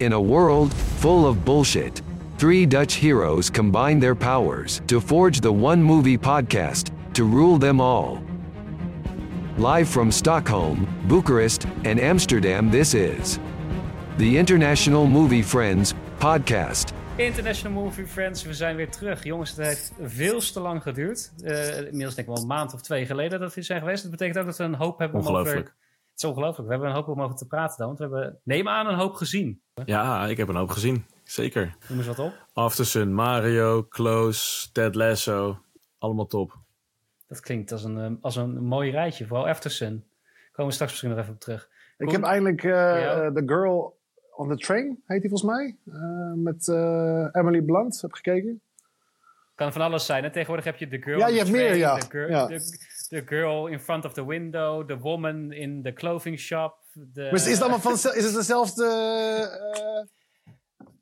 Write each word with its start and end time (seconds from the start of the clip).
In 0.00 0.14
a 0.14 0.20
world 0.20 0.72
full 0.72 1.26
of 1.26 1.44
bullshit, 1.44 2.00
three 2.38 2.64
Dutch 2.64 2.94
heroes 2.94 3.50
combine 3.50 4.00
their 4.00 4.14
powers 4.14 4.80
to 4.86 4.98
forge 4.98 5.40
the 5.40 5.52
one 5.52 5.82
movie 5.82 6.16
podcast 6.16 6.90
to 7.12 7.24
rule 7.24 7.58
them 7.58 7.80
all. 7.82 8.22
Live 9.58 9.90
from 9.90 10.10
Stockholm, 10.10 10.88
Bucharest, 11.06 11.66
and 11.84 12.00
Amsterdam, 12.00 12.70
this 12.70 12.94
is 12.94 13.38
the 14.16 14.38
International 14.38 15.06
Movie 15.06 15.42
Friends 15.42 15.94
podcast. 16.18 16.94
International 17.16 17.82
Movie 17.82 18.06
Friends, 18.06 18.44
we 18.44 18.54
zijn 18.54 18.76
weer 18.76 18.90
terug. 18.90 19.24
Jongens, 19.24 19.50
het 19.50 19.66
heeft 19.66 19.92
veel 20.02 20.40
te 20.40 20.60
lang 20.60 20.82
geduurd. 20.82 21.32
Uh, 21.42 21.76
inmiddels 21.76 22.14
denk 22.14 22.28
ik 22.28 22.34
wel 22.34 22.42
een 22.42 22.46
maand 22.46 22.74
of 22.74 22.80
twee 22.80 23.06
geleden 23.06 23.40
dat 23.40 23.54
we 23.54 23.62
zijn 23.62 23.80
geweest. 23.80 24.02
Dat 24.02 24.10
betekent 24.10 24.38
ook 24.38 24.46
dat 24.46 24.56
we 24.56 24.64
een 24.64 24.74
hoop 24.74 24.98
hebben 24.98 25.20
om 25.20 25.36
over... 25.36 25.72
Het 26.20 26.28
is 26.28 26.36
ongelooflijk. 26.36 26.68
We 26.68 26.74
hebben 26.74 26.90
een 26.90 26.96
hoop 26.96 27.08
om 27.08 27.22
over 27.22 27.36
te 27.36 27.46
praten 27.46 27.78
dan. 27.78 27.86
Want 27.86 27.98
we 27.98 28.04
hebben, 28.04 28.40
neem 28.42 28.68
aan, 28.68 28.86
een 28.86 28.98
hoop 28.98 29.14
gezien. 29.14 29.62
Ja, 29.84 30.26
ik 30.26 30.36
heb 30.36 30.48
een 30.48 30.56
hoop 30.56 30.70
gezien. 30.70 31.04
Zeker. 31.24 31.76
Noem 31.88 31.98
eens 31.98 32.06
wat 32.06 32.18
op. 32.18 32.46
Aftersun, 32.52 33.14
Mario, 33.14 33.86
Close, 33.88 34.72
Ted 34.72 34.94
Lasso. 34.94 35.58
Allemaal 35.98 36.26
top. 36.26 36.58
Dat 37.26 37.40
klinkt 37.40 37.72
als 37.72 37.84
een, 37.84 37.98
eh, 37.98 38.10
als 38.20 38.36
een 38.36 38.64
mooi 38.64 38.90
rijtje. 38.90 39.26
Vooral 39.26 39.48
Aftersun. 39.48 40.04
Komen 40.52 40.66
we 40.66 40.72
straks 40.72 40.90
misschien 40.90 41.10
nog 41.10 41.18
even 41.18 41.32
op 41.32 41.40
terug. 41.40 41.68
Ik 41.98 42.10
heb 42.10 42.22
eindelijk 42.22 42.62
uh, 42.62 42.72
The 43.26 43.42
Girl 43.46 43.98
on 44.36 44.48
the 44.48 44.56
Train, 44.56 45.02
heet 45.06 45.20
die 45.20 45.30
volgens 45.30 45.50
mij. 45.50 45.76
Uh, 45.84 46.32
met 46.34 46.68
Emily 47.32 47.62
Blunt, 47.62 48.00
heb 48.00 48.12
gekeken. 48.12 48.60
Kan 49.54 49.72
van 49.72 49.82
alles 49.82 50.06
zijn. 50.06 50.24
En 50.24 50.32
tegenwoordig 50.32 50.64
heb 50.64 50.76
je 50.76 50.88
The 50.88 51.02
Girl 51.02 51.18
Ja, 51.18 51.28
je 51.28 51.38
hebt 51.38 51.50
meer, 51.50 51.74
ja. 51.74 51.98
The 51.98 52.10
girl, 52.10 52.28
ja. 52.28 52.46
The, 52.46 52.88
girl 53.26 53.66
in 53.66 53.80
front 53.80 54.04
of 54.04 54.12
the 54.12 54.26
window. 54.26 54.86
The 54.88 54.98
woman 54.98 55.52
in 55.52 55.82
the 55.82 55.92
clothing 55.92 56.38
shop. 56.38 56.74
The, 56.92 57.20
maar 57.22 57.32
is, 57.34 57.46
het 57.46 57.60
allemaal 57.60 57.80
van, 57.80 57.92
is 57.92 58.24
het 58.24 58.34
dezelfde... 58.34 58.84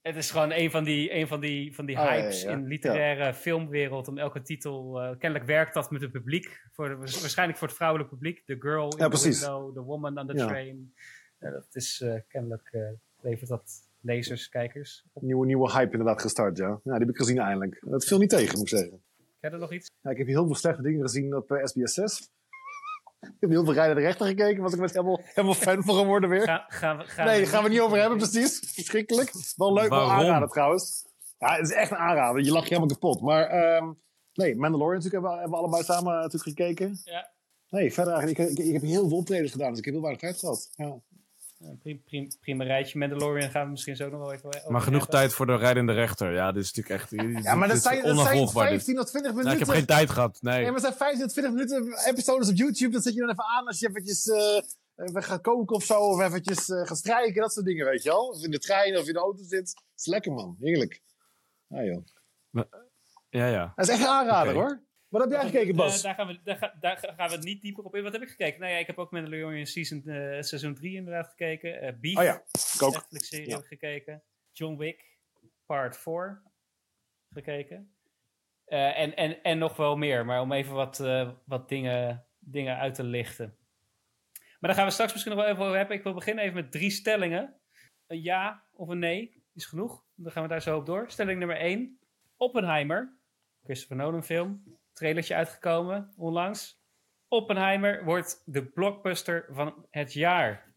Het 0.03 0.17
is 0.17 0.31
gewoon 0.31 0.53
een 0.53 0.71
van 0.71 0.85
die, 0.85 1.15
een 1.15 1.29
van 1.29 1.41
die, 1.41 1.75
van 1.75 1.87
die 1.87 1.97
Oh, 1.97 2.09
hypes 2.09 2.43
ja, 2.43 2.51
ja. 2.51 2.57
in 2.57 2.67
literaire 2.67 3.35
filmwereld. 3.35 4.09
Om 4.09 4.19
elke 4.19 4.43
titel. 4.43 5.01
eh, 5.01 5.09
kennelijk 5.19 5.45
werkt 5.49 5.75
dat 5.75 5.91
met 5.91 6.01
het 6.03 6.13
publiek. 6.13 6.61
Voor 6.73 6.89
de- 6.89 6.97
waarschijnlijk 6.97 7.59
voor 7.59 7.69
het 7.69 7.77
vrouwelijk 7.77 8.11
publiek. 8.11 8.43
The 8.47 8.57
girl 8.59 8.85
in 8.97 9.11
the 9.11 9.23
window. 9.23 9.75
The 9.75 9.83
woman 9.83 10.19
on 10.19 10.27
the 10.27 10.35
train. 10.35 10.95
Eh, 11.39 11.53
dat 11.53 11.67
is 11.73 12.01
eh, 12.01 12.15
kennelijk. 12.29 12.69
eh, 12.73 12.81
levert 13.21 13.49
dat 13.49 13.71
lezers, 14.01 14.49
kijkers. 14.49 15.05
op. 15.13 15.23
Nieuwe, 15.23 15.47
nieuwe 15.47 15.73
hype 15.73 15.91
inderdaad 15.93 16.21
gestart, 16.21 16.57
ja. 16.57 16.69
Ja, 16.69 16.81
die 16.83 16.93
heb 16.93 17.09
ik 17.09 17.17
gezien 17.17 17.39
eindelijk. 17.39 17.79
Dat 17.87 18.05
viel 18.05 18.19
niet 18.19 18.31
tegen, 18.31 18.59
moet 18.59 18.73
ik 18.73 18.79
zeggen. 18.79 19.03
Ken 19.41 19.51
je 19.51 19.57
er 19.57 19.63
nog 19.63 19.73
iets? 19.73 19.91
Ja, 20.01 20.11
ik 20.11 20.19
heb 20.19 20.27
heel 20.27 20.47
veel 20.47 20.55
slechte 20.55 20.83
dingen 20.83 21.01
gezien 21.01 21.37
op 21.37 21.51
eh, 21.51 21.65
SBS 21.65 21.95
6. 21.95 22.31
Ik 23.21 23.37
heb 23.41 23.51
heel 23.51 23.65
veel 23.65 23.73
Rijden 23.73 23.97
de 23.97 24.03
Rechter 24.03 24.27
gekeken, 24.27 24.63
was 24.63 24.73
ik 24.73 24.81
met 24.81 24.93
helemaal, 24.93 25.21
helemaal 25.23 25.55
fan 25.55 25.83
van 25.83 25.95
geworden 25.95 26.31
weer. 26.31 26.43
Ga, 26.43 26.65
gaan 26.69 26.99
we, 26.99 27.05
gaan 27.05 27.27
nee, 27.27 27.39
daar 27.39 27.51
gaan 27.51 27.63
we 27.63 27.69
niet 27.69 27.81
over 27.81 27.99
hebben, 27.99 28.19
precies. 28.19 28.59
Verschrikkelijk. 28.75 29.33
Wel 29.57 29.73
leuk, 29.73 29.89
wel 29.89 30.11
aanraden 30.11 30.49
trouwens. 30.49 31.07
Ja, 31.39 31.57
het 31.57 31.69
is 31.69 31.75
echt 31.75 31.91
een 31.91 31.97
aanrader. 31.97 32.45
Je 32.45 32.51
lacht 32.51 32.69
je 32.69 32.75
helemaal 32.75 32.95
kapot. 32.95 33.21
Maar 33.21 33.47
ehm, 33.47 33.93
nee, 34.33 34.57
Mandalorian 34.57 35.03
natuurlijk 35.03 35.13
hebben 35.13 35.31
we, 35.31 35.39
hebben 35.39 35.59
we 35.59 35.65
allebei 35.65 35.83
samen 35.83 36.13
eh, 36.13 36.23
natuurlijk 36.23 36.59
gekeken. 36.59 37.01
Ja. 37.05 37.31
Nee, 37.69 37.93
verder 37.93 38.15
eigenlijk. 38.15 38.51
Ik, 38.51 38.59
ik, 38.59 38.65
ik 38.65 38.73
heb 38.73 38.83
heel 38.83 39.09
veel 39.09 39.19
optredens 39.19 39.53
gedaan, 39.53 39.71
dus 39.71 39.79
ik 39.79 39.85
heb 39.85 39.95
heel 39.95 40.03
weinig 40.03 40.23
tijd 40.23 40.39
gehad. 40.39 40.71
Ja. 40.75 41.01
Ja, 41.59 41.75
prim, 41.83 42.03
prim, 42.03 42.29
prima 42.41 42.65
rijtje. 42.65 42.99
Mandalorian 42.99 43.51
gaan 43.51 43.65
we 43.65 43.71
misschien 43.71 43.97
zo 43.97 44.09
nog 44.09 44.21
wel 44.21 44.33
even 44.33 44.49
over 44.49 44.73
Maar 44.73 44.81
genoeg 44.81 45.01
hebben. 45.01 45.19
tijd 45.19 45.33
voor 45.33 45.47
de 45.47 45.57
rijdende 45.57 45.93
rechter. 45.93 46.33
Ja, 46.33 46.53
dit 46.53 46.63
is 46.65 46.73
natuurlijk 46.73 47.03
echt... 47.03 47.11
ja, 47.45 47.55
maar 47.55 47.69
dat 47.69 47.83
zijn, 47.83 47.95
dat 47.97 48.05
zijn 48.05 48.19
onafvolgbaar, 48.19 48.71
dit. 48.71 48.85
15 48.85 48.99
of 48.99 49.05
20 49.05 49.31
minuten. 49.31 49.51
Nou, 49.51 49.61
ik 49.61 49.67
heb 49.67 49.77
geen 49.77 49.87
tijd 49.97 50.11
gehad. 50.11 50.39
Nee. 50.43 50.63
Nee, 50.63 50.71
maar 50.71 50.81
zijn 50.81 50.93
15 50.93 51.21
tot 51.21 51.31
20 51.31 51.53
minuten 51.55 52.07
episodes 52.07 52.49
op 52.49 52.57
YouTube. 52.57 52.93
Dat 52.93 53.03
zet 53.03 53.15
je 53.15 53.21
dan 53.21 53.31
even 53.31 53.45
aan 53.45 53.67
als 53.67 53.79
je 53.79 53.89
eventjes 53.89 54.27
eh, 54.29 55.07
even 55.07 55.23
gaat 55.23 55.41
koken 55.41 55.77
of 55.77 55.85
zo. 55.85 56.01
Of 56.01 56.21
eventjes 56.21 56.69
eh, 56.69 56.87
gaat 56.87 56.99
strijken, 56.99 57.41
dat 57.41 57.53
soort 57.53 57.67
dingen, 57.67 57.87
weet 57.87 58.03
je 58.03 58.09
wel. 58.09 58.27
Of 58.29 58.45
in 58.45 58.51
de 58.51 58.59
trein 58.59 58.99
of 58.99 59.07
in 59.07 59.13
de 59.13 59.19
auto 59.19 59.43
zit. 59.43 59.69
Het 59.69 59.85
is 59.97 60.07
lekker, 60.07 60.33
man. 60.33 60.57
Heerlijk. 60.61 61.03
Ja, 61.67 61.85
joh. 61.85 62.05
Ja, 63.31 63.47
ja. 63.47 63.73
Dat 63.77 63.89
is 63.89 63.93
echt 63.93 64.03
een 64.03 64.09
aanrader, 64.09 64.55
hoor. 64.55 64.83
Wat 65.09 65.21
heb 65.23 65.31
jij 65.31 65.41
gekeken, 65.45 65.69
Eh, 65.71 65.77
Bas? 65.77 66.03
daar, 66.03 66.15
gaan 66.15 66.27
we, 66.27 66.41
daar, 66.45 66.57
ga- 66.57 66.75
daar 66.81 67.13
gaan 67.17 67.31
we 67.31 67.37
niet 67.37 67.63
dieper 67.63 67.85
op 67.85 67.95
in. 67.95 68.03
Wat 68.03 68.13
heb 68.13 68.23
ik 68.23 68.29
gekeken? 68.29 68.61
Nou 68.61 68.73
ja, 68.73 68.79
ik 68.79 68.87
heb 68.87 68.99
ook 68.99 69.11
Mandalorian 69.11 69.67
season, 69.67 70.03
eh, 70.07 70.43
seizoen 70.43 70.75
3 70.75 70.95
inderdaad 70.97 71.29
gekeken. 71.29 71.81
Eh 71.81 71.93
Beef, 72.01 72.17
Oh 72.17 72.23
ja, 72.25 72.35
ik 72.75 72.83
ook. 72.83 72.93
Netflix-serie 72.93 73.49
Ja. 73.49 73.61
gekeken. 73.61 74.23
John 74.53 74.77
Wick, 74.77 75.19
part 75.67 75.97
4 75.97 76.43
gekeken. 77.31 77.93
Eh, 78.65 78.99
en, 78.99 79.17
en, 79.17 79.43
en 79.43 79.59
nog 79.59 79.77
wel 79.77 79.97
meer, 79.97 80.25
maar 80.25 80.41
om 80.41 80.53
even 80.53 80.75
wat, 80.75 81.01
eh, 81.01 81.31
wat 81.45 81.69
dingen, 81.69 82.27
dingen 82.39 82.77
uit 82.79 82.95
te 82.95 83.05
lichten. 83.05 83.57
Maar 84.33 84.71
daar 84.71 84.75
gaan 84.75 84.87
we 84.87 84.93
straks 84.93 85.13
misschien 85.13 85.35
nog 85.35 85.43
wel 85.45 85.53
even 85.53 85.65
over 85.65 85.77
hebben. 85.77 85.97
Ik 85.97 86.03
wil 86.03 86.15
beginnen 86.15 86.45
even 86.45 86.57
met 86.57 86.73
drie 86.73 86.91
stellingen. 86.91 87.55
Een 88.07 88.23
ja 88.23 88.63
of 88.73 88.89
een 88.89 88.99
nee 88.99 89.43
is 89.55 89.65
genoeg. 89.67 90.05
Dan 90.15 90.33
gaan 90.33 90.43
we 90.43 90.49
daar 90.49 90.63
zo 90.63 90.77
op 90.77 90.87
door. 90.87 91.11
Stelling 91.11 91.39
nummer 91.39 91.57
1. 91.57 91.99
Oppenheimer, 92.37 93.17
Christopher 93.65 93.97
Nolan 93.97 94.25
film. 94.25 94.78
Trailertje 94.99 95.35
uitgekomen 95.35 96.13
onlangs. 96.17 96.81
Oppenheimer 97.29 98.05
wordt 98.05 98.43
de 98.45 98.65
blockbuster 98.65 99.47
van 99.51 99.87
het 99.91 100.13
jaar. 100.13 100.75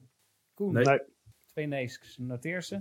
Koen, 0.53 0.73
Nee. 0.73 0.99
Twee 1.45 1.67
nee's, 1.67 1.95
ik 1.95 2.17
noteer 2.17 2.63
ze. 2.63 2.79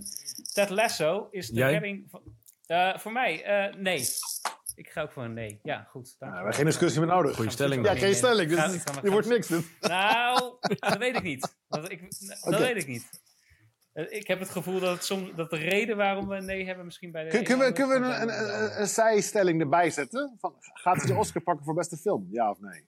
Ted 0.55 0.71
Lasso 0.71 1.29
is 1.31 1.49
de 1.49 1.55
Jij? 1.55 1.71
redding 1.71 2.11
van... 2.11 2.23
Eh, 2.67 2.99
voor 2.99 3.13
mij, 3.13 3.45
eh, 3.45 3.75
nee. 3.75 4.05
Ik 4.75 4.91
ga 4.91 5.03
ook 5.03 5.13
voor 5.13 5.25
een 5.25 5.33
nee. 5.33 5.61
Ja, 5.63 5.83
goed. 5.83 6.17
Ja, 6.19 6.29
we 6.29 6.35
hebben 6.35 6.55
geen 6.55 6.65
discussie 6.65 7.01
meer 7.01 7.09
nodig. 7.09 7.37
Goeie 7.37 7.51
stelling. 7.51 7.87
Ja, 7.87 7.95
geen 7.95 8.15
stelling. 8.15 8.51
Dus 8.51 8.85
dit 8.85 9.09
wordt 9.09 9.29
niks. 9.29 9.47
Dit. 9.47 9.65
Nou, 9.81 10.57
dat 10.79 10.97
weet 10.97 11.17
ik 11.17 11.23
niet. 11.23 11.57
Dat, 11.69 11.91
ik, 11.91 12.01
dat 12.29 12.43
Oké. 12.55 12.59
weet 12.59 12.77
ik 12.77 12.87
niet. 12.87 13.11
Ik 13.95 14.27
heb 14.27 14.39
het 14.39 14.51
gevoel 14.51 14.81
dat, 14.81 14.95
het 14.95 15.05
soms, 15.05 15.35
dat 15.35 15.51
de 15.51 15.57
reden 15.57 15.97
waarom 15.97 16.29
we 16.29 16.41
nee 16.41 16.67
hebben 16.67 16.85
misschien 16.85 17.11
bij 17.13 17.25
de... 17.25 17.31
Kun- 17.31 17.45
Kunnen 17.45 17.67
we, 17.67 17.73
kunnen 17.73 18.01
we 18.01 18.07
een, 18.07 18.23
een, 18.23 18.63
een, 18.63 18.81
een 18.81 18.87
zijstelling 18.87 19.61
erbij 19.61 19.91
zetten? 19.91 20.37
Van, 20.39 20.55
gaat 20.59 20.97
hij 20.97 21.07
de 21.07 21.15
Oscar 21.15 21.43
pakken 21.43 21.65
voor 21.65 21.75
beste 21.75 21.97
film? 21.97 22.29
Ja 22.31 22.51
of 22.51 22.61
nee? 22.61 22.87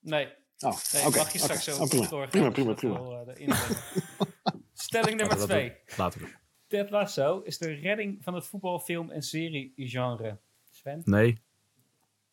Nee, 0.00 0.28
Oh, 0.58 0.76
nee 0.92 1.06
oké, 1.06 1.16
mag 1.16 1.32
je 1.32 1.38
straks 1.38 1.68
oké. 1.68 1.76
zo 1.76 1.82
Oh, 1.82 1.88
prima. 1.88 2.08
doorgaan. 2.08 2.52
Prima, 2.52 2.72
prima, 2.74 3.24
eh. 3.26 3.50
Stelling 4.72 5.16
nummer 5.16 5.36
Laten 5.38 5.48
twee. 5.48 5.76
Laten 5.96 6.20
we 6.20 6.26
doen. 6.26 6.34
Ted 6.66 6.90
Lasso 6.90 7.40
is 7.40 7.58
de 7.58 7.72
redding 7.72 8.22
van 8.22 8.34
het 8.34 8.46
voetbal, 8.46 8.78
film 8.80 9.10
en 9.10 9.22
serie-genre. 9.22 10.38
Sven? 10.70 11.02
Nee, 11.04 11.42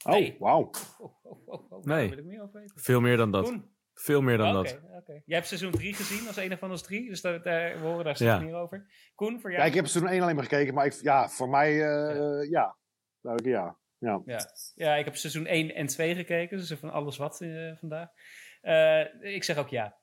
Nee. 0.03 0.33
Oh, 0.33 0.39
wauw. 0.39 0.69
Oh, 0.99 1.13
oh, 1.23 1.47
oh, 1.47 1.71
oh, 1.71 1.85
Nee. 1.85 2.09
Wil 2.09 2.17
ik 2.17 2.23
meer 2.25 2.49
veel 2.75 3.01
meer 3.01 3.17
dan 3.17 3.31
dat. 3.31 3.43
Koen? 3.43 3.70
Veel 4.01 4.21
meer 4.21 4.37
dan 4.37 4.53
dat. 4.53 4.79
oké. 4.97 5.21
Jij 5.25 5.37
hebt 5.37 5.47
seizoen 5.47 5.71
3 5.71 5.93
gezien 5.93 6.27
als 6.27 6.37
een 6.37 6.57
van 6.57 6.71
ons 6.71 6.81
drie, 6.81 7.09
dus 7.09 7.21
daar, 7.21 7.41
daar, 7.41 7.79
we 7.79 7.85
horen 7.85 8.05
daar 8.05 8.15
straks 8.15 8.39
Ja. 8.39 8.45
meer 8.45 8.55
over. 8.55 8.85
Koen, 9.15 9.41
voor 9.41 9.49
jou? 9.51 9.61
Ja, 9.63 9.69
ik 9.69 9.75
heb 9.75 9.87
seizoen 9.87 10.11
1 10.11 10.21
alleen 10.21 10.35
maar 10.35 10.43
gekeken, 10.43 10.73
maar 10.73 10.85
ik, 10.85 10.93
ja, 10.93 11.29
voor 11.29 11.49
mij, 11.49 11.69
eh, 11.71 12.49
ja. 12.49 12.77
Duidelijk 13.21 13.55
ja. 13.55 13.77
ja. 13.97 14.21
Ja. 14.25 14.39
ja, 14.75 14.95
ik 14.95 15.05
heb 15.05 15.15
seizoen 15.15 15.45
1 15.45 15.75
en 15.75 15.85
2 15.87 16.15
gekeken, 16.15 16.57
dus 16.57 16.71
van 16.73 16.91
alles 16.91 17.17
wat 17.17 17.41
eh, 17.41 17.71
vandaag. 17.79 18.09
Eh, 18.61 19.33
ik 19.33 19.43
zeg 19.43 19.57
ook 19.57 19.69
ja. 19.69 19.97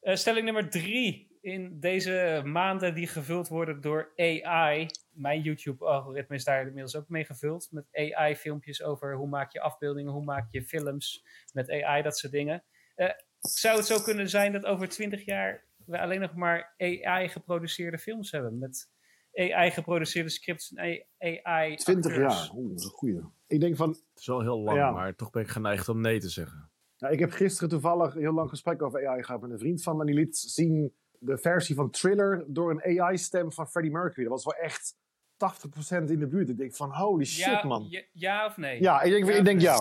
Eh, 0.00 0.14
stelling 0.14 0.44
nummer 0.44 0.70
3. 0.70 1.26
In 1.40 1.80
deze 1.80 2.42
maanden 2.44 2.94
die 2.94 3.06
gevuld 3.06 3.48
worden 3.48 3.80
door 3.80 4.12
AI. 4.16 4.86
Mijn 5.10 5.40
YouTube-algoritme 5.40 6.36
is 6.36 6.44
daar 6.44 6.60
inmiddels 6.60 6.96
ook 6.96 7.08
mee 7.08 7.24
gevuld. 7.24 7.68
Met 7.70 7.84
AI-filmpjes 7.92 8.82
over 8.82 9.14
hoe 9.16 9.28
maak 9.28 9.52
je 9.52 9.60
afbeeldingen, 9.60 10.12
hoe 10.12 10.24
maak 10.24 10.46
je 10.50 10.62
films 10.64 11.24
met 11.52 11.70
AI, 11.70 12.02
dat 12.02 12.18
soort 12.18 12.32
dingen. 12.32 12.64
Eh, 12.94 13.08
zou 13.40 13.76
het 13.76 13.86
zo 13.86 13.98
kunnen 14.00 14.28
zijn 14.28 14.52
dat 14.52 14.64
over 14.64 14.88
20 14.88 15.24
jaar 15.24 15.64
we 15.86 16.00
alleen 16.00 16.20
nog 16.20 16.34
maar 16.34 16.74
AI-geproduceerde 16.78 17.98
films 17.98 18.30
hebben? 18.30 18.58
Met 18.58 18.88
AI-geproduceerde 19.34 20.28
scripts 20.28 20.72
en 20.74 21.04
AI. 21.42 21.76
20 21.76 22.12
acteurs? 22.12 22.34
jaar. 22.38 22.50
Oeh, 22.54 22.68
dat 22.68 22.78
is 22.78 22.84
een 22.84 22.90
goeie. 22.90 23.20
Ik 23.46 23.60
denk 23.60 23.76
van, 23.76 23.88
Het 23.88 24.00
is 24.20 24.26
wel 24.26 24.40
heel 24.40 24.58
lang, 24.60 24.78
Ja. 24.78 24.90
maar 24.90 25.14
toch 25.14 25.30
ben 25.30 25.42
ik 25.42 25.48
geneigd 25.48 25.88
om 25.88 26.00
nee 26.00 26.18
te 26.20 26.28
zeggen. 26.28 26.70
nou, 26.98 27.12
ik 27.12 27.18
heb 27.18 27.30
gisteren 27.30 27.68
toevallig 27.68 28.14
een 28.14 28.20
heel 28.20 28.32
lang 28.32 28.48
gesprek 28.48 28.82
over 28.82 29.08
AI 29.08 29.22
gehad 29.22 29.40
met 29.40 29.50
een 29.50 29.58
vriend 29.58 29.82
van 29.82 29.96
me. 29.96 30.04
Die 30.04 30.14
liet 30.14 30.36
zien 30.36 30.94
de 31.18 31.38
versie 31.38 31.74
van 31.74 31.90
Thriller 31.90 32.44
door 32.48 32.70
een 32.70 33.00
AI-stem 33.00 33.52
van 33.52 33.68
Freddie 33.68 33.92
Mercury. 33.92 34.28
Dat 34.28 34.42
was 34.42 34.44
wel 34.54 34.64
echt 34.64 34.96
80% 35.36 36.10
in 36.10 36.18
de 36.18 36.26
buurt. 36.26 36.48
Ik 36.48 36.56
denk 36.58 36.74
van, 36.74 36.90
holy 36.94 37.24
shit, 37.24 37.44
ja, 37.44 37.64
man. 37.64 37.86
Ja, 37.88 38.02
ja 38.12 38.46
of 38.46 38.56
nee? 38.56 38.80
Ja, 38.82 39.02
ik 39.02 39.10
denk, 39.10 39.26
Ja 39.26 39.34
ik 39.36 39.44
denk 39.44 39.60
ja. 39.60 39.80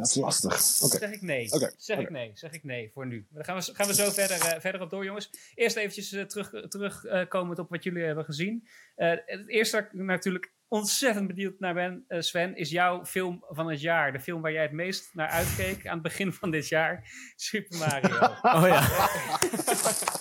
Ja, 0.00 0.06
dat 0.06 0.16
is 0.16 0.40
lastig. 0.42 0.82
Oké. 0.82 0.98
Zeg 0.98 1.12
ik 1.12 1.22
nee. 1.22 1.52
Oké, 1.52 1.72
Zeg 1.76 1.98
ik 1.98 2.10
nee. 2.10 2.30
Zeg 2.34 2.52
ik 2.52 2.64
nee 2.64 2.90
voor 2.92 3.06
nu. 3.06 3.26
Maar 3.30 3.44
dan 3.44 3.44
gaan 3.44 3.64
we, 3.64 3.74
gaan 3.74 3.86
we 3.86 3.94
zo 3.94 4.10
verder, 4.10 4.40
eh, 4.40 4.60
verder 4.60 4.80
op 4.80 4.90
door, 4.90 5.04
jongens. 5.04 5.30
Eerst 5.54 5.76
eventjes 5.76 6.12
eh, 6.12 6.22
terug, 6.24 6.68
terugkomend 6.68 7.58
op 7.58 7.70
wat 7.70 7.84
jullie 7.84 8.04
hebben 8.04 8.24
gezien. 8.24 8.68
Eh, 8.94 9.10
het 9.26 9.48
eerste 9.48 9.76
waar 9.76 9.86
ik 9.86 9.92
natuurlijk 9.92 10.52
ontzettend 10.70 11.26
benieuwd 11.26 11.58
naar 11.58 11.74
ben, 11.74 12.04
eh, 12.08 12.20
Sven, 12.20 12.56
is 12.56 12.70
jouw 12.70 13.06
film 13.06 13.44
van 13.48 13.70
het 13.70 13.80
jaar. 13.80 14.12
De 14.12 14.20
film 14.20 14.40
waar 14.42 14.52
jij 14.52 14.62
het 14.62 14.72
meest 14.72 15.10
naar 15.12 15.28
uitkeek 15.28 15.86
aan 15.86 15.92
het 15.92 16.02
begin 16.02 16.32
van 16.32 16.50
dit 16.50 16.68
jaar. 16.68 17.04
Super 17.36 17.78
Mario. 17.78 18.18
Oh 18.42 18.66
ja. 18.66 18.88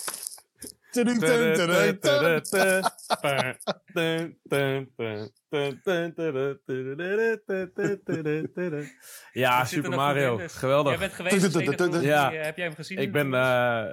Ja, 9.31 9.59
er 9.59 9.67
Super 9.67 9.89
Mario. 9.89 10.39
geweldig. 10.45 10.91
Jij 10.91 10.99
bent 10.99 11.13
geweest 11.13 12.01
Ja. 12.03 12.33
eh, 12.33 12.43
Heb 12.43 12.57
jij 12.57 12.65
hem 12.65 12.75
gezien? 12.75 12.97
Ik 12.97 13.11
ben, 13.11 13.33
eh, 13.33 13.85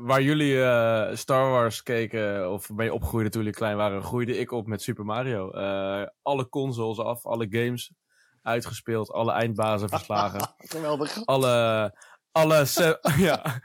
waar 0.00 0.22
jullie 0.22 0.62
eh, 0.62 1.16
Star 1.16 1.50
Wars 1.50 1.82
keken, 1.82 2.50
of 2.52 2.70
mee 2.70 2.92
opgroeiden 2.92 3.32
toen 3.32 3.40
jullie 3.42 3.56
klein 3.56 3.76
waren, 3.76 4.02
groeide 4.02 4.38
ik 4.38 4.52
op 4.52 4.66
met 4.66 4.82
Super 4.82 5.04
Mario. 5.04 5.50
Eh, 5.50 6.06
alle 6.22 6.48
consoles 6.48 6.98
af, 6.98 7.26
alle 7.26 7.46
games 7.50 7.92
uitgespeeld, 8.42 9.10
alle 9.12 9.32
eindbazen 9.32 9.88
verslagen. 9.88 10.40
Geweldig. 10.58 11.24
alle, 11.24 11.94
alle, 12.32 12.64
ja, 13.18 13.60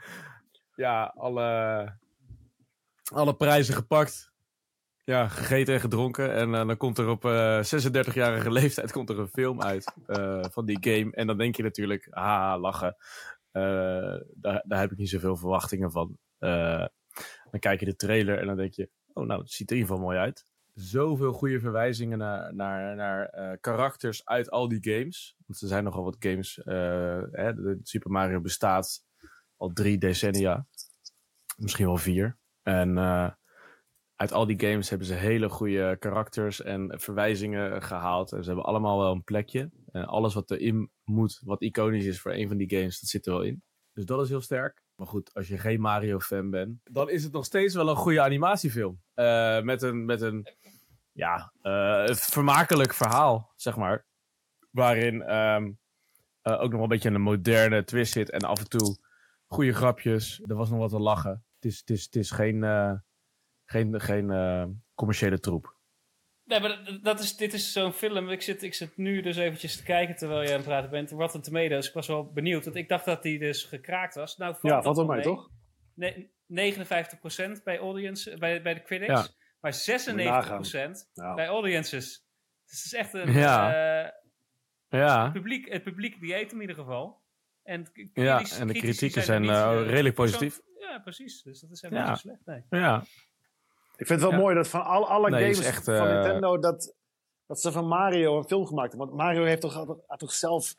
ja, 0.74 1.12
alle, 1.16 1.98
alle 3.12 3.36
prijzen 3.36 3.74
gepakt. 3.74 4.34
Ja, 5.04 5.28
gegeten 5.28 5.74
en 5.74 5.80
gedronken. 5.80 6.32
En 6.34 6.54
eh, 6.54 6.66
dan 6.66 6.76
komt 6.76 6.98
er 6.98 7.08
op 7.08 7.24
eh 7.24 7.60
36-jarige 7.64 8.50
leeftijd 8.60 8.92
komt 8.92 9.10
er 9.10 9.18
een 9.18 9.28
film 9.28 9.62
uit 9.62 9.92
eh, 10.06 10.44
van 10.50 10.66
die 10.66 10.78
game. 10.80 11.12
En 11.12 11.26
dan 11.26 11.38
denk 11.38 11.56
je 11.56 11.62
natuurlijk, 11.62 12.06
haha, 12.10 12.58
lachen. 12.58 12.96
Eh, 13.50 13.62
daar, 14.34 14.62
daar 14.66 14.80
heb 14.80 14.92
ik 14.92 14.98
niet 14.98 15.08
zoveel 15.08 15.36
verwachtingen 15.36 15.90
van. 15.90 16.18
Eh, 16.38 16.86
dan 17.50 17.60
kijk 17.60 17.80
je 17.80 17.86
de 17.86 17.96
trailer 17.96 18.38
en 18.38 18.46
dan 18.46 18.56
denk 18.56 18.74
je, 18.74 18.90
oh 19.12 19.26
nou, 19.26 19.40
het 19.40 19.50
ziet 19.50 19.70
er 19.70 19.76
in 19.76 19.82
ieder 19.82 19.94
geval 19.96 20.10
mooi 20.10 20.18
uit. 20.24 20.44
Zoveel 20.74 21.32
goede 21.32 21.60
verwijzingen 21.60 22.18
naar, 22.18 22.54
naar, 22.54 22.96
naar 22.96 23.26
eh, 23.26 23.56
karakters 23.60 24.24
uit 24.24 24.50
al 24.50 24.68
die 24.68 24.92
games. 24.94 25.34
Want 25.46 25.60
er 25.60 25.68
zijn 25.68 25.84
nogal 25.84 26.04
wat 26.04 26.16
games. 26.18 26.62
eh, 26.62 27.22
hè, 27.30 27.52
Super 27.82 28.10
Mario 28.10 28.40
bestaat 28.40 29.04
al 29.56 29.72
drie 29.72 29.98
decennia. 29.98 30.66
Misschien 31.56 31.86
wel 31.86 31.96
vier. 31.96 32.36
En 32.68 32.98
eh, 32.98 33.30
uit 34.16 34.32
al 34.32 34.46
die 34.46 34.60
games 34.60 34.88
hebben 34.88 35.06
ze 35.06 35.14
hele 35.14 35.48
goede 35.48 35.96
karakters 35.98 36.62
en 36.62 37.00
verwijzingen 37.00 37.82
gehaald. 37.82 38.32
En 38.32 38.42
ze 38.42 38.48
hebben 38.48 38.66
allemaal 38.66 38.98
wel 38.98 39.12
een 39.12 39.24
plekje. 39.24 39.70
En 39.92 40.04
alles 40.04 40.34
wat 40.34 40.50
erin 40.50 40.90
moet, 41.04 41.40
wat 41.44 41.62
iconisch 41.62 42.04
is 42.04 42.20
voor 42.20 42.32
een 42.32 42.48
van 42.48 42.56
die 42.56 42.70
games, 42.70 43.00
dat 43.00 43.10
zit 43.10 43.26
er 43.26 43.32
wel 43.32 43.42
in. 43.42 43.62
Dus 43.92 44.04
dat 44.04 44.22
is 44.22 44.28
heel 44.28 44.40
sterk. 44.40 44.82
Maar 44.94 45.06
goed, 45.06 45.34
als 45.34 45.48
je 45.48 45.58
geen 45.58 45.80
Mario-fan 45.80 46.50
bent, 46.50 46.80
dan 46.84 47.10
is 47.10 47.24
het 47.24 47.32
nog 47.32 47.44
steeds 47.44 47.74
wel 47.74 47.88
een 47.88 47.96
goede 47.96 48.20
animatiefilm. 48.20 49.00
Eh, 49.14 49.60
met 49.60 49.82
een, 49.82 50.04
met 50.04 50.20
een 50.20 50.46
ja, 51.12 51.52
een 51.62 52.16
vermakelijk 52.16 52.94
verhaal, 52.94 53.52
zeg 53.56 53.76
maar. 53.76 54.06
Waarin 54.70 55.22
ehm, 55.22 55.72
eh, 56.42 56.52
ook 56.52 56.60
nog 56.60 56.72
wel 56.72 56.82
een 56.82 56.88
beetje 56.88 57.10
een 57.10 57.20
moderne 57.20 57.84
twist 57.84 58.12
zit. 58.12 58.30
En 58.30 58.40
af 58.40 58.58
en 58.58 58.68
toe 58.68 58.98
goede 59.46 59.72
grapjes. 59.72 60.42
Er 60.46 60.56
was 60.56 60.70
nog 60.70 60.78
wat 60.78 60.90
te 60.90 60.98
lachen. 60.98 61.45
Het 61.66 61.74
is, 61.74 61.80
het 61.80 61.90
is, 61.90 62.04
het 62.04 62.16
is 62.16 62.30
geen, 62.30 62.64
eh, 62.64 62.92
geen, 63.64 64.00
geen 64.00 64.30
eh, 64.30 64.64
commerciële 64.94 65.38
troep. 65.40 65.74
Nee, 66.44 66.60
maar 66.60 66.98
dat- 67.02 67.20
is, 67.20 67.36
dit 67.36 67.52
is 67.52 67.72
zo'n 67.72 67.92
film. 67.92 68.30
Ik 68.30 68.42
zit, 68.42 68.62
ik 68.62 68.74
zit 68.74 68.96
nu 68.96 69.22
dus 69.22 69.36
eventjes 69.36 69.76
te 69.76 69.82
kijken 69.82 70.16
terwijl 70.16 70.42
je 70.42 70.48
aan 70.48 70.54
het 70.56 70.64
praten 70.64 70.90
bent. 70.90 71.10
Rotten 71.10 71.42
Tomatoes. 71.42 71.88
Ik 71.88 71.94
was 71.94 72.06
wel 72.06 72.32
benieuwd, 72.32 72.64
want 72.64 72.76
ik 72.76 72.88
dacht 72.88 73.04
dat 73.04 73.22
die 73.22 73.38
dus 73.38 73.64
gekraakt 73.64 74.14
was. 74.14 74.36
Nou, 74.36 74.56
Ja, 74.62 74.74
dat 74.74 74.84
valt 74.84 74.96
wel 74.96 75.06
mee, 75.06 75.22
toch? 75.22 75.50
Nee, 75.94 76.30
59% 76.46 77.62
bij 77.64 77.78
audience, 77.78 78.38
bij, 78.38 78.62
bij 78.62 78.74
de 78.74 78.82
critics. 78.82 79.08
Ja. 79.10 79.26
Maar 79.60 79.72
96% 79.74 81.10
Nou, 81.14 81.34
bij 81.34 81.46
audiences. 81.46 82.26
Dus 82.66 82.76
het 82.76 82.84
is 82.84 82.92
echt 82.94 83.14
een... 83.14 83.32
Ja. 83.32 83.68
eh, 84.04 84.10
Ja, 85.00 85.24
het, 85.24 85.32
publiek, 85.32 85.72
het 85.72 85.82
publiek 85.82 86.20
die 86.20 86.34
eet 86.34 86.50
hem 86.50 86.60
in 86.60 86.68
ieder 86.68 86.84
geval. 86.84 87.22
En, 87.62 87.86
ja 88.12 88.38
en 88.38 88.44
de 88.44 88.72
critici 88.72 88.78
kritieken 88.80 89.22
zijn 89.22 89.44
zijn 89.44 89.76
niet, 89.78 89.88
redelijk 89.90 90.16
zo- 90.16 90.22
positief. 90.22 90.60
Ja, 90.96 91.02
precies. 91.02 91.42
Dus 91.42 91.60
dat 91.60 91.70
is 91.70 91.82
helemaal 91.82 92.04
Ja. 92.04 92.10
niet 92.10 92.20
zo 92.20 92.28
slecht. 92.28 92.46
Nee. 92.70 92.80
Ja, 92.80 93.04
Ik 93.96 94.06
vind 94.06 94.20
het 94.20 94.20
wel 94.20 94.30
Ja. 94.38 94.44
mooi 94.44 94.54
dat 94.54 94.68
van 94.68 94.84
alle, 94.84 95.06
alle 95.06 95.30
Nee, 95.30 95.40
games 95.54 95.66
echt, 95.66 95.84
van 95.84 95.94
eh, 95.94 96.12
Nintendo, 96.14 96.58
dat, 96.58 96.94
dat 97.46 97.60
ze 97.60 97.72
van 97.72 97.86
Mario 97.88 98.38
een 98.38 98.44
film 98.44 98.66
gemaakt 98.66 98.88
hebben. 98.92 99.08
Want 99.08 99.20
Mario 99.20 99.44
heeft 99.44 99.60
toch, 99.60 99.74
had, 99.74 99.98
had 100.06 100.18
toch 100.18 100.32
zelf... 100.32 100.74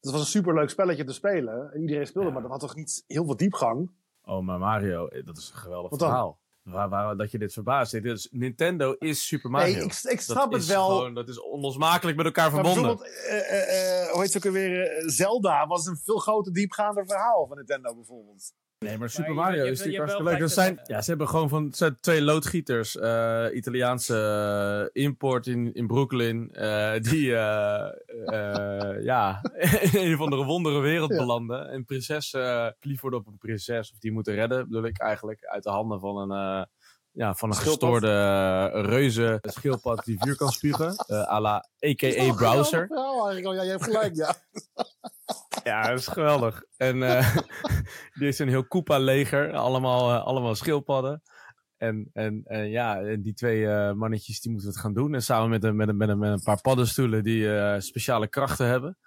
Het 0.00 0.10
was 0.10 0.20
een 0.20 0.26
superleuk 0.26 0.70
spelletje 0.70 1.04
te 1.04 1.12
spelen. 1.12 1.72
En 1.72 1.80
iedereen 1.80 2.06
speelde, 2.06 2.28
Ja. 2.28 2.32
maar 2.34 2.42
dat 2.42 2.50
had 2.50 2.60
toch 2.60 2.74
niet 2.74 3.04
heel 3.06 3.24
veel 3.24 3.36
diepgang? 3.36 3.90
Oh, 4.24 4.42
maar 4.44 4.58
Mario, 4.58 5.06
eh, 5.06 5.26
dat 5.26 5.36
is 5.36 5.50
een 5.50 5.58
geweldig 5.58 5.98
verhaal. 5.98 6.40
Waar, 6.62 6.88
waar, 6.88 7.16
dat 7.16 7.30
je 7.30 7.38
dit 7.38 7.52
verbaast. 7.52 7.92
Dit 7.92 8.04
is, 8.04 8.28
Nintendo 8.30 8.92
is 8.92 9.26
Super 9.26 9.50
Mario. 9.50 9.72
Nee, 9.74 9.84
ik, 9.84 9.92
ik 9.92 10.02
dat 10.10 10.20
snap 10.22 10.52
het 10.52 10.66
wel. 10.66 10.86
Gewoon, 10.88 11.14
dat 11.14 11.28
is 11.28 11.40
onlosmakelijk 11.40 12.16
met 12.16 12.26
elkaar 12.26 12.52
Maar 12.52 12.64
verbonden. 12.64 12.96
bijvoorbeeld, 12.96 13.26
eh, 13.26 13.52
eh, 13.52 14.02
eh, 14.04 14.10
hoe 14.12 14.20
heet 14.20 14.30
ze 14.30 14.36
ook 14.36 14.46
alweer? 14.46 14.86
eh, 14.86 15.02
Zelda 15.08 15.66
was 15.66 15.86
een 15.86 15.96
veel 15.96 16.18
groter, 16.18 16.52
diepgaander 16.52 17.06
verhaal 17.06 17.46
van 17.46 17.56
Nintendo 17.56 17.94
bijvoorbeeld. 17.94 18.52
Nee, 18.82 18.98
maar 18.98 19.10
Super 19.10 19.34
Mario 19.34 19.64
je- 19.64 19.70
is 19.70 19.78
natuurlijk 19.78 19.96
hartstikke 19.96 20.30
leuk. 20.30 20.40
Dat 20.40 20.50
zijn, 20.50 20.80
ja, 20.86 21.00
ze 21.02 21.10
hebben 21.10 21.28
gewoon 21.28 21.48
van 21.48 21.68
zijn 21.72 21.96
twee 22.00 22.22
loodgieters. 22.22 22.96
eh, 22.96 23.46
Italiaanse 23.52 24.16
eh, 24.94 25.02
import 25.02 25.46
in, 25.46 25.74
in 25.74 25.86
Brooklyn. 25.86 26.50
eh, 26.52 26.92
die 27.00 27.26
ja, 29.02 29.40
in 29.92 30.06
een 30.06 30.14
of 30.14 30.20
andere 30.20 30.44
wondere 30.44 30.80
wereld 30.80 31.10
Ja. 31.10 31.16
belanden. 31.18 31.74
Een 31.74 31.84
prinses 31.84 32.32
uh, 32.32 32.66
op 33.00 33.26
een 33.26 33.38
prinses. 33.38 33.92
Of 33.92 33.98
die 33.98 34.12
moeten 34.12 34.34
redden, 34.34 34.68
bedoel 34.68 34.84
ik 34.84 34.98
eigenlijk. 34.98 35.44
Uit 35.44 35.62
de 35.62 35.70
handen 35.70 36.00
van 36.00 36.30
een, 36.30 36.66
ja, 37.12 37.34
van 37.34 37.48
een 37.48 37.54
Schildpad. 37.54 37.90
gestoorde 37.90 38.70
eh, 38.74 38.84
reuze 38.84 39.38
schildpad 39.42 40.04
die 40.04 40.18
vuur 40.18 40.36
kan 40.36 40.50
spugen. 40.50 40.94
eh 40.96 41.28
à 41.32 41.40
la 41.40 41.64
is 41.78 41.90
a.k.a. 42.02 42.34
Browser. 42.34 42.86
verhaal. 42.86 43.26
Oh, 43.26 43.54
ja, 43.54 43.62
je 43.62 43.70
hebt 43.70 43.84
gelijk, 43.84 44.16
ja. 44.16 44.34
Ja, 45.64 45.88
dat 45.88 45.98
is 45.98 46.06
geweldig. 46.06 46.64
En 46.76 47.02
eh, 47.02 47.36
die 48.14 48.24
heeft 48.24 48.38
een 48.38 48.48
heel 48.48 48.66
Koopa-leger. 48.66 49.52
Allemaal, 49.52 50.10
eh, 50.12 50.24
allemaal 50.26 50.54
schildpadden. 50.54 51.22
En, 51.76 52.10
en, 52.12 52.42
en 52.44 52.70
ja, 52.70 53.00
en 53.00 53.22
die 53.22 53.34
twee 53.34 53.66
eh, 53.68 53.92
mannetjes 53.92 54.40
die 54.40 54.50
moeten 54.50 54.68
het 54.70 54.78
gaan 54.78 54.92
doen. 54.94 55.14
En 55.14 55.22
samen 55.22 55.50
met 55.50 55.64
een, 55.64 55.76
met 55.76 55.88
een, 55.88 55.96
met 55.96 56.08
een, 56.08 56.18
met 56.18 56.30
een 56.32 56.42
paar 56.42 56.60
paddenstoelen 56.60 57.24
die 57.24 57.56
eh, 57.56 57.80
speciale 57.80 58.28
krachten 58.28 58.66
hebben. 58.66 58.98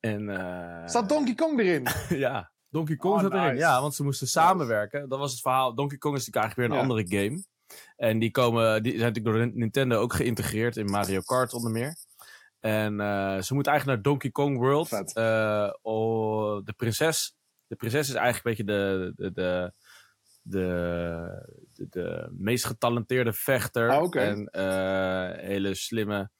En 0.00 0.28
eh, 0.28 0.86
Staat 0.88 1.08
Donkey 1.08 1.34
Kong 1.34 1.60
erin? 1.60 1.86
ja, 2.26 2.52
Donkey 2.74 2.96
Kong 2.96 3.14
Oh, 3.14 3.20
zat 3.20 3.32
erin. 3.32 3.44
nice. 3.44 3.56
Ja, 3.58 3.80
want 3.80 3.94
ze 3.94 4.02
moesten 4.02 4.26
samenwerken. 4.26 5.08
Dat 5.08 5.18
was 5.18 5.32
het 5.32 5.40
verhaal. 5.40 5.74
Donkey 5.74 5.98
Kong 5.98 6.16
is 6.16 6.26
natuurlijk 6.26 6.44
eigenlijk 6.44 6.56
weer 6.56 6.80
een 6.80 6.86
Ja. 6.88 6.94
andere 7.06 7.22
game. 7.22 7.44
En 7.96 8.18
die, 8.18 8.30
komen, 8.30 8.82
die 8.82 8.98
zijn 8.98 9.12
natuurlijk 9.12 9.36
door 9.36 9.58
Nintendo 9.58 9.96
ook 10.00 10.12
geïntegreerd 10.14 10.76
in 10.76 10.84
Mario 10.90 11.20
Kart 11.20 11.52
onder 11.52 11.70
meer. 11.70 11.96
En 12.60 13.00
eh, 13.00 13.40
ze 13.40 13.54
moeten 13.54 13.72
eigenlijk 13.72 13.86
naar 13.86 14.02
Donkey 14.02 14.30
Kong 14.30 14.58
World. 14.58 15.14
Eh, 15.14 15.70
oh, 15.82 16.64
de 16.64 16.72
prinses. 16.72 17.34
De 17.66 17.76
prinses 17.76 18.08
is 18.08 18.14
eigenlijk 18.14 18.58
een 18.58 18.64
beetje 18.66 18.78
de, 18.78 19.12
de, 19.16 19.32
de, 19.32 19.72
de, 20.42 21.56
de, 21.74 21.86
de 21.90 22.28
meest 22.38 22.64
getalenteerde 22.66 23.32
vechter. 23.32 23.90
Ah. 23.90 24.14
En 24.22 24.46
eh, 24.46 25.46
hele 25.46 25.74
slimme, 25.74 26.30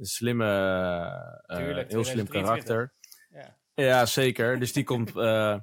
slimme 0.00 0.44
eh, 1.46 1.56
Tuurlijk, 1.56 1.90
heel 1.90 2.04
slim 2.04 2.26
2023. 2.26 2.34
karakter. 2.44 2.92
Ja. 3.84 4.06
Zeker. 4.06 4.58
Dus 4.58 4.72
die 4.72 4.84
komt. 4.84 5.16
eh, 5.16 5.56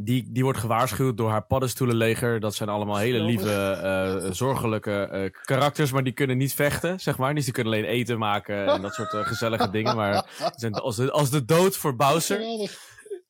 die, 0.00 0.28
die 0.32 0.42
wordt 0.42 0.58
gewaarschuwd 0.58 1.16
door 1.16 1.30
haar 1.30 1.46
paddenstoelenleger. 1.46 2.40
Dat 2.40 2.54
zijn 2.54 2.68
allemaal 2.68 2.96
hele 2.96 3.20
lieve, 3.20 3.50
eh, 3.52 4.30
zorgelijke 4.32 5.02
eh, 5.02 5.30
karakters. 5.44 5.92
Maar 5.92 6.04
die 6.04 6.12
kunnen 6.12 6.36
niet 6.36 6.54
vechten, 6.54 7.00
zeg 7.00 7.18
maar. 7.18 7.34
Dus 7.34 7.44
die 7.44 7.52
kunnen 7.52 7.72
alleen 7.72 7.84
eten 7.84 8.18
maken 8.18 8.66
en 8.66 8.82
dat 8.82 8.94
soort 8.94 9.08
gezellige 9.26 9.70
dingen. 9.76 9.96
Maar 9.96 10.30
ze 10.38 10.50
zijn 10.56 10.72
als 10.74 10.96
de, 10.96 11.10
als 11.10 11.30
de 11.30 11.44
dood 11.44 11.76
voor 11.76 11.96
Bowser. 11.96 12.40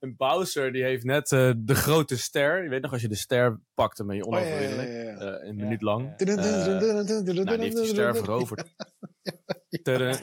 En 0.01 0.15
Bowser 0.17 0.73
die 0.73 0.83
heeft 0.83 1.05
net 1.05 1.33
eh, 1.33 1.51
de 1.57 1.75
grote 1.75 2.19
ster. 2.19 2.63
Je 2.63 2.69
weet 2.69 2.83
nog, 2.83 2.93
als 2.93 3.03
je 3.03 3.09
de 3.09 3.15
ster 3.17 3.61
pakte, 3.75 4.05
ben 4.05 4.17
je 4.17 4.25
Oh, 4.25 4.33
ja, 4.33 4.39
ja, 4.39 4.45
onoverwinnelijk. 4.47 4.89
ja, 5.21 5.27
ja. 5.27 5.39
Eh, 5.39 5.49
een 5.49 5.57
Ja, 5.57 5.63
minuut 5.65 5.83
lang. 5.83 6.15
ja. 6.17 6.27
Eh, 6.27 6.37
nou, 6.37 7.45
die 7.47 7.57
heeft 7.59 7.77
die 7.77 7.85
ster 7.87 8.17
veroverd. 8.17 8.69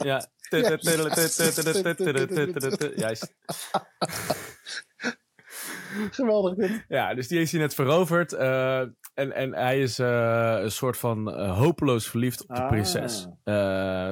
Ja. 0.02 0.28
Juist. 2.96 3.34
Geweldig 6.10 6.54
dit. 6.54 6.84
Ja, 6.88 7.14
dus 7.14 7.28
die 7.28 7.38
heeft 7.38 7.50
hij 7.50 7.60
net 7.60 7.74
veroverd. 7.74 8.32
eh, 8.32 8.80
en, 9.14 9.32
en 9.32 9.54
hij 9.54 9.80
is 9.80 9.98
eh, 9.98 10.56
een 10.60 10.70
soort 10.70 10.96
van 10.96 11.32
eh, 11.32 11.58
hopeloos 11.58 12.08
verliefd 12.08 12.42
op 12.42 12.48
de 12.56 12.62
Ah. 12.62 12.68
prinses. 12.68 13.26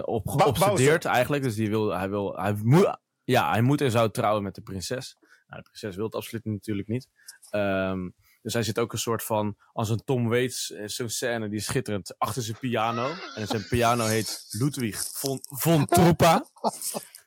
Op, 0.04 0.28
geobsedeerd 0.28 1.04
eigenlijk. 1.04 1.42
Dus 1.42 1.54
die 1.54 1.68
wil, 1.70 1.96
hij, 1.96 2.08
wil, 2.10 2.36
hij, 2.36 2.54
moet, 2.62 2.98
ja, 3.24 3.50
hij 3.50 3.62
moet 3.62 3.80
en 3.80 3.90
zou 3.90 4.10
trouwen 4.10 4.42
met 4.42 4.54
de 4.54 4.62
prinses. 4.62 5.16
Nou, 5.46 5.62
de 5.62 5.68
prinses 5.70 5.96
wil 5.96 6.04
het 6.04 6.14
absoluut 6.14 6.44
natuurlijk 6.44 6.88
niet. 6.88 7.08
Ehm, 7.50 8.08
dus 8.44 8.52
hij 8.52 8.62
zit 8.62 8.78
ook 8.78 8.92
een 8.92 8.98
soort 8.98 9.22
van, 9.22 9.56
als 9.72 9.88
een 9.88 10.02
Tom 10.04 10.28
Waits, 10.28 10.72
eh, 10.72 10.86
zo'n 10.86 11.08
scène 11.08 11.48
die 11.48 11.58
is 11.58 11.64
schitterend, 11.64 12.18
achter 12.18 12.42
zijn 12.42 12.58
piano. 12.60 13.10
En 13.34 13.46
zijn 13.46 13.66
piano 13.68 14.04
heet 14.06 14.46
Ludwig 14.50 15.04
von, 15.12 15.38
von 15.42 15.86
Truppa. 15.86 16.44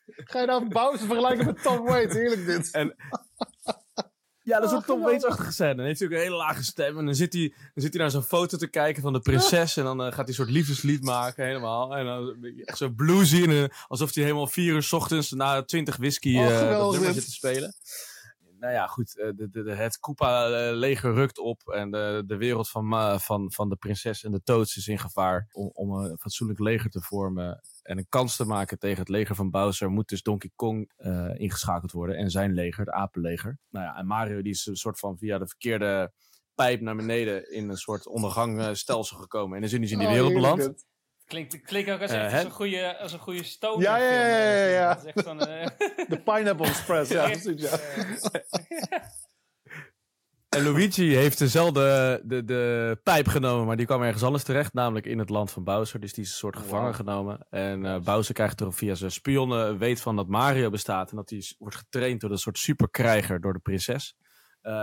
Ga 0.06 0.40
je 0.40 0.46
nou 0.46 0.68
Bowser 0.68 1.08
vergelijken 1.08 1.46
met 1.46 1.62
Tom 1.62 1.86
Waits? 1.86 2.14
Heerlijk 2.14 2.46
dit. 2.46 2.72
En 2.72 2.96
Ja, 4.44 4.60
dat 4.60 4.72
is 4.72 4.78
ook 4.78 4.86
Tom. 4.86 5.02
Waits-achtige 5.02 5.52
scène. 5.52 5.76
Dan 5.76 5.86
heeft 5.86 6.00
hij 6.00 6.08
ook 6.08 6.14
een 6.14 6.20
hele 6.22 6.36
lage 6.36 6.64
stem. 6.64 6.98
En 6.98 7.06
dan 7.06 7.16
zit 7.16 7.34
hij, 7.34 7.54
dan 7.74 7.84
zit 7.84 7.94
hij 7.94 8.02
naar 8.02 8.12
zo'n 8.12 8.24
foto 8.24 8.58
te 8.58 8.68
kijken 8.68 9.02
van 9.02 9.14
de 9.14 9.20
prinses. 9.20 9.78
En 9.78 9.84
dan 9.84 10.00
eh, 10.00 10.06
gaat 10.06 10.16
hij 10.16 10.28
een 10.28 10.34
soort 10.34 10.50
liefdeslied 10.50 11.04
maken, 11.04 11.46
helemaal. 11.46 11.96
En 11.96 12.06
dan 12.06 12.36
echt 12.66 12.78
zo 12.78 12.90
bluesy. 12.90 13.44
En, 13.44 13.50
eh, 13.52 13.64
alsof 13.88 14.14
hij 14.14 14.24
helemaal 14.24 14.48
vier 14.48 14.74
uur 14.74 14.84
's 14.84 14.92
ochtends 14.94 15.32
na 15.32 15.64
twintig 15.64 15.96
whisky 15.98 16.38
Oh, 16.38 16.48
dat 16.48 16.58
geweldig 16.58 16.92
nummer 17.00 17.14
dit. 17.14 17.24
zit 17.24 17.26
te 17.26 17.48
spelen. 17.48 17.74
Nou 18.68 18.80
ja, 18.80 18.88
goed, 18.88 19.18
eh, 19.18 19.30
de, 19.36 19.50
de, 19.50 19.76
het 19.76 20.00
Koopa-leger 20.00 21.14
rukt 21.14 21.38
op 21.38 21.70
en 21.70 21.92
de, 21.92 22.24
de 22.26 22.38
wereld 22.38 22.70
van, 22.70 23.20
van, 23.20 23.52
van 23.52 23.70
de 23.70 23.76
prinses 23.76 24.24
en 24.24 24.32
de 24.32 24.44
Toads 24.44 24.78
is 24.78 24.88
in 24.88 25.00
gevaar. 25.00 25.48
Om, 25.52 25.70
om 25.74 25.92
een 25.92 26.18
fatsoenlijk 26.18 26.60
leger 26.60 26.90
te 26.90 27.02
vormen 27.02 27.62
en 27.82 27.98
een 27.98 28.10
kans 28.10 28.36
te 28.36 28.46
maken 28.46 28.80
tegen 28.80 29.00
het 29.00 29.10
leger 29.10 29.36
van 29.36 29.50
Bowser, 29.50 29.90
moet 29.90 30.10
dus 30.10 30.22
Donkey 30.22 30.52
Kong 30.56 30.92
eh, 30.96 31.30
ingeschakeld 31.34 31.92
worden 31.92 32.18
en 32.18 32.30
zijn 32.30 32.54
leger, 32.54 32.86
het 32.86 32.94
apenleger. 32.94 33.60
Nou 33.70 33.86
ja, 33.86 33.96
en 33.96 34.06
Mario 34.06 34.42
die 34.42 34.52
is 34.52 34.66
een 34.66 34.76
soort 34.76 35.00
van 35.00 35.18
via 35.18 35.38
de 35.38 35.48
verkeerde 35.48 36.12
pijp 36.56 36.82
naar 36.82 36.96
beneden 36.96 37.52
in 37.52 37.70
een 37.70 37.78
soort 37.78 38.08
ondergangstelsel 38.08 39.18
gekomen 39.18 39.58
en 39.58 39.64
is 39.64 39.74
in 39.74 39.82
die 39.82 39.98
Oh, 39.98 40.08
wereld 40.08 40.34
beland. 40.34 40.86
Klinkt, 41.28 41.62
klinkt 41.62 41.90
ook 41.92 42.02
als, 42.02 42.12
Eh, 42.12 42.34
als 42.34 42.44
een 42.44 42.52
goede, 42.52 42.98
als 42.98 43.14
een 43.14 43.20
goede 43.20 43.44
stoner. 43.44 43.82
Ja, 43.82 43.98
ja, 43.98 44.12
ja, 44.12 44.28
ja, 44.28 44.54
ja, 44.54 44.66
ja. 44.66 44.94
Dat 44.94 45.06
is 45.06 45.12
echt 45.14 45.26
zo'n, 45.26 45.40
eh, 45.40 45.68
De 46.14 46.22
Pineapple 46.24 46.68
Express, 46.68 47.12
ja, 47.12 47.24
precies. 47.30 47.62
Ja. 47.62 47.80
En 50.50 50.64
Luigi 50.64 51.16
heeft 51.16 51.38
dezelfde 51.38 52.22
de, 52.26 52.44
de 52.44 53.00
pijp 53.04 53.28
genomen, 53.28 53.66
maar 53.66 53.78
die 53.78 53.86
kwam 53.86 54.02
ergens 54.02 54.24
anders 54.24 54.44
terecht, 54.44 54.74
namelijk 54.74 55.06
in 55.06 55.20
het 55.20 55.30
land 55.30 55.52
van 55.52 55.64
Bowser. 55.64 56.00
Dus 56.00 56.14
die 56.14 56.24
is 56.24 56.30
een 56.30 56.36
soort 56.36 56.58
gevangen 56.58 56.96
genomen. 56.96 57.46
En 57.50 57.86
eh, 57.86 58.00
Bowser 58.00 58.34
krijgt 58.34 58.62
er 58.62 58.74
via 58.74 58.96
zijn 58.96 59.12
spionnen 59.12 59.78
weet 59.78 60.02
van 60.02 60.16
dat 60.16 60.28
Mario 60.28 60.70
bestaat 60.70 61.10
en 61.10 61.16
dat 61.16 61.30
hij 61.30 61.44
wordt 61.58 61.76
getraind 61.76 62.22
door 62.22 62.32
een 62.32 62.38
soort 62.38 62.58
superkrijger 62.58 63.42
door 63.42 63.54
de 63.54 63.60
prinses. 63.60 64.16
Eh, 64.62 64.74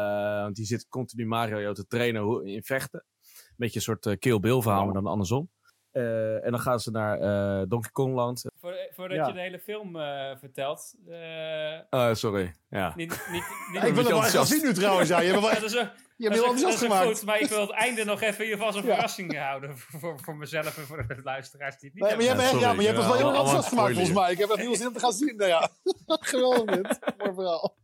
want 0.42 0.56
die 0.56 0.66
zit 0.66 0.88
continu 0.88 1.26
Mario 1.26 1.72
te 1.72 1.86
trainen 1.86 2.44
in 2.46 2.62
vechten. 2.62 3.04
Een 3.22 3.54
beetje 3.56 3.76
een 3.76 3.82
soort 3.82 4.06
eh, 4.06 4.18
Kill 4.18 4.40
Bill 4.40 4.60
verhaal, 4.60 4.84
maar 4.84 4.94
dan 4.94 5.06
andersom. 5.06 5.50
Eh, 5.94 6.44
en 6.44 6.50
dan 6.50 6.60
gaan 6.60 6.80
ze 6.80 6.90
naar 6.90 7.20
eh, 7.20 7.62
Donkey 7.68 7.90
Kong 7.90 8.14
land. 8.14 8.44
Voor- 8.60 8.76
voordat 8.90 9.16
Ja. 9.16 9.26
je 9.26 9.32
de 9.32 9.40
hele 9.40 9.58
film 9.58 9.96
eh, 9.96 10.30
vertelt. 10.38 10.94
eh, 11.08 11.74
Eh, 11.74 12.14
sorry, 12.14 12.54
ja. 12.68 12.92
niet, 12.96 13.10
niet, 13.32 13.42
niet, 13.72 13.82
ik 13.88 13.94
wil 13.94 14.04
hem 14.04 14.12
wel 14.12 14.24
echt 14.24 14.46
zien 14.46 14.62
nu 14.62 14.72
trouwens. 14.72 15.08
Ja. 15.08 15.20
Je 15.20 15.28
hebt, 15.28 15.40
wel, 15.40 15.50
echt- 15.50 15.70
je 15.70 16.24
hebt 16.28 16.34
heel 16.34 16.44
enthousiast 16.44 16.78
gemaakt. 16.78 17.06
goed, 17.06 17.22
maar 17.24 17.40
ik 17.40 17.48
wil 17.48 17.60
het 17.60 17.70
einde 17.70 18.04
nog 18.04 18.20
even 18.20 18.36
in 18.38 18.50
ieder 18.50 18.56
geval 18.58 18.66
als 18.66 18.76
een 18.76 18.84
Ja. 18.86 18.92
verrassing 18.94 19.38
houden. 19.38 19.78
Voor, 20.00 20.18
voor, 20.22 20.36
mezelf 20.36 20.76
en 20.78 20.82
voor 20.86 21.06
de 21.06 21.20
luisteraars 21.24 21.78
die 21.78 21.90
het 21.90 21.98
niet 22.00 22.08
Nee, 22.08 22.16
maar 22.16 22.22
je 22.24 22.28
hebt, 22.28 22.40
Ja, 22.42 22.48
sorry. 22.48 22.64
maar 22.66 22.80
je 22.80 22.86
hebt 22.86 22.98
het 22.98 23.06
wel 23.06 23.16
heel 23.16 23.28
enthousiast 23.28 23.68
gemaakt 23.68 23.92
volgens 23.94 24.14
mij. 24.16 24.32
Ik 24.32 24.38
heb 24.38 24.48
echt 24.50 24.58
heel 24.60 24.76
zin 24.76 24.86
om 24.86 24.92
te 24.92 24.98
gaan 25.00 25.12
zien. 25.12 25.36
Nou 25.36 25.50
ja. 25.50 25.68
Geweldig 26.32 26.64
dit. 26.76 26.98
Mooi 27.18 27.34
verhaal. 27.34 27.74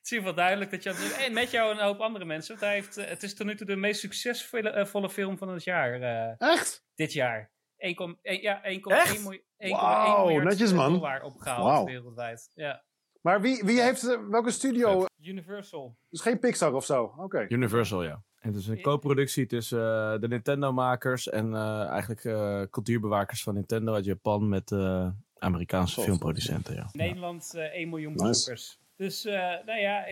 Het 0.00 0.10
is 0.10 0.10
in 0.10 0.16
ieder 0.18 0.28
geval 0.32 0.34
duidelijk 0.46 0.70
dat 0.70 0.82
je... 0.82 1.24
En 1.26 1.32
met 1.32 1.50
jou 1.50 1.70
en 1.72 1.78
een 1.78 1.84
hoop 1.84 1.98
andere 2.00 2.24
mensen. 2.24 2.48
Want 2.54 2.60
hij 2.66 2.74
heeft, 2.74 2.96
eh, 2.96 3.06
het 3.08 3.22
is 3.22 3.34
tot 3.34 3.46
nu 3.46 3.56
toe 3.56 3.66
de 3.66 3.76
meest 3.76 4.00
succesvolle 4.00 4.70
eh, 4.70 4.84
volle 4.86 5.10
film 5.10 5.38
van 5.38 5.48
het 5.48 5.64
jaar. 5.64 6.00
eh, 6.00 6.48
Echt? 6.52 6.84
dit 6.94 7.12
jaar. 7.12 7.50
1,1 7.76 8.40
ja, 8.40 8.60
1,1 8.64 8.96
Echt? 8.96 9.22
miljoen- 9.22 9.42
1,1 9.58 9.70
Wauw, 9.70 10.24
miljard 10.26 10.44
netjes, 10.48 10.72
man. 10.72 10.92
dollar 10.92 11.22
opgehaald 11.22 11.64
Wauw. 11.64 11.84
wereldwijd. 11.84 12.50
Ja. 12.54 12.84
Maar 13.20 13.40
wie, 13.40 13.62
wie 13.64 13.80
heeft, 13.82 14.18
welke 14.30 14.50
studio? 14.50 15.04
Universal. 15.22 15.96
Dus 16.10 16.20
geen 16.20 16.38
Pixar 16.38 16.72
of 16.74 16.84
zo? 16.84 17.14
Oké. 17.16 17.46
Universal, 17.48 18.02
ja. 18.02 18.22
En 18.38 18.48
het 18.52 18.58
is 18.58 18.66
een 18.66 18.80
co-productie 18.82 19.46
tussen 19.46 20.20
de 20.20 20.28
Nintendo-makers 20.28 21.28
en 21.28 21.54
eh, 21.54 21.86
eigenlijk 21.88 22.24
eh, 22.24 22.62
cultuurbewakers 22.70 23.42
van 23.42 23.54
Nintendo 23.54 23.94
uit 23.94 24.04
Japan 24.04 24.48
met 24.48 24.72
eh, 24.72 25.08
Amerikaanse 25.38 25.94
Tof. 25.94 26.04
filmproducenten. 26.04 26.74
Ja. 26.74 26.88
Nederland 26.92 27.54
eh 27.54 27.62
1 27.74 27.88
miljoen 27.88 28.12
Nice. 28.12 28.24
bezoekers. 28.28 28.79
Dus 29.00 29.24
eh, 29.24 29.34
nou 29.66 29.78
ja, 29.80 30.06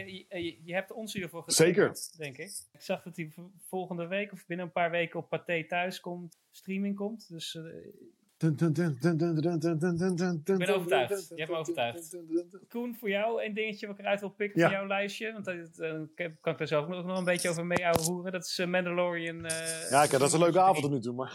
je, 0.64 0.74
hebt 0.74 0.92
ons 0.92 1.12
hiervoor 1.12 1.42
Zeker. 1.46 1.86
getriggerd, 1.86 2.18
denk 2.18 2.38
ik. 2.38 2.50
Ik 2.72 2.80
zag 2.80 3.02
dat 3.02 3.16
hij 3.16 3.30
volgende 3.68 4.06
week 4.06 4.32
of 4.32 4.46
binnen 4.46 4.66
een 4.66 4.72
paar 4.72 4.90
weken 4.90 5.18
op 5.20 5.28
Pathé 5.28 5.64
thuis 5.66 6.00
komt, 6.00 6.38
streaming 6.50 6.96
komt. 6.96 7.28
Dus 7.28 7.54
eh, 7.54 7.62
Ik 8.38 8.56
ben 10.58 10.74
overtuigd. 10.74 11.28
Je 11.28 11.34
hebt 11.34 11.50
me 11.50 11.56
overtuigd. 11.56 12.16
Koen, 12.68 12.96
voor 12.98 13.08
jou 13.10 13.44
een 13.44 13.54
dingetje 13.54 13.86
wat 13.86 13.98
ik 13.98 14.00
eruit 14.04 14.20
wil 14.20 14.28
pikken 14.30 14.60
Ja. 14.60 14.68
van 14.68 14.76
jouw 14.78 14.86
lijstje. 14.86 15.32
Want 15.32 15.46
eh, 15.46 16.00
heb- 16.14 16.36
kan 16.40 16.52
ik 16.52 16.58
daar 16.58 16.66
zelf 16.68 16.88
nog 16.88 17.18
een 17.18 17.24
beetje 17.24 17.48
over 17.48 17.66
mee 17.66 17.86
hoeren. 18.04 18.32
Dat 18.32 18.44
is 18.44 18.58
eh, 18.58 18.66
Mandalorian. 18.66 19.44
eh, 19.44 19.90
Ja, 19.90 20.00
kijk, 20.00 20.10
dat 20.10 20.22
is 20.28 20.32
een 20.32 20.38
leuke 20.40 20.60
avond 20.60 20.80
tot 20.82 20.90
nu 20.90 21.00
toe. 21.00 21.14
Maar... 21.14 21.32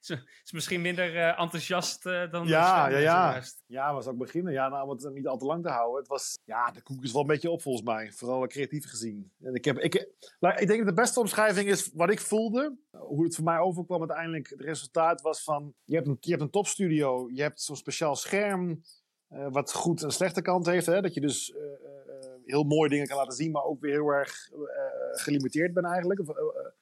is, 0.08 0.10
is 0.44 0.52
misschien 0.52 0.80
minder 0.80 1.16
eh, 1.16 1.40
enthousiast 1.40 2.06
eh, 2.06 2.30
dan 2.30 2.46
Ja, 2.46 2.88
ja, 2.88 2.98
ja. 2.98 3.42
Ja, 3.66 4.00
zou 4.00 4.14
ik 4.14 4.20
beginnen? 4.20 4.52
Ja, 4.52 4.68
nou, 4.68 4.82
om 4.88 4.90
het 4.90 5.14
niet 5.14 5.26
al 5.26 5.38
te 5.38 5.44
lang 5.44 5.62
te 5.62 5.68
houden. 5.70 5.98
Het 5.98 6.08
was, 6.08 6.38
ja, 6.44 6.70
de 6.70 6.82
koek 6.82 7.02
is 7.02 7.12
wel 7.12 7.20
een 7.20 7.26
beetje 7.26 7.50
op 7.50 7.62
volgens 7.62 7.84
mij. 7.84 8.12
Vooral 8.12 8.46
creatief 8.46 8.88
gezien. 8.88 9.32
En 9.42 9.54
ik, 9.54 9.64
heb, 9.64 9.78
ik, 9.78 10.08
nou, 10.40 10.54
ik 10.60 10.66
denk 10.66 10.78
dat 10.78 10.88
de 10.88 11.02
beste 11.02 11.20
omschrijving 11.20 11.68
is 11.68 11.90
wat 11.94 12.10
ik 12.10 12.20
voelde. 12.20 12.76
Hoe 12.90 13.24
het 13.24 13.34
voor 13.34 13.44
mij 13.44 13.58
overkwam 13.58 13.98
uiteindelijk. 13.98 14.48
Het 14.48 14.60
resultaat 14.60 15.20
was 15.20 15.42
van, 15.42 15.74
je 15.84 15.94
hebt 15.94 16.06
een, 16.06 16.16
je 16.20 16.30
hebt 16.30 16.42
een 16.42 16.50
topstudio. 16.50 17.28
Je 17.32 17.42
hebt 17.42 17.60
zo'n 17.60 17.76
speciaal 17.76 18.16
scherm. 18.16 18.82
eh, 19.28 19.46
wat 19.50 19.72
goed 19.72 20.02
en 20.02 20.10
slechte 20.10 20.42
kant 20.42 20.66
heeft. 20.66 20.86
Hè? 20.86 21.00
Dat 21.00 21.14
je 21.14 21.20
dus 21.20 21.52
eh, 21.52 21.62
eh, 21.62 22.30
heel 22.44 22.62
mooie 22.62 22.88
dingen 22.88 23.06
kan 23.06 23.16
laten 23.16 23.32
zien. 23.36 23.50
Maar 23.50 23.64
ook 23.64 23.80
weer 23.80 23.92
heel 23.92 24.08
erg 24.08 24.50
eh, 24.52 25.22
gelimiteerd 25.22 25.72
bent 25.74 25.86
eigenlijk. 25.86 26.20
Of, 26.20 26.28
eh, 26.28 26.34
eh, 26.36 26.72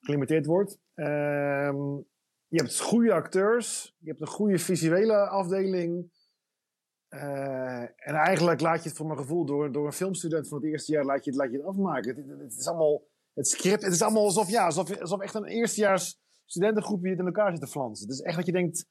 gelimiteerd 0.00 0.46
wordt. 0.46 0.78
Ehm, 0.94 1.96
je 2.48 2.58
hebt 2.58 2.80
goede 2.80 3.12
acteurs. 3.12 3.94
Je 3.98 4.08
hebt 4.08 4.20
een 4.20 4.26
goede 4.26 4.58
visuele 4.58 5.28
afdeling. 5.28 6.14
Eh, 7.08 7.80
en 7.80 8.14
eigenlijk 8.14 8.60
laat 8.60 8.82
je 8.82 8.88
het 8.88 8.96
voor 8.98 9.06
mijn 9.06 9.18
gevoel 9.18 9.44
door, 9.44 9.72
door 9.72 9.86
een 9.86 9.92
filmstudent 9.92 10.48
van 10.48 10.58
het 10.58 10.66
eerste 10.66 10.92
jaar 10.92 11.04
laat 11.04 11.24
je 11.24 11.30
het, 11.30 11.38
laat 11.40 11.50
je 11.50 11.56
het 11.56 11.66
afmaken. 11.66 12.38
Het, 12.38 12.52
is 12.58 12.66
allemaal, 12.66 13.02
het 13.34 13.48
script, 13.48 13.82
het 13.82 13.92
is 13.92 14.02
allemaal 14.02 14.24
alsof, 14.24 14.50
ja, 14.50 14.64
alsof, 14.64 15.00
alsof 15.00 15.20
echt 15.20 15.34
een 15.34 15.44
eerstejaars 15.44 16.20
studentengroepje 16.44 17.10
het 17.10 17.18
in 17.18 17.26
elkaar 17.26 17.50
zit 17.50 17.60
te 17.60 17.66
flansen. 17.66 18.06
Het 18.06 18.14
is 18.16 18.22
echt 18.22 18.36
dat 18.36 18.46
je 18.46 18.52
denkt, 18.52 18.86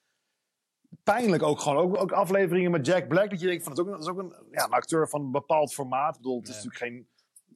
pijnlijk 1.04 1.44
ook 1.44 1.60
gewoon. 1.60 1.78
Ook, 1.78 2.02
ook 2.02 2.12
afleveringen 2.12 2.72
met 2.72 2.86
Jack 2.86 3.08
Black, 3.08 3.30
dat 3.30 3.40
je 3.40 3.48
denkt 3.48 3.64
van, 3.64 3.74
dat 3.76 3.86
is 4.00 4.08
ook, 4.08 4.18
een- 4.18 4.30
dat 4.30 4.34
is 4.34 4.40
ook 4.42 4.48
een, 4.48 4.52
ja, 4.52 4.64
een 4.66 4.72
acteur 4.72 5.10
van 5.10 5.22
een 5.22 5.32
bepaald 5.32 5.74
formaat. 5.74 6.16
Ik 6.16 6.22
bedoel, 6.22 6.40
het 6.40 6.48
is 6.50 6.64
natuurlijk 6.64 6.82
geen, 6.84 7.08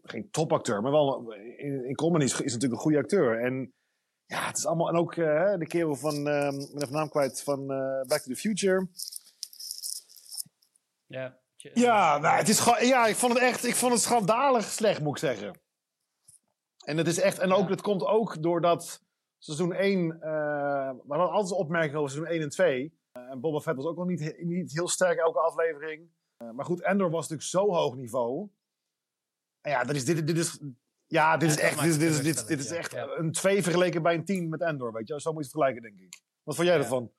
geen 0.01 0.29
topacteur, 0.31 0.81
maar 0.81 0.91
wel 0.91 1.33
in, 1.33 1.85
in 1.85 1.95
comedy 1.95 2.23
is, 2.23 2.31
is 2.31 2.53
natuurlijk 2.53 2.71
een 2.73 2.77
goede 2.77 2.97
acteur. 2.97 3.39
En 3.39 3.73
ja, 4.29 4.47
het 4.47 4.57
is 4.57 4.65
allemaal, 4.65 4.89
en 4.89 4.95
ook 4.95 5.15
eh, 5.15 5.53
de 5.57 5.67
kerel 5.67 5.95
van, 5.95 6.27
ehm 6.27 6.59
ik 6.59 6.73
ben 6.79 6.91
naam 6.91 7.09
kwijt, 7.09 7.43
van 7.43 7.71
eh, 7.71 8.01
Back 8.07 8.21
to 8.21 8.31
the 8.31 8.35
Future. 8.35 8.87
Ja, 11.05 11.39
Ja, 11.73 12.17
nou, 12.17 12.37
het 12.37 12.49
is 12.49 12.59
gewoon, 12.59 12.85
ja, 12.87 13.07
ik 13.07 13.15
vond 13.15 13.33
het 13.33 13.41
echt, 13.41 13.63
ik 13.65 13.75
vond 13.75 13.93
het 13.93 14.01
schandalig 14.01 14.65
slecht, 14.65 15.01
moet 15.01 15.11
ik 15.11 15.17
zeggen. 15.23 15.59
En 16.85 16.97
het 16.97 17.07
is 17.07 17.19
echt, 17.19 17.39
en 17.39 17.51
ook, 17.53 17.61
Ja. 17.61 17.67
dat 17.67 17.81
komt 17.81 18.03
ook 18.05 18.41
doordat 18.41 19.03
seizoen 19.37 19.73
1, 19.73 20.11
eh 20.21 20.29
we 20.89 21.03
hadden 21.07 21.29
altijd 21.31 21.59
opmerkingen 21.59 21.99
over 21.99 22.11
seizoen 22.11 22.33
1 22.33 22.41
en 22.41 22.49
2. 22.49 22.97
Eh, 23.11 23.21
en 23.31 23.39
Boba 23.39 23.59
Fett 23.59 23.75
was 23.77 23.85
ook 23.85 23.97
nog 23.97 24.07
niet, 24.07 24.43
niet 24.43 24.73
heel 24.73 24.87
sterk 24.87 25.19
elke 25.19 25.39
aflevering. 25.39 26.09
Maar 26.53 26.65
goed, 26.65 26.81
Endor 26.81 27.09
was 27.09 27.27
natuurlijk 27.29 27.49
zo 27.49 27.73
hoog 27.73 27.95
niveau. 27.95 28.49
En 29.61 29.71
ja, 29.71 29.83
dit 29.83 29.95
is, 29.95 30.05
dit, 30.05 30.27
dit 30.27 30.37
is, 30.37 30.59
ja, 31.09 31.37
dit 31.37 31.49
is 31.49 31.57
echt, 31.59 31.81
dit, 31.81 31.89
is- 31.89 31.97
dit, 31.97 32.09
is- 32.09 32.21
dit, 32.21 32.47
dit 32.47 32.59
is 32.59 32.71
echt 32.71 32.91
ja. 32.91 33.07
een 33.17 33.31
2 33.31 33.63
vergeleken 33.63 34.01
bij 34.01 34.13
een 34.13 34.25
10 34.25 34.49
met 34.49 34.61
Endor, 34.61 34.93
weet 34.93 35.07
je. 35.07 35.21
Zo 35.21 35.31
moet 35.33 35.45
je 35.45 35.49
het 35.49 35.57
vergelijken, 35.57 35.81
denk 35.81 35.99
ik. 35.99 36.21
Wat 36.43 36.55
vond 36.55 36.67
jij 36.67 36.77
Ja. 36.77 36.83
ervan? 36.83 37.11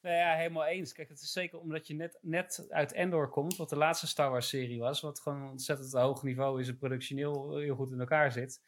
Nou 0.00 0.16
ja, 0.16 0.34
helemaal 0.34 0.66
eens. 0.66 0.92
Kijk, 0.92 1.08
het 1.08 1.20
is 1.20 1.32
zeker 1.32 1.58
omdat 1.58 1.86
je 1.86 1.94
net, 1.94 2.18
net 2.22 2.66
uit 2.68 2.92
Endor 2.92 3.28
komt, 3.28 3.56
wat 3.56 3.68
de 3.68 3.76
laatste 3.76 4.06
Star 4.06 4.30
Wars 4.30 4.48
serie 4.48 4.78
was, 4.80 5.00
wat 5.00 5.20
gewoon 5.20 5.42
een 5.42 5.50
ontzettend 5.50 5.92
hoog 5.92 6.22
niveau 6.22 6.60
is 6.60 6.68
en 6.68 6.78
productioneel 6.78 7.56
heel 7.58 7.74
goed 7.74 7.90
in 7.92 8.00
elkaar 8.00 8.32
zit. 8.32 8.60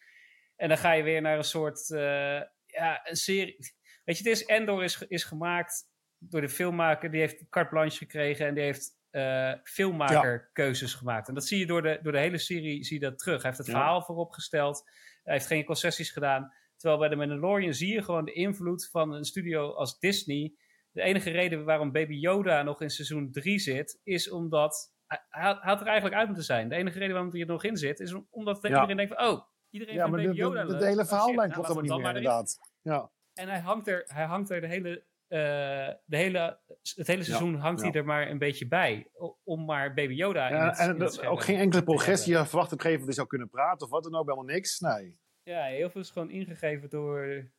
En 0.56 0.68
dan 0.68 0.78
ga 0.78 0.92
je 0.92 1.02
weer 1.02 1.20
naar 1.20 1.36
een 1.36 1.44
soort, 1.44 1.90
eh, 1.90 2.40
ja, 2.66 3.00
een 3.08 3.16
serie. 3.16 3.56
Weet 4.04 4.18
je, 4.18 4.28
het 4.28 4.38
is, 4.40 4.44
Endor 4.44 4.84
is, 4.84 4.98
is 5.08 5.24
gemaakt 5.24 5.88
door 6.18 6.40
de 6.40 6.48
filmmaker, 6.48 7.10
die 7.10 7.20
heeft 7.20 7.48
carte 7.48 7.70
blanche 7.70 7.96
gekregen 7.96 8.46
en 8.46 8.54
die 8.54 8.62
heeft 8.64 8.98
eh 9.10 9.52
filmmakerkeuzes 9.64 10.94
gemaakt. 10.94 11.28
En 11.28 11.34
dat 11.34 11.44
zie 11.46 11.58
je 11.58 11.66
door 11.66 11.82
de, 11.82 11.98
door 12.02 12.12
de 12.12 12.18
hele 12.18 12.38
serie, 12.38 12.84
zie 12.84 13.00
je 13.00 13.04
dat 13.08 13.18
terug. 13.18 13.42
Hij 13.42 13.50
heeft 13.50 13.58
het 13.58 13.66
Ja. 13.66 13.72
verhaal 13.72 14.02
vooropgesteld, 14.02 14.82
hij 15.22 15.34
heeft 15.34 15.46
geen 15.46 15.64
concessies 15.64 16.10
gedaan. 16.10 16.52
Terwijl 16.76 17.00
bij 17.00 17.08
de 17.08 17.16
Mandalorian 17.16 17.74
zie 17.74 17.92
je 17.94 18.02
gewoon 18.02 18.24
de 18.24 18.32
invloed 18.32 18.88
van 18.90 19.12
een 19.12 19.24
studio 19.24 19.70
als 19.72 19.98
Disney. 19.98 20.54
De 20.92 21.02
enige 21.02 21.30
reden 21.30 21.64
waarom 21.64 21.92
Baby 21.92 22.14
Yoda 22.14 22.62
nog 22.62 22.80
in 22.82 22.90
seizoen 22.90 23.30
3 23.32 23.58
zit, 23.58 24.00
is 24.02 24.30
omdat 24.30 24.94
hij, 25.06 25.20
hij 25.28 25.56
had- 25.60 25.80
er 25.80 25.86
eigenlijk 25.86 26.16
uit 26.16 26.26
moeten 26.26 26.44
zijn. 26.44 26.68
De 26.68 26.74
enige 26.74 26.98
reden 26.98 27.12
waarom 27.14 27.30
hij 27.32 27.40
er 27.40 27.46
nog 27.46 27.64
in 27.64 27.76
zit, 27.76 28.00
is 28.00 28.12
om- 28.12 28.26
omdat 28.30 28.58
Ja. 28.62 28.68
iedereen 28.68 28.96
denkt 28.96 29.14
van, 29.14 29.26
oh, 29.28 29.40
iedereen 29.70 29.94
Ja, 29.94 30.06
maar 30.06 30.20
Baby 30.20 30.32
de, 30.32 30.36
Yoda 30.38 30.60
de, 30.62 30.66
de 30.66 30.72
leuk. 30.72 30.82
hele 30.88 31.00
Oh, 31.02 31.06
verhaallijn 31.08 31.36
nou, 31.36 31.52
klopt 31.52 31.68
helemaal 31.68 31.96
niet 31.96 32.06
meer, 32.06 32.16
inderdaad. 32.16 32.58
Ja. 32.82 33.10
En 33.34 33.48
hij 33.48 33.60
hangt 33.60 33.88
er, 33.88 34.02
hij 34.06 34.24
hangt 34.24 34.50
er 34.50 34.60
de 34.60 34.66
hele, 34.66 35.04
de 35.30 36.16
hele, 36.16 36.60
het 36.94 37.06
hele 37.06 37.22
seizoen 37.22 37.54
hangt 37.54 37.80
ja. 37.80 37.86
hij 37.86 38.00
er 38.00 38.04
maar 38.06 38.30
een 38.30 38.38
beetje 38.38 38.68
bij. 38.68 39.10
Om 39.44 39.64
maar 39.64 39.94
Baby 39.94 40.14
Yoda 40.14 40.48
in 40.48 40.56
Ja, 40.56 40.68
het, 40.68 40.78
en 40.78 40.94
in 40.94 41.00
het 41.00 41.26
ook 41.26 41.42
geen 41.42 41.58
enkele 41.58 41.82
progressie 41.82 42.36
je 42.36 42.46
verwacht 42.46 42.72
op 42.72 42.78
een 42.78 42.84
gegeven 42.84 42.90
moment 42.90 42.98
dat 42.98 43.06
hij 43.06 43.14
zou 43.14 43.26
kunnen 43.26 43.48
praten 43.48 43.86
of 43.86 43.92
wat 43.92 44.02
dan 44.02 44.14
ook, 44.14 44.28
helemaal 44.28 44.54
niks. 44.54 44.80
Nee. 44.80 45.18
Ja, 45.42 45.64
heel 45.64 45.90
veel 45.90 46.00
is 46.00 46.10
gewoon 46.10 46.30
ingegeven 46.30 46.90
door, 46.90 47.50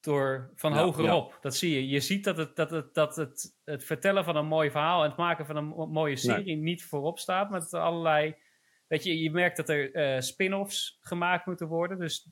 door 0.00 0.50
van 0.54 0.72
Ja, 0.72 0.82
hogerop. 0.82 1.38
Dat 1.40 1.56
zie 1.56 1.74
je. 1.74 1.88
Je 1.88 2.00
ziet 2.00 2.24
dat, 2.24 2.36
het, 2.36 2.56
dat, 2.56 2.70
het, 2.70 2.94
dat 2.94 3.16
het, 3.16 3.58
het 3.64 3.84
vertellen 3.84 4.24
van 4.24 4.36
een 4.36 4.46
mooi 4.46 4.70
verhaal 4.70 5.02
en 5.02 5.08
het 5.08 5.18
maken 5.18 5.46
van 5.46 5.56
een 5.56 5.66
mo- 5.66 5.86
mooie 5.86 6.16
serie 6.16 6.56
niet 6.56 6.84
voorop 6.84 7.18
staat. 7.18 7.50
Met 7.50 7.74
allerlei. 7.74 8.36
Weet 8.86 9.04
je, 9.04 9.22
je 9.22 9.30
merkt 9.30 9.56
dat 9.56 9.68
er 9.68 9.94
eh, 9.94 10.20
spin-offs 10.20 10.98
gemaakt 11.00 11.46
moeten 11.46 11.66
worden. 11.66 11.98
Dus 11.98 12.30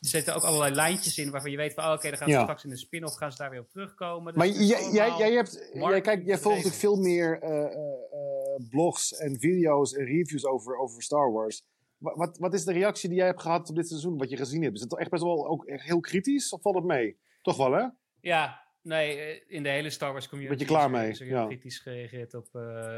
er 0.00 0.08
zitten 0.08 0.34
ook 0.34 0.42
allerlei 0.42 0.74
lijntjes 0.74 1.18
in 1.18 1.30
waarvan 1.30 1.50
je 1.50 1.56
weet 1.56 1.74
van, 1.74 1.84
oh, 1.84 1.92
oké, 1.92 2.08
dan 2.08 2.18
gaan 2.18 2.28
ze 2.28 2.34
Ja. 2.34 2.42
straks 2.42 2.64
in 2.64 2.70
de 2.70 2.76
spin-off 2.76 3.16
gaan 3.16 3.32
ze 3.32 3.38
daar 3.38 3.50
weer 3.50 3.60
op 3.60 3.70
terugkomen. 3.70 4.32
Dus 4.32 4.36
Maar 4.36 4.62
jij, 4.64 4.90
jij, 4.92 5.16
jij, 5.18 5.32
hebt, 5.32 5.52
jij, 5.52 5.80
marketing 5.80 6.04
kijk, 6.04 6.26
jij 6.26 6.38
volgt 6.38 6.56
natuurlijk 6.56 6.82
veel 6.82 6.96
meer 6.96 7.40
eh, 7.42 7.50
eh, 7.50 7.64
eh, 7.64 8.68
blogs 8.70 9.12
en 9.12 9.38
video's 9.40 9.92
en 9.94 10.04
reviews 10.04 10.44
over, 10.46 10.76
over 10.76 11.02
Star 11.02 11.32
Wars. 11.32 11.64
Wa- 11.98 12.14
Wat, 12.16 12.38
wat 12.38 12.54
is 12.54 12.64
de 12.64 12.72
reactie 12.72 13.08
die 13.08 13.18
jij 13.18 13.26
hebt 13.26 13.40
gehad 13.42 13.68
op 13.68 13.76
dit 13.76 13.88
seizoen, 13.88 14.18
wat 14.18 14.30
je 14.30 14.36
gezien 14.36 14.62
hebt? 14.62 14.74
Is 14.74 14.80
het 14.80 14.90
toch 14.90 14.98
echt 14.98 15.10
best 15.10 15.22
wel 15.22 15.46
ook 15.48 15.64
echt 15.66 15.84
heel 15.84 16.00
kritisch 16.00 16.52
of 16.52 16.62
valt 16.62 16.74
het 16.76 16.84
mee? 16.84 17.18
Toch 17.42 17.56
wel, 17.56 17.72
hè? 17.72 17.86
Ja, 18.20 18.60
nee, 18.82 19.40
in 19.46 19.62
de 19.62 19.68
hele 19.68 19.90
Star 19.90 20.12
Wars 20.12 20.28
community 20.28 20.56
Ben 20.56 20.66
je 20.66 20.72
klaar 20.72 20.90
is 20.90 20.98
mee? 21.00 21.10
is 21.10 21.20
er 21.20 21.26
heel 21.26 21.36
Ja. 21.36 21.46
kritisch 21.46 21.78
gereageerd 21.78 22.34
op, 22.34 22.46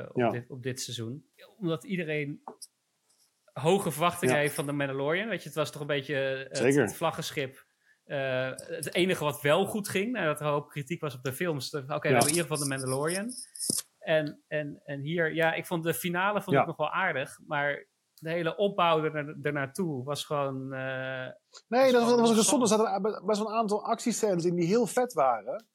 op, 0.09 0.17
Ja. 0.17 0.31
dit, 0.31 0.51
op 0.51 0.63
dit 0.63 0.81
seizoen. 0.81 1.25
Omdat 1.59 1.85
iedereen 1.85 2.43
hoge 3.53 3.91
verwachtingen 3.91 4.35
Ja. 4.35 4.41
heeft 4.41 4.55
van 4.55 4.67
de 4.67 4.73
Mandalorian. 4.73 5.29
Weet 5.29 5.43
je, 5.43 5.49
het 5.49 5.59
was 5.59 5.71
toch 5.71 5.81
een 5.81 5.87
beetje 5.87 6.45
eh, 6.49 6.65
het, 6.65 6.75
het 6.75 6.95
vlaggenschip. 6.97 7.65
Eh, 8.05 8.51
het 8.55 8.95
enige 8.95 9.25
wat 9.25 9.41
wel 9.41 9.67
goed 9.67 9.89
ging, 9.89 10.13
nadat 10.13 10.41
er 10.41 10.47
een 10.47 10.53
hoop 10.53 10.69
kritiek 10.69 11.01
was 11.01 11.15
op 11.15 11.23
de 11.23 11.33
films. 11.33 11.75
Oké, 11.75 11.83
we 11.87 11.93
Ja. 11.93 11.99
hebben 12.01 12.21
in 12.23 12.29
ieder 12.29 12.43
geval 12.43 12.59
de 12.59 12.67
Mandalorian. 12.69 13.31
En, 13.99 14.43
en, 14.49 14.81
en 14.85 15.01
hier, 15.01 15.35
ja, 15.35 15.53
ik 15.55 15.67
vond 15.67 15.85
de 15.85 15.95
finale 15.95 16.43
vond 16.43 16.57
Ja. 16.57 16.61
ik 16.61 16.67
nog 16.67 16.77
wel 16.77 16.91
aardig. 16.91 17.39
Maar 17.47 17.87
de 18.15 18.31
hele 18.31 18.57
opbouw 18.57 19.05
er, 19.05 19.37
ernaartoe 19.43 20.05
was 20.05 20.25
gewoon... 20.25 20.73
eh, 20.73 21.27
Nee, 21.69 21.93
dat 21.93 22.01
was, 22.03 22.11
dat 22.11 22.21
was 22.21 22.31
ook 22.31 22.37
gewoon 22.37 22.37
gezond. 22.37 22.63
Er 22.63 22.69
zaten 22.69 23.27
best 23.27 23.39
wel 23.39 23.49
een 23.51 23.57
aantal 23.57 23.85
actiescènes 23.85 24.45
in 24.45 24.55
die 24.55 24.67
heel 24.67 24.87
vet 24.87 25.13
waren. 25.13 25.67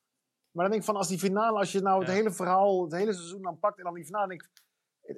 Maar 0.52 0.64
dan 0.66 0.70
denk 0.70 0.76
ik 0.76 0.84
van, 0.84 0.96
als 0.96 1.08
die 1.08 1.20
finale, 1.20 1.58
als 1.60 1.72
je 1.72 1.82
nou 1.82 2.00
het 2.00 2.08
Ja. 2.08 2.14
hele 2.14 2.32
verhaal, 2.32 2.84
het 2.84 2.92
hele 2.94 3.14
seizoen 3.14 3.42
dan 3.42 3.60
pakt 3.60 3.78
en 3.78 3.84
dan 3.84 3.94
die 3.94 4.06
finale, 4.06 4.28
denk 4.28 4.42
ik, 4.44 4.50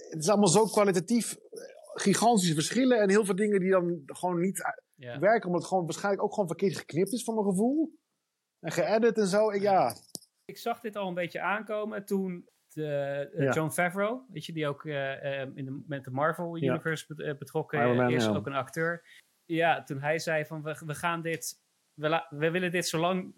het 0.10 0.20
is 0.20 0.30
allemaal 0.30 0.48
zo 0.48 0.66
kwalitatief 0.66 1.38
gigantische 2.02 2.54
verschillen 2.54 3.02
en 3.02 3.10
heel 3.10 3.26
veel 3.26 3.36
dingen 3.36 3.60
die 3.60 3.70
dan 3.72 4.02
gewoon 4.06 4.40
niet 4.40 4.64
werken, 5.20 5.46
omdat 5.46 5.62
het 5.62 5.70
gewoon 5.70 5.86
waarschijnlijk 5.86 6.24
ook 6.24 6.34
gewoon 6.34 6.48
verkeerd 6.48 6.78
geknipt 6.78 7.14
is, 7.14 7.24
van 7.24 7.34
mijn 7.34 7.48
gevoel. 7.48 7.98
En 8.60 8.72
geëdit 8.72 9.18
en 9.18 9.28
zo. 9.28 9.54
Ja, 9.54 9.96
ik 10.46 10.58
zag 10.58 10.80
dit 10.80 10.96
al 10.96 11.08
een 11.08 11.14
beetje 11.14 11.42
aankomen 11.42 12.06
toen 12.06 12.50
de, 12.74 12.86
eh, 13.34 13.44
Ja. 13.44 13.54
John 13.54 13.70
Favreau, 13.70 14.22
weet 14.30 14.46
je, 14.46 14.54
die 14.54 14.68
ook 14.68 14.86
eh, 14.86 15.42
eh, 15.42 15.50
in 15.54 15.66
de, 15.66 15.84
met 15.88 16.04
de 16.04 16.12
Marvel. 16.12 16.58
Universe 16.58 17.14
bet- 17.16 17.40
betrokken 17.40 18.10
is, 18.10 18.28
ook 18.28 18.46
een 18.48 18.54
acteur. 18.54 19.04
Ja, 19.46 19.84
toen 19.84 20.00
hij 20.02 20.20
zei 20.20 20.46
van 20.46 20.64
we, 20.64 20.82
we 20.86 20.96
gaan 20.96 21.22
dit, 21.22 21.62
we, 22.00 22.26
we 22.30 22.52
willen 22.52 22.72
dit 22.72 22.88
zo 22.88 23.00
lang 23.00 23.34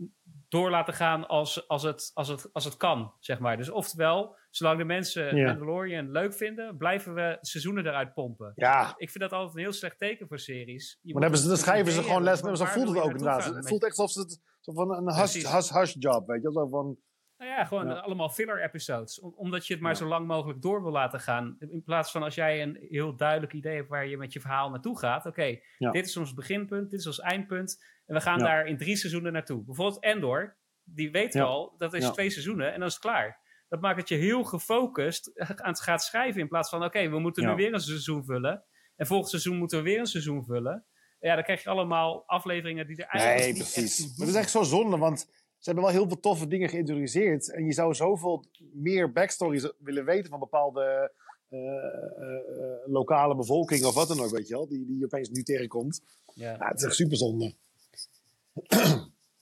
door 0.50 0.70
laten 0.70 0.94
gaan 0.94 1.28
als, 1.28 1.68
als, 1.68 1.84
het, 1.84 2.12
als, 2.14 2.28
het, 2.28 2.50
als 2.54 2.66
het 2.66 2.78
kan, 2.78 3.14
zeg 3.20 3.40
maar. 3.40 3.58
Dus 3.58 3.70
oftewel, 3.70 4.38
zolang 4.50 4.78
de 4.78 4.84
mensen 4.84 5.36
Ja. 5.36 5.46
Mandalorian 5.46 6.12
leuk 6.12 6.34
vinden, 6.34 6.78
blijven 6.78 7.14
we 7.14 7.38
seizoenen 7.42 7.86
eruit 7.86 8.14
pompen. 8.14 8.52
ja. 8.56 8.94
Ik 8.98 9.10
vind 9.10 9.24
dat 9.24 9.34
altijd 9.34 9.56
een 9.56 9.62
heel 9.62 9.72
slecht 9.74 9.98
teken 9.98 10.28
voor 10.28 10.40
series. 10.40 10.92
Je 11.02 11.14
Maar 11.14 11.14
dan, 11.14 11.22
hebben 11.22 11.40
ze, 11.40 11.48
dan 11.48 11.58
schrijven 11.58 11.92
ze 11.92 12.04
gewoon 12.04 12.24
les, 12.24 12.42
maar 12.42 12.58
zo 12.58 12.66
voelt 12.66 12.88
het 12.90 12.98
ook 12.98 13.12
inderdaad. 13.12 13.46
Het 13.46 13.68
voelt 13.68 13.84
echt 13.86 13.98
alsof 13.98 14.24
het 14.24 14.42
zo 14.60 14.74
van 14.74 14.92
een 14.96 15.06
hush, 15.06 15.16
Precies. 15.18 15.52
hush, 15.52 15.70
hush 15.70 15.96
job, 16.00 16.28
weet 16.28 16.42
je. 16.42 16.52
Zo 16.52 16.68
van, 16.68 16.98
Nou 17.38 17.54
ja, 17.54 17.66
gewoon 17.66 17.88
Ja. 17.88 17.94
allemaal 17.94 18.30
filler 18.30 18.64
episodes. 18.64 19.20
Om- 19.20 19.34
omdat 19.36 19.68
je 19.68 19.74
het 19.74 19.82
maar 19.82 19.92
Ja. 19.92 19.98
zo 19.98 20.08
lang 20.08 20.28
mogelijk 20.28 20.62
door 20.62 20.82
wil 20.84 20.92
laten 20.92 21.20
gaan. 21.20 21.56
In 21.60 21.84
plaats 21.86 22.12
van 22.12 22.24
als 22.24 22.36
jij 22.36 22.62
een 22.62 22.78
heel 22.90 23.16
duidelijk 23.16 23.54
idee 23.54 23.76
hebt 23.76 23.90
waar 23.90 24.08
je 24.08 24.18
met 24.18 24.34
je 24.34 24.40
verhaal 24.40 24.70
naartoe 24.70 24.98
gaat. 25.00 25.26
Oké, 25.26 25.60
Ja. 25.78 25.92
dit 25.92 26.06
is 26.06 26.18
ons 26.18 26.34
beginpunt, 26.34 26.90
dit 26.90 27.00
is 27.00 27.08
ons 27.08 27.20
eindpunt. 27.20 27.84
En 28.12 28.18
we 28.18 28.24
gaan 28.24 28.40
Ja. 28.40 28.46
daar 28.46 28.66
in 28.68 28.78
drie 28.78 28.96
seizoenen 28.96 29.34
naartoe. 29.34 29.64
Bijvoorbeeld 29.64 30.04
Endor, 30.04 30.56
die 30.84 31.12
weet 31.12 31.34
Ja. 31.34 31.44
al, 31.44 31.74
dat 31.78 31.94
is 31.94 32.10
twee 32.10 32.30
seizoenen 32.30 32.74
en 32.74 32.80
dan 32.80 32.88
is 32.88 32.94
het 32.94 33.02
klaar. 33.02 33.40
Dat 33.70 33.82
maakt 33.82 33.98
dat 33.98 34.10
je 34.10 34.16
heel 34.16 34.44
gefocust 34.44 35.32
aan 35.40 35.70
het 35.70 35.82
gaat 35.82 36.04
schrijven. 36.04 36.42
In 36.42 36.48
plaats 36.48 36.70
van, 36.70 36.84
oké, 36.84 37.10
we 37.10 37.20
moeten 37.20 37.46
nu 37.46 37.56
weer 37.56 37.74
een 37.74 37.80
seizoen 37.80 38.24
vullen. 38.26 38.64
En 38.96 39.06
volgend 39.08 39.30
seizoen 39.30 39.58
moeten 39.58 39.78
we 39.78 39.84
weer 39.84 40.00
een 40.00 40.06
seizoen 40.06 40.44
vullen. 40.46 40.86
Ja, 41.20 41.36
dan 41.36 41.44
krijg 41.44 41.64
je 41.64 41.70
allemaal 41.70 42.24
afleveringen 42.28 42.88
die 42.88 42.96
er 42.98 43.06
eigenlijk 43.06 43.44
Nee, 43.44 43.54
niet 43.54 43.74
precies. 43.74 44.00
Maar 44.18 44.28
het 44.28 44.36
is 44.36 44.42
echt 44.42 44.52
zo 44.52 44.64
zonde, 44.64 44.98
want 44.98 45.20
ze 45.58 45.70
hebben 45.70 45.84
wel 45.84 45.94
heel 45.94 46.08
veel 46.08 46.20
toffe 46.20 46.48
dingen 46.48 46.70
geïntroduceerd. 46.70 47.54
En 47.54 47.66
je 47.66 47.74
zou 47.74 47.94
zoveel 47.94 48.46
meer 48.74 49.12
backstories 49.12 49.72
willen 49.80 50.06
weten 50.06 50.30
van 50.30 50.40
bepaalde 50.40 51.12
eh, 51.50 51.60
eh, 51.60 51.66
eh, 51.68 52.88
lokale 52.88 53.36
bevolking 53.36 53.86
of 53.86 53.94
wat 53.94 54.08
dan 54.08 54.20
ook, 54.20 54.30
weet 54.32 54.48
je 54.48 54.54
wel. 54.54 54.68
Die, 54.68 54.86
die 54.86 54.98
je 54.98 55.06
opeens 55.06 55.30
nu 55.30 55.44
tegenkomt. 55.44 56.02
Ja. 56.34 56.52
Ja, 56.60 56.68
het 56.68 56.78
is 56.78 56.84
echt 56.86 56.96
super 56.96 57.18
zonde. 57.18 57.54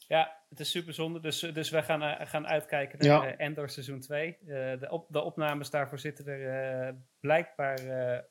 Ja, 0.07 0.43
het 0.49 0.59
is 0.59 0.71
super 0.71 0.93
zonde. 0.93 1.19
Dus, 1.19 1.39
dus 1.39 1.69
wij 1.69 1.83
gaan, 1.83 2.01
eh, 2.01 2.27
gaan 2.27 2.47
uitkijken 2.47 2.97
naar 3.07 3.07
Ja. 3.27 3.35
eh, 3.35 3.45
Endor 3.45 3.69
seizoen 3.69 3.99
2. 3.99 4.37
Eh, 4.39 4.45
de, 4.79 4.87
op, 4.89 5.05
de 5.09 5.21
opnames 5.21 5.69
daarvoor 5.69 5.99
zitten 5.99 6.27
er 6.27 6.97
blijkbaar 7.19 7.79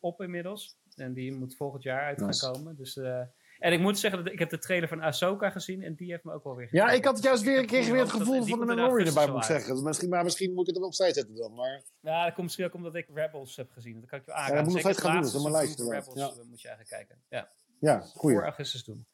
op 0.01 0.21
inmiddels. 0.23 0.79
En 0.97 1.13
die 1.13 1.35
moet 1.35 1.57
volgend 1.57 1.83
jaar 1.83 2.01
uit 2.03 2.19
Nice. 2.19 2.45
gaan 2.45 2.53
komen. 2.53 2.77
Dus, 2.77 2.97
en 2.97 3.73
ik 3.73 3.81
moet 3.81 3.99
zeggen, 3.99 4.25
dat 4.25 4.33
ik 4.33 4.39
heb 4.39 4.51
de 4.51 4.59
trailer 4.59 4.89
van 4.89 5.01
Ahsoka 5.03 5.51
gezien 5.51 5.83
en 5.83 5.95
die 5.95 6.11
heeft 6.11 6.25
me 6.25 6.33
ook 6.33 6.45
wel 6.45 6.55
weer 6.57 6.69
Ja, 6.71 6.91
ik 6.91 7.05
had 7.05 7.23
juist 7.23 7.43
weer, 7.43 7.59
Ik 7.59 7.71
ik 7.71 7.85
weer 7.85 8.01
het 8.01 8.11
gevoel 8.11 8.39
dat- 8.39 8.49
van 8.49 8.59
de 8.59 8.65
Mandalorian 8.65 9.09
erbij, 9.09 9.27
moet 9.27 9.37
ik 9.37 9.43
zeggen. 9.43 9.83
Misschien, 9.83 10.09
maar 10.09 10.25
misschien 10.25 10.53
moet 10.55 10.69
ik 10.69 10.75
het 10.75 10.77
er 10.83 10.89
opzij 10.89 11.13
zetten 11.13 11.35
dan. 11.37 11.55
Maar 11.55 11.83
Ja, 12.01 12.25
dat 12.25 12.33
komt 12.33 12.43
misschien 12.45 12.65
ook 12.67 12.75
omdat 12.75 12.95
ik 12.95 13.09
Rebels 13.15 13.57
heb 13.57 13.71
gezien. 13.71 14.01
Dat 14.01 14.09
kan 14.09 14.19
ik 14.19 14.25
je 14.25 14.31
dat 14.31 14.41
aanraden. 14.41 14.65
moet 14.65 14.77
ik 14.77 14.81
Zeker 14.83 14.89
nog 14.89 14.99
steeds 14.99 15.15
gaan 15.15 15.23
het 15.23 15.33
doen, 15.33 15.43
dat 15.43 15.51
is 15.53 15.77
mijn 15.79 15.95
lijst 15.95 16.07
Rebels 16.19 16.49
moet 16.49 16.61
je 16.61 16.69
eigenlijk 16.69 16.97
kijken. 17.09 17.23
Ja, 17.29 17.49
ja, 17.81 18.01
goeie. 18.01 18.37
voor 18.37 18.45
augustus 18.45 18.85
doen. 18.85 19.07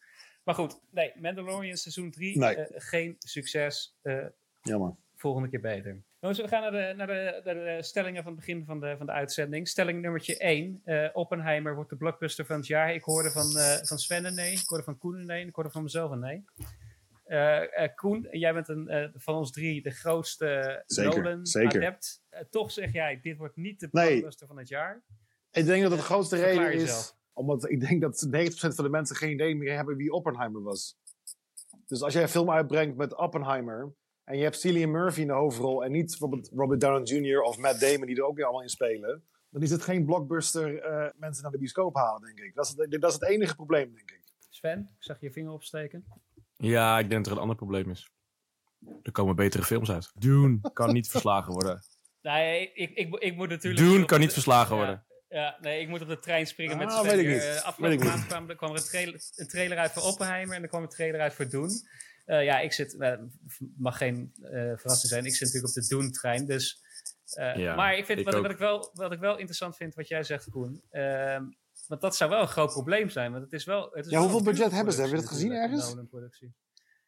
Maar 0.44 0.54
goed, 0.54 0.80
nee, 0.90 1.12
Mandalorian 1.20 1.76
seizoen 1.76 2.10
3, 2.10 2.38
Nee. 2.38 2.66
geen 2.70 3.16
succes. 3.18 3.96
Eh, 4.02 4.24
Jammer. 4.62 4.94
volgende 5.16 5.48
keer 5.48 5.60
beter. 5.60 6.02
Jongens, 6.20 6.40
we 6.40 6.48
gaan 6.48 6.62
naar 6.62 6.70
de, 6.88 6.94
naar 6.96 7.06
de, 7.06 7.40
naar 7.44 7.54
de 7.76 7.82
stellingen 7.82 8.22
van 8.22 8.32
het 8.32 8.40
begin 8.40 8.64
van 8.64 8.80
de, 8.80 8.94
van 8.96 9.06
de 9.06 9.12
uitzending. 9.12 9.68
Stelling 9.68 10.00
nummertje 10.02 10.36
1. 10.38 10.80
eh, 10.84 11.08
Oppenheimer 11.12 11.74
wordt 11.74 11.90
de 11.90 11.96
blockbuster 11.96 12.46
van 12.46 12.56
het 12.56 12.66
jaar. 12.66 12.94
Ik 12.94 13.02
hoorde 13.04 13.30
van, 13.30 13.56
eh, 13.56 13.76
van 13.82 13.98
Sven 13.98 14.24
een 14.24 14.34
nee. 14.34 14.52
Ik 14.52 14.66
hoorde 14.66 14.84
van 14.84 14.98
Koen 14.98 15.14
een 15.18 15.26
nee. 15.26 15.46
Ik 15.46 15.54
hoorde 15.54 15.70
van 15.70 15.82
mezelf 15.82 16.10
een 16.10 16.18
nee. 16.20 16.44
Eh, 17.24 17.82
eh, 17.82 17.94
Koen, 17.94 18.26
jij 18.30 18.52
bent 18.52 18.68
een, 18.68 18.88
eh, 18.88 19.08
van 19.14 19.34
ons 19.34 19.52
drie 19.52 19.82
de 19.82 19.90
grootste 19.90 20.82
Zeker, 20.86 21.38
zeker. 21.42 21.82
Eh, 22.30 22.40
toch 22.50 22.70
zeg 22.72 22.92
jij, 22.92 23.20
dit 23.22 23.36
wordt 23.36 23.56
niet 23.56 23.80
de 23.80 23.88
Nee. 23.90 24.08
blockbuster 24.08 24.46
van 24.46 24.58
het 24.58 24.68
jaar. 24.68 25.02
Ik 25.52 25.64
denk 25.64 25.82
dat 25.82 25.90
het 25.90 26.00
de 26.00 26.06
grootste 26.06 26.36
reden 26.36 26.72
is. 26.72 27.14
Omdat 27.34 27.70
ik 27.70 27.80
denk 27.88 28.00
dat 28.00 28.26
90% 28.26 28.74
van 28.74 28.84
de 28.84 28.90
mensen 28.90 29.16
geen 29.16 29.30
idee 29.32 29.56
meer 29.56 29.74
hebben 29.74 29.96
wie 29.96 30.12
Oppenheimer 30.12 30.62
was. 30.62 30.96
Dus 31.86 32.02
als 32.02 32.12
jij 32.12 32.22
een 32.22 32.28
film 32.28 32.50
uitbrengt 32.50 32.96
met 32.96 33.16
Oppenheimer. 33.16 33.92
En 34.24 34.36
je 34.36 34.42
hebt 34.42 34.60
Cillian 34.60 34.90
Murphy 34.90 35.20
in 35.20 35.26
de 35.26 35.32
hoofdrol. 35.32 35.84
En 35.84 35.92
niet 35.92 36.06
bijvoorbeeld 36.06 36.50
Robert 36.54 36.80
Downey 36.80 37.02
Jr. 37.02 37.40
of 37.40 37.58
Matt 37.58 37.80
Damon 37.80 38.06
die 38.06 38.16
er 38.16 38.24
ook 38.24 38.36
weer 38.36 38.44
allemaal 38.44 38.62
in 38.62 38.68
spelen. 38.68 39.22
Dan 39.50 39.62
is 39.62 39.70
het 39.70 39.82
geen 39.82 40.04
blockbuster 40.04 40.78
eh, 40.82 41.10
mensen 41.16 41.42
naar 41.42 41.52
de 41.52 41.58
bioscoop 41.58 41.94
halen, 41.94 42.22
denk 42.22 42.38
ik. 42.38 42.54
Dat 42.54 42.64
is, 42.64 42.74
het- 42.76 43.00
dat 43.00 43.10
is 43.10 43.18
het 43.20 43.28
enige 43.28 43.54
probleem, 43.54 43.94
denk 43.94 44.10
ik. 44.10 44.22
Sven, 44.48 44.78
ik 44.80 45.02
zag 45.04 45.20
je 45.20 45.30
vinger 45.32 45.52
opsteken. 45.52 46.04
Ja, 46.56 46.98
ik 46.98 47.08
denk 47.08 47.20
dat 47.24 47.26
er 47.26 47.32
een 47.32 47.42
ander 47.42 47.56
probleem 47.56 47.90
is. 47.90 48.10
Er 49.02 49.12
komen 49.12 49.36
betere 49.36 49.62
films 49.62 49.90
uit. 49.90 50.10
Dune 50.14 50.60
kan 50.72 50.92
niet 50.92 51.08
verslagen 51.08 51.52
worden. 51.52 51.80
Nee, 52.22 52.72
ik, 52.72 52.90
ik, 52.90 53.14
ik 53.14 53.36
moet 53.36 53.48
natuurlijk... 53.48 53.84
Dune 53.84 54.04
kan 54.04 54.20
niet 54.20 54.32
verslagen 54.32 54.76
ja, 54.76 54.82
worden. 54.84 55.04
Ja, 55.34 55.56
nee, 55.60 55.80
ik 55.80 55.88
moet 55.88 56.00
op 56.02 56.08
de 56.08 56.18
trein 56.18 56.46
springen 56.46 56.78
met 56.78 56.88
Ah, 56.88 56.98
Sven. 57.00 57.16
weet 57.16 57.18
ik 57.26 57.32
niet. 57.32 57.36
Eh, 57.42 57.44
Weet 57.46 57.56
ik 57.58 57.64
afgelopen 57.64 58.06
maand 58.06 58.26
kwam, 58.26 58.48
er- 58.48 58.56
kwam 58.56 58.70
er 58.70 58.76
een 58.76 58.82
trailer, 58.84 59.20
een 59.36 59.48
trailer 59.48 59.78
uit 59.78 59.92
voor 59.92 60.02
Oppenheimer 60.02 60.56
en 60.56 60.62
er 60.62 60.68
kwam 60.68 60.82
een 60.82 60.88
trailer 60.88 61.20
uit 61.20 61.34
voor 61.34 61.48
Dune. 61.48 61.88
Eh, 62.24 62.44
ja, 62.44 62.58
ik 62.60 62.72
zit, 62.72 62.96
eh, 62.98 63.12
mag 63.76 63.96
geen 63.98 64.32
eh, 64.42 64.50
verrassing 64.50 65.12
zijn, 65.12 65.24
ik 65.24 65.32
zit 65.34 65.40
natuurlijk 65.52 65.76
op 65.76 65.82
de 65.82 65.88
Dune-trein. 65.96 66.46
Dus, 66.46 66.80
eh, 67.32 67.56
Ja, 67.56 67.74
maar 67.74 67.96
ik 67.96 68.04
vind, 68.04 68.18
ik 68.18 68.24
wat, 68.30 68.50
ik 68.50 68.56
wel, 68.58 68.90
wat 68.94 69.12
ik 69.12 69.18
wel 69.18 69.36
interessant 69.36 69.76
vind, 69.76 69.94
wat 69.94 70.08
jij 70.08 70.22
zegt, 70.22 70.50
Koen. 70.50 70.82
ehm, 70.90 71.42
want 71.86 72.00
dat 72.00 72.16
zou 72.16 72.30
wel 72.30 72.40
een 72.40 72.48
groot 72.48 72.72
probleem 72.72 73.08
zijn. 73.08 73.30
Want 73.32 73.44
het 73.44 73.52
is 73.52 73.64
wel, 73.64 73.90
het 73.92 74.04
is 74.06 74.12
Ja, 74.12 74.20
hoeveel 74.20 74.42
budget 74.42 74.70
hebben 74.72 74.92
ze? 74.94 75.00
Heb 75.00 75.10
je 75.10 75.16
dat 75.16 75.28
gezien 75.28 75.52
ergens? 75.52 75.94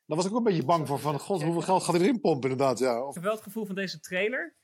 Daar 0.07 0.17
was 0.17 0.25
ik 0.27 0.31
ook 0.33 0.37
een 0.39 0.43
beetje 0.45 0.65
bang 0.65 0.87
voor. 0.87 0.99
Van, 0.99 1.19
god, 1.19 1.43
hoeveel 1.43 1.62
geld 1.62 1.83
gaat 1.83 1.95
erin 1.95 2.21
pompen 2.21 2.51
inderdaad. 2.51 2.79
Ja. 2.79 3.03
Of, 3.03 3.09
Ik 3.09 3.15
heb 3.15 3.23
wel 3.23 3.33
het 3.35 3.43
gevoel 3.43 3.67
van 3.67 3.75
deze 3.75 4.01
trailer 4.01 4.55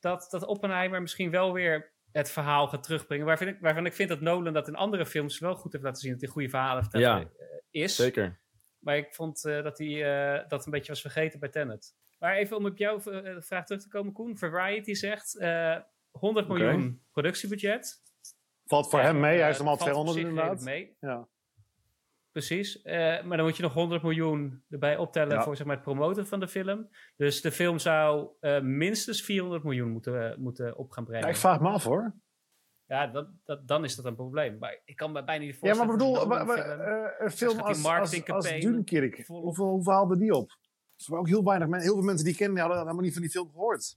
dat, 0.00 0.26
dat 0.30 0.44
Oppenheimer 0.46 1.00
misschien 1.02 1.30
wel 1.30 1.52
weer 1.52 1.91
het 2.12 2.30
verhaal 2.30 2.68
gaat 2.68 2.82
terugbrengen. 2.82 3.26
Waarvan 3.26 3.46
ik, 3.48 3.56
waarvan 3.60 3.86
ik 3.86 3.92
vind 3.92 4.08
dat 4.08 4.20
Nolan 4.20 4.52
dat 4.52 4.68
in 4.68 4.74
andere 4.74 5.06
films 5.06 5.38
wel 5.38 5.54
goed 5.54 5.72
heeft 5.72 5.84
laten 5.84 6.00
zien. 6.02 6.12
Dat 6.12 6.20
hij 6.20 6.30
goede 6.30 6.48
verhalen 6.48 6.82
vertellen 6.82 7.08
Ja. 7.20 7.20
eh, 7.38 7.82
is. 7.82 7.94
Zeker. 7.96 8.40
Maar 8.78 8.96
ik 8.96 9.14
vond 9.14 9.44
eh, 9.44 9.62
dat 9.62 9.78
hij 9.78 9.88
eh, 10.40 10.48
dat 10.48 10.64
een 10.66 10.72
beetje 10.72 10.92
was 10.92 11.00
vergeten 11.00 11.40
bij 11.40 11.48
Tenet. 11.48 11.94
Maar 12.18 12.34
even 12.36 12.56
om 12.56 12.66
op 12.66 12.76
jouw 12.76 13.00
vraag 13.40 13.64
terug 13.64 13.82
te 13.82 13.88
komen, 13.88 14.12
Koen. 14.12 14.38
Variety 14.38 14.94
zegt 14.94 15.38
eh 15.38 15.76
100 16.10 16.46
Oké. 16.50 16.54
miljoen 16.58 17.02
productiebudget. 17.12 18.00
valt 18.64 18.90
voor 18.90 18.98
En, 18.98 19.04
hem 19.04 19.20
mee. 19.20 19.36
Hij 19.36 19.46
heeft 19.46 19.58
hem 19.58 19.68
al 19.68 19.76
valt 19.76 19.88
op 19.90 19.94
200 20.04 20.18
zich 20.18 20.28
inderdaad. 20.28 20.64
mee. 20.64 20.96
Ja. 21.00 21.28
Precies. 22.32 22.82
Eh, 22.82 23.22
maar 23.24 23.36
dan 23.36 23.46
moet 23.46 23.56
je 23.56 23.62
nog 23.62 23.72
100 23.72 24.02
miljoen 24.02 24.64
erbij 24.68 24.96
optellen 24.96 25.36
Ja. 25.36 25.42
voor 25.42 25.56
zeg 25.56 25.66
maar, 25.66 25.74
het 25.74 25.84
promoten 25.84 26.26
van 26.26 26.40
de 26.40 26.48
film. 26.48 26.88
Dus 27.16 27.40
de 27.40 27.52
film 27.52 27.78
zou 27.78 28.28
eh, 28.40 28.60
minstens 28.60 29.22
400 29.22 29.62
miljoen 29.64 29.90
moeten, 29.90 30.30
eh, 30.30 30.36
moeten 30.36 30.76
op 30.76 30.90
gaan 30.90 31.04
brengen. 31.04 31.24
Ja, 31.26 31.32
ik 31.32 31.36
vraag 31.36 31.60
me 31.60 31.68
af 31.68 31.84
hoor. 31.84 32.14
Ja, 32.84 33.06
dat, 33.06 33.28
dat, 33.44 33.68
dan 33.68 33.84
is 33.84 33.96
dat 33.96 34.04
een 34.04 34.14
probleem. 34.14 34.58
Maar 34.58 34.80
ik 34.84 34.96
kan 34.96 35.12
me 35.12 35.24
bijna 35.24 35.44
niet 35.44 35.52
Ja, 35.54 35.58
voorstellen. 35.58 35.86
maar 35.88 35.96
bedoel, 35.96 36.14
dat 36.14 37.18
een 37.18 37.30
film 37.30 37.58
als, 37.58 37.84
als, 37.84 38.30
als 38.30 38.48
Dunkirk, 38.48 39.26
hoeveel, 39.26 39.70
hoeveel 39.70 39.92
haalde 39.92 40.16
die 40.16 40.34
op? 40.34 40.50
Er 40.50 41.04
waren 41.06 41.18
ook 41.18 41.28
heel 41.28 41.44
weinig 41.44 41.68
mensen, 41.68 41.88
heel 41.88 41.98
veel 41.98 42.06
mensen 42.06 42.24
die 42.24 42.34
kennen, 42.36 42.54
die 42.54 42.64
hadden 42.64 42.82
helemaal 42.82 43.04
niet 43.04 43.12
van 43.12 43.22
die 43.22 43.30
film 43.30 43.50
gehoord. 43.50 43.96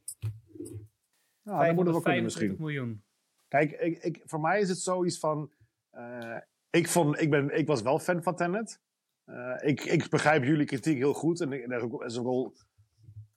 Ja, 1.42 1.66
dat 1.66 1.76
moet 1.76 1.86
het 1.86 1.94
wel 1.94 2.02
kunnen 2.02 2.02
525 2.02 2.24
misschien. 2.24 2.56
miljoen. 2.60 3.04
Kijk, 3.48 3.72
ik, 3.72 4.04
ik, 4.04 4.22
voor 4.26 4.40
mij 4.40 4.60
is 4.60 4.70
het 4.70 4.78
zoiets 4.80 5.20
van, 5.20 5.52
ik, 6.76 6.88
vond, 6.88 7.22
ik, 7.22 7.30
ben, 7.30 7.58
ik 7.58 7.68
was 7.68 7.82
wel 7.82 8.00
fan 8.00 8.24
van 8.24 8.36
Tenet. 8.36 8.80
Eh, 9.26 9.56
ik, 9.62 9.84
ik 9.84 10.10
begrijp 10.10 10.44
jullie 10.44 10.66
kritiek 10.66 10.98
heel 10.98 11.14
goed 11.14 11.42
en, 11.42 11.52
en 11.52 11.70
dat 11.70 11.78
is 11.78 11.84
ook, 11.84 12.02
dat 12.02 12.12
is 12.12 12.18
ook 12.18 12.26
wel... 12.26 12.56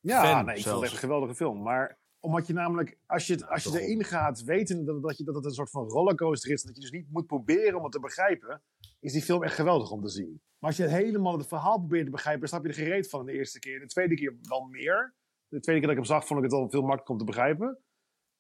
Ja, 0.01 0.23
Fan 0.23 0.45
nee, 0.45 0.57
ik 0.57 0.63
vond 0.63 0.75
het 0.75 0.85
echt 0.85 0.93
een 0.93 0.99
geweldige 0.99 1.35
film. 1.35 1.63
Maar 1.63 1.99
Omdat 2.21 2.47
je 2.47 2.53
namelijk, 2.53 2.99
als 3.07 3.27
je, 3.27 3.47
als 3.47 3.65
je 3.65 3.81
erin 3.81 4.05
gaat, 4.05 4.43
weten 4.43 4.85
dat, 4.85 5.03
dat, 5.03 5.17
je, 5.17 5.25
dat 5.25 5.35
het 5.35 5.45
een 5.45 5.51
soort 5.51 5.71
van 5.71 5.89
rollercoaster 5.89 6.51
is, 6.51 6.63
dat 6.63 6.75
je 6.75 6.81
dus 6.81 6.91
niet 6.91 7.11
moet 7.11 7.27
proberen 7.27 7.77
om 7.77 7.83
het 7.83 7.93
te 7.93 8.01
begrijpen, 8.01 8.63
is 9.01 9.13
die 9.13 9.23
film 9.23 9.43
echt 9.43 9.55
geweldig 9.55 9.91
om 9.91 10.03
te 10.03 10.09
zien. 10.09 10.41
Maar 10.59 10.71
als 10.71 10.77
je 10.77 10.87
helemaal 10.87 11.39
het 11.39 11.49
verhaal 11.49 11.79
probeert 11.79 12.05
te 12.05 12.11
begrijpen, 12.11 12.41
dan 12.41 12.49
snap 12.49 12.63
je 12.63 12.69
er 12.69 12.85
gereed 12.85 13.09
van 13.09 13.27
de 13.27 13.33
eerste 13.33 13.59
keer. 13.59 13.81
De 13.81 13.87
tweede 13.87 14.15
keer 14.15 14.37
wel 14.43 14.65
meer. 14.65 15.15
De 15.49 15.61
tweede 15.61 15.81
keer 15.81 15.95
dat 15.95 15.99
ik 15.99 16.07
hem 16.07 16.17
zag, 16.17 16.27
vond 16.27 16.39
ik 16.39 16.45
het 16.45 16.55
al 16.55 16.71
veel 16.71 16.81
makkelijker 16.81 17.13
om 17.13 17.19
te 17.19 17.25
begrijpen. 17.25 17.79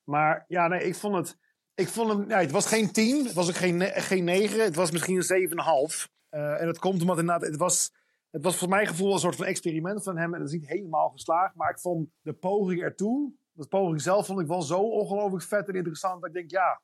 Maar 0.05 0.45
ja, 0.49 0.69
nee, 0.69 0.83
ik 0.83 0.95
vond 0.95 1.17
het. 1.17 1.39
Ik 1.79 1.89
vond 1.89 2.11
hem. 2.11 2.29
Ja, 2.29 2.39
het 2.41 2.51
was 2.51 2.67
geen 2.67 2.93
10, 2.93 3.25
het 3.25 3.35
was 3.35 3.49
ook 3.49 3.55
geen, 3.55 3.83
geen 3.83 4.25
9, 4.25 4.65
het 4.65 4.75
was 4.75 4.91
misschien 4.91 5.17
een 5.17 5.49
7,5. 5.91 6.07
Eh 6.29 6.61
en 6.61 6.67
dat 6.67 6.79
komt 6.79 7.01
omdat 7.01 7.19
inderdaad, 7.19 7.47
het 7.47 7.57
was. 7.57 7.93
Het 8.31 8.43
was 8.43 8.57
voor 8.57 8.69
mijn 8.69 8.87
gevoel 8.87 9.13
een 9.13 9.19
soort 9.19 9.37
van 9.37 9.47
experiment 9.47 10.03
van 10.03 10.17
hem. 10.17 10.35
En 10.35 10.41
dat 10.41 10.49
is 10.49 10.55
niet 10.55 10.69
helemaal 10.69 11.09
geslaagd. 11.09 11.55
Maar 11.55 11.71
ik 11.71 11.79
vond 11.79 12.09
de 12.21 12.33
poging 12.33 12.83
ertoe. 12.83 13.33
De 13.53 13.67
poging 13.67 14.01
zelf 14.01 14.27
vond 14.27 14.41
ik 14.41 14.47
wel 14.47 14.63
zo 14.63 14.79
ongelooflijk 14.81 15.45
vet 15.45 15.69
en 15.69 15.75
interessant. 15.75 16.21
Dat 16.21 16.29
ik 16.29 16.35
denk, 16.35 16.51
ja. 16.51 16.81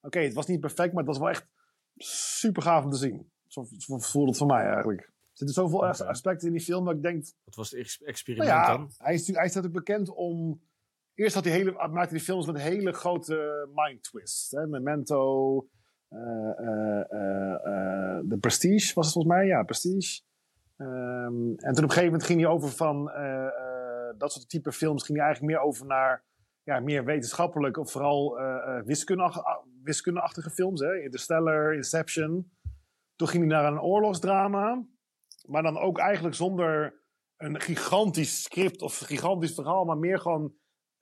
Oké, 0.00 0.18
het 0.18 0.34
was 0.34 0.46
niet 0.46 0.60
perfect, 0.60 0.88
maar 0.92 1.02
het 1.04 1.06
was 1.06 1.18
wel 1.18 1.28
echt 1.28 1.46
super 1.96 2.62
gaaf 2.62 2.84
om 2.84 2.90
te 2.90 2.96
zien. 2.96 3.30
Zo, 3.46 3.66
zo 3.78 3.98
voelde 3.98 4.28
het 4.28 4.38
voor 4.38 4.46
mij 4.46 4.64
eigenlijk. 4.66 5.00
Er 5.00 5.12
zitten 5.32 5.54
zoveel 5.56 5.78
Oké. 5.78 6.04
aspecten 6.06 6.46
in 6.46 6.52
die 6.52 6.62
film 6.62 6.84
dat 6.84 6.94
ik 6.94 7.02
denk. 7.02 7.24
Wat 7.44 7.54
was 7.54 7.70
het 7.70 7.80
ex- 7.80 7.98
Nou 7.98 8.10
experiment 8.10 8.48
ja, 8.48 8.76
dan? 8.76 8.90
hij, 8.98 9.14
is, 9.14 9.26
hij 9.26 9.48
staat 9.48 9.66
ook 9.66 9.72
bekend 9.72 10.08
om. 10.08 10.60
Eerst 11.16 11.34
had 11.34 11.44
hij 11.44 11.52
hele, 11.52 11.72
maakte 11.72 12.14
hij 12.14 12.24
films 12.24 12.46
met 12.46 12.60
hele 12.60 12.92
grote 12.92 13.68
mind 13.74 14.02
twists. 14.02 14.50
Hè? 14.50 14.66
Memento, 14.66 15.68
eh, 16.08 16.18
eh, 16.58 17.10
eh, 17.10 17.54
eh, 17.54 18.24
The 18.28 18.36
Prestige 18.40 18.94
was 18.94 19.04
het 19.04 19.14
volgens 19.14 19.34
mij. 19.34 19.46
Ja, 19.46 19.62
Prestige. 19.62 20.22
Ehm, 20.76 21.48
en 21.56 21.56
toen 21.56 21.68
op 21.68 21.76
een 21.76 21.88
gegeven 21.88 22.04
moment 22.04 22.22
ging 22.24 22.40
hij 22.40 22.50
over 22.50 22.68
van 22.68 23.10
eh, 23.10 23.46
eh, 23.46 24.14
dat 24.18 24.32
soort 24.32 24.48
type 24.48 24.72
films. 24.72 25.04
Ging 25.04 25.18
hij 25.18 25.26
eigenlijk 25.26 25.56
meer 25.56 25.66
over 25.66 25.86
naar 25.86 26.24
ja, 26.62 26.80
meer 26.80 27.04
wetenschappelijk 27.04 27.76
of 27.76 27.90
vooral 27.90 28.38
eh 28.38 28.78
eh, 28.78 28.84
wiskundeach- 28.84 29.62
wiskundeachtige 29.82 30.50
films. 30.50 30.80
Hè? 30.80 31.02
Interstellar, 31.02 31.74
Inception. 31.74 32.50
Toen 33.16 33.28
ging 33.28 33.42
hij 33.50 33.60
naar 33.60 33.72
een 33.72 33.80
oorlogsdrama. 33.80 34.86
Maar 35.48 35.62
dan 35.62 35.78
ook 35.78 35.98
eigenlijk 35.98 36.34
zonder 36.34 37.00
een 37.36 37.60
gigantisch 37.60 38.42
script 38.42 38.82
of 38.82 38.98
gigantisch 38.98 39.54
verhaal, 39.54 39.84
maar 39.84 39.98
meer 39.98 40.18
gewoon. 40.20 40.54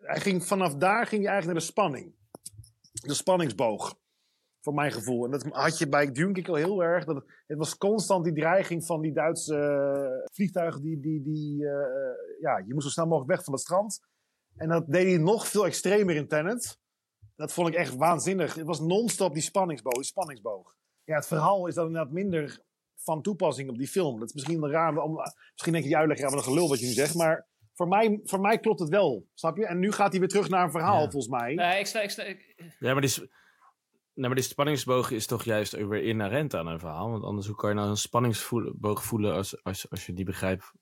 Hij 0.05 0.21
ging, 0.21 0.45
vanaf 0.45 0.75
daar 0.75 1.07
ging 1.07 1.23
je 1.23 1.29
eigenlijk 1.29 1.47
naar 1.47 1.67
de 1.67 1.73
spanning. 1.73 2.15
De 2.93 3.15
spanningsboog. 3.15 3.95
Voor 4.61 4.75
mijn 4.75 4.93
gevoel. 4.93 5.25
En 5.25 5.31
dat 5.31 5.45
had 5.45 5.79
je 5.79 5.89
bij 5.89 6.13
Dunkirk 6.13 6.49
al 6.49 6.55
heel 6.55 6.83
erg. 6.83 7.05
Dat 7.05 7.25
het, 7.47 7.59
was 7.59 7.77
constant 7.77 8.25
die 8.25 8.33
dreiging 8.33 8.85
van 8.85 9.01
die 9.01 9.13
Duitse 9.13 9.57
eh, 9.57 10.31
vliegtuigen. 10.33 10.83
Die, 10.83 11.01
die, 11.01 11.23
die, 11.23 11.69
eh, 11.69 12.41
ja, 12.41 12.59
je 12.67 12.73
moest 12.75 12.87
zo 12.87 12.93
snel 12.93 13.07
mogelijk 13.07 13.31
weg 13.31 13.45
van 13.45 13.53
het 13.53 13.63
strand. 13.63 14.01
En 14.57 14.69
dat 14.69 14.87
deed 14.87 15.07
hij 15.07 15.19
nog 15.19 15.49
veel 15.49 15.67
extremer 15.67 16.17
in 16.17 16.29
Tenet. 16.29 16.79
Dat 17.37 17.53
vond 17.53 17.69
ik 17.69 17.75
echt 17.75 17.97
waanzinnig. 17.97 18.55
Het 18.55 18.67
was 18.67 18.81
non-stop 18.81 19.33
die 19.33 19.43
spanningsboog. 19.43 19.95
Die 19.95 20.05
spanningsboog. 20.05 20.77
Ja, 21.05 21.15
het 21.15 21.27
verhaal 21.27 21.67
is 21.67 21.75
dan 21.75 21.87
inderdaad 21.87 22.13
minder 22.13 22.63
van 22.95 23.23
toepassing 23.23 23.71
op 23.71 23.79
die 23.79 23.89
film. 23.89 24.19
Dat 24.19 24.29
is 24.29 24.35
misschien 24.35 24.69
raar. 24.69 24.97
Om, 24.97 25.15
misschien 25.53 25.73
denk 25.73 25.85
je 25.85 25.91
die 25.91 25.97
uitleg, 25.97 26.19
ja, 26.19 26.25
wat 26.25 26.33
een 26.33 26.43
gelul 26.43 26.69
wat 26.69 26.81
je 26.81 26.87
nu 26.87 26.93
zegt. 26.93 27.15
Maar 27.15 27.47
voor 27.75 27.89
mij, 27.89 28.21
voor 28.25 28.41
mij 28.41 28.59
klopt 28.59 28.81
het 28.81 28.89
wel. 28.89 29.27
Snap 29.35 29.57
je? 29.57 29.67
En 29.67 29.79
nu 29.79 29.93
gaat 29.93 30.11
hij 30.11 30.21
weer 30.21 30.29
terug 30.29 30.49
naar 30.49 30.65
een 30.65 30.71
verhaal, 30.71 31.03
Ja. 31.03 31.11
volgens 31.11 31.29
mij. 31.29 31.55
Nee, 31.55 31.79
ik 31.79 31.87
sta, 31.87 32.01
ik 32.01 32.11
sta, 32.11 32.23
ik- 32.23 32.55
Ja, 32.79 32.93
maar 32.93 33.01
die, 33.01 33.15
nee, 34.15 34.27
maar 34.27 34.35
die 34.35 34.45
spanningsboog 34.45 35.11
is 35.11 35.27
toch 35.27 35.45
juist 35.45 35.77
ook 35.77 35.89
weer 35.89 36.03
inherent 36.03 36.55
aan 36.55 36.67
een 36.67 36.79
verhaal. 36.79 37.11
Want 37.11 37.25
anders 37.25 37.47
hoe 37.47 37.57
kan 37.57 37.69
je 37.69 37.75
nou 37.77 37.89
een 37.89 37.97
spanningsboog 37.97 39.05
voelen 39.05 39.35
als, 39.35 39.63
als, 39.65 39.91
als 39.91 40.07
je 40.07 40.13
niet 40.13 40.27
begrijpt 40.27 40.73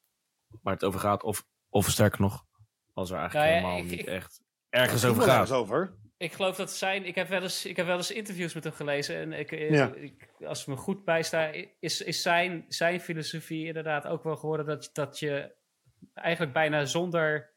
waar 0.62 0.74
het 0.74 0.84
over 0.84 1.00
gaat. 1.00 1.22
Of, 1.22 1.44
of 1.68 1.88
sterker 1.90 2.20
nog, 2.20 2.44
als 2.92 3.10
er 3.10 3.18
eigenlijk 3.18 3.46
Nou 3.50 3.56
ja, 3.60 3.62
helemaal 3.68 3.84
ik- 3.84 3.90
niet 3.98 4.00
ik- 4.08 4.14
echt 4.14 4.40
ergens 4.68 5.04
over 5.04 5.22
gaat. 5.22 5.30
ergens 5.32 5.52
over. 5.52 5.96
ik 6.16 6.32
geloof 6.32 6.56
dat 6.56 6.70
zijn. 6.72 7.04
Ik 7.04 7.14
heb, 7.14 7.28
wel 7.28 7.42
eens, 7.42 7.66
ik 7.66 7.76
heb 7.76 7.86
wel 7.86 7.96
eens 7.96 8.10
interviews 8.10 8.54
met 8.54 8.64
hem 8.64 8.72
gelezen. 8.72 9.16
En 9.16 9.32
ik, 9.32 9.52
eh, 9.52 9.70
Ja. 9.70 9.92
ik, 9.94 10.28
als 10.46 10.60
ik 10.60 10.66
me 10.66 10.76
goed 10.76 11.04
bijsta, 11.04 11.50
is, 11.80 12.00
is 12.00 12.22
zijn, 12.22 12.64
zijn 12.68 13.00
filosofie 13.00 13.66
inderdaad 13.66 14.06
ook 14.06 14.22
wel 14.22 14.36
geworden 14.36 14.66
dat, 14.66 14.90
dat 14.92 15.18
je 15.18 15.54
eigenlijk 16.14 16.52
bijna 16.52 16.84
zonder 16.84 17.50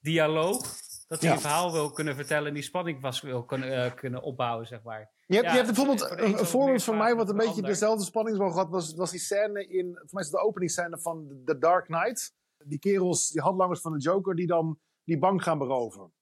dialoog. 0.00 0.78
dat 1.10 1.20
hij 1.20 1.28
Ja. 1.28 1.34
een 1.34 1.40
verhaal 1.40 1.72
wil 1.72 1.90
kunnen 1.90 2.14
vertellen 2.14 2.48
en 2.48 2.54
die 2.54 2.62
spanning 2.62 3.00
was 3.00 3.20
wil 3.20 3.44
kunnen, 3.44 3.84
eh, 3.84 3.94
kunnen 3.94 4.22
opbouwen, 4.22 4.66
zeg 4.66 4.82
maar. 4.82 5.10
Je 5.26 5.34
hebt, 5.34 5.46
Ja, 5.46 5.50
je 5.52 5.56
hebt 5.62 5.66
bijvoorbeeld 5.74 6.08
voor 6.08 6.18
een, 6.18 6.46
voorbeeld 6.46 6.82
van 6.84 6.96
mij 6.96 7.14
wat 7.14 7.28
een 7.28 7.36
beetje 7.36 7.50
ander. 7.52 7.70
dezelfde 7.70 8.04
spanningsboog 8.04 8.54
had. 8.54 8.68
Was, 8.70 8.94
was 8.94 9.10
die 9.10 9.20
scène 9.20 9.66
in, 9.66 9.92
voor 9.94 10.08
mij 10.10 10.22
is 10.22 10.28
het 10.30 10.36
de 10.40 10.46
openingsscène 10.46 10.98
van 11.00 11.42
The 11.44 11.58
Dark 11.58 11.84
Knight. 11.86 12.34
Die 12.64 12.78
kerels, 12.78 13.28
die 13.28 13.42
handlangers 13.42 13.80
van 13.80 13.92
de 13.92 13.98
Joker, 13.98 14.34
die 14.34 14.46
dan 14.46 14.78
die 15.04 15.18
bank 15.18 15.42
gaan 15.42 15.58
beroven. 15.58 16.12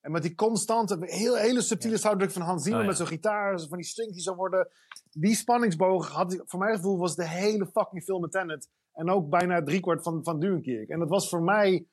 En 0.00 0.10
met 0.12 0.22
die 0.22 0.34
constante, 0.34 0.96
heel, 1.00 1.36
hele 1.36 1.60
subtiele 1.62 1.96
soundtrack 1.96 2.30
van 2.30 2.42
Hans 2.42 2.62
Zimmer 2.62 2.78
Oh, 2.80 2.84
ja. 2.84 2.90
met 2.90 2.98
zo'n 3.00 3.16
gitaar, 3.16 3.60
van 3.60 3.78
die 3.78 3.86
strings 3.86 4.12
die 4.12 4.22
zo 4.22 4.34
worden. 4.34 4.68
Die 5.10 5.34
spanningsboog 5.34 6.08
had, 6.08 6.32
ik- 6.32 6.42
voor 6.44 6.58
mijn 6.58 6.76
gevoel, 6.76 6.98
was 6.98 7.16
de 7.16 7.26
hele 7.28 7.66
fucking 7.66 8.02
film 8.02 8.20
met 8.20 8.30
Tenet. 8.32 8.68
En 8.92 9.10
ook 9.10 9.28
bijna 9.28 9.62
driekwart 9.62 10.02
van, 10.02 10.20
van 10.24 10.40
Dunkirk. 10.40 10.88
En 10.88 10.98
dat 10.98 11.08
was 11.08 11.28
voor 11.28 11.42
mij, 11.42 11.86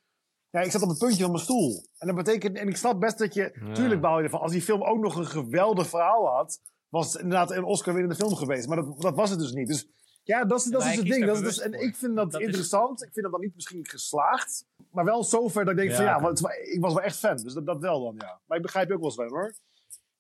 ja, 0.50 0.60
ik 0.62 0.72
zat 0.72 0.82
op 0.82 0.90
het 0.90 0.98
puntje 0.98 1.22
van 1.22 1.32
mijn 1.32 1.44
stoel. 1.44 1.86
En 1.98 2.08
dat 2.08 2.16
betekent, 2.16 2.58
en 2.58 2.68
ik 2.68 2.78
snap 2.78 3.00
best 3.00 3.18
dat 3.18 3.34
je, 3.34 3.60
Ja. 3.66 3.74
tuurlijk 3.74 4.02
baal 4.02 4.18
je 4.18 4.24
ervan, 4.24 4.40
als 4.42 4.52
die 4.52 4.62
film 4.62 4.84
ook 4.84 5.00
nog 5.00 5.16
een 5.16 5.26
geweldig 5.26 5.88
verhaal 5.88 6.26
had, 6.28 6.62
was 6.90 7.14
het 7.14 7.22
inderdaad 7.22 7.52
een 7.52 7.64
Oscar-winnende 7.64 8.16
film 8.24 8.36
geweest. 8.36 8.68
Maar 8.68 8.78
dat, 8.78 9.02
dat 9.02 9.16
was 9.16 9.30
het 9.30 9.40
dus 9.40 9.52
niet. 9.52 9.68
Dus 9.68 9.88
ja, 10.24 10.46
dat 10.46 10.60
is, 10.60 10.66
dat 10.66 10.82
is 10.82 10.88
hij 10.88 10.96
het 10.96 11.06
ding. 11.06 11.26
Dat 11.26 11.36
is 11.36 11.42
dus, 11.42 11.60
en 11.60 11.74
ik 11.74 11.96
vind 11.96 12.16
dat, 12.16 12.32
Dat 12.32 12.40
is- 12.42 12.46
interessant. 12.48 13.04
Ik 13.04 13.10
vind 13.14 13.24
dat 13.24 13.32
dan 13.32 13.42
niet 13.42 13.56
misschien 13.56 13.86
geslaagd. 13.88 14.66
Maar 14.92 15.06
wel 15.06 15.24
zover 15.24 15.64
dat 15.66 15.74
ik 15.74 15.80
denk 15.80 15.90
Ja, 15.90 15.96
van 15.96 16.06
ja, 16.06 16.22
want 16.22 16.40
ik 16.74 16.78
was 16.82 16.94
wel 16.94 17.04
echt 17.04 17.18
fan. 17.18 17.38
Dus 17.38 17.54
dat, 17.54 17.66
dat 17.66 17.80
wel 17.80 18.04
dan, 18.04 18.16
ja. 18.18 18.40
Maar 18.46 18.58
ik 18.58 18.64
begrijp 18.64 18.88
je 18.88 18.94
ook 18.94 19.02
wel 19.02 19.12
Sven 19.12 19.30
hoor. 19.30 19.54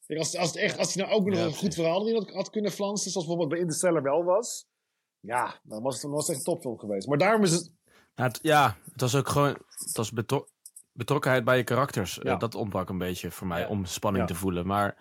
Kijk, 0.05 0.19
als, 0.19 0.37
als, 0.37 0.47
het 0.47 0.57
echt, 0.57 0.77
als 0.77 0.93
hij 0.93 1.03
nou 1.05 1.15
ook 1.17 1.25
nog 1.25 1.37
Ja, 1.37 1.45
een 1.45 1.53
goed 1.55 1.73
verhaal 1.73 2.01
erin 2.07 2.15
had, 2.15 2.29
had 2.31 2.49
kunnen 2.49 2.71
flansen, 2.71 3.11
zoals 3.11 3.27
bijvoorbeeld 3.27 3.49
bij 3.49 3.59
Interstellar 3.59 4.03
wel 4.03 4.23
was. 4.23 4.67
Ja, 5.27 5.59
dan 5.63 5.81
was 5.83 5.93
het, 5.93 6.01
dan 6.03 6.11
was 6.11 6.27
het 6.27 6.35
echt 6.37 6.47
een 6.47 6.53
topfilm 6.53 6.79
geweest. 6.79 7.07
Maar 7.07 7.17
daarom 7.17 7.43
is 7.43 7.51
het... 7.51 7.71
Nou, 8.15 8.29
het- 8.29 8.39
ja, 8.41 8.77
het 8.91 9.01
was 9.01 9.15
ook 9.15 9.27
gewoon 9.29 9.57
het 9.69 9.97
was 9.97 10.11
betro- 10.11 10.47
betrokkenheid 10.91 11.43
bij 11.43 11.57
je 11.57 11.63
karakters. 11.63 12.15
Ja. 12.21 12.33
Eh, 12.33 12.39
dat 12.39 12.55
ontbrak 12.55 12.89
een 12.89 12.97
beetje 12.97 13.31
voor 13.31 13.47
mij 13.47 13.61
Ja. 13.61 13.67
om 13.67 13.85
spanning 13.85 14.27
Ja. 14.27 14.33
te 14.33 14.39
voelen. 14.39 14.67
Maar, 14.67 14.97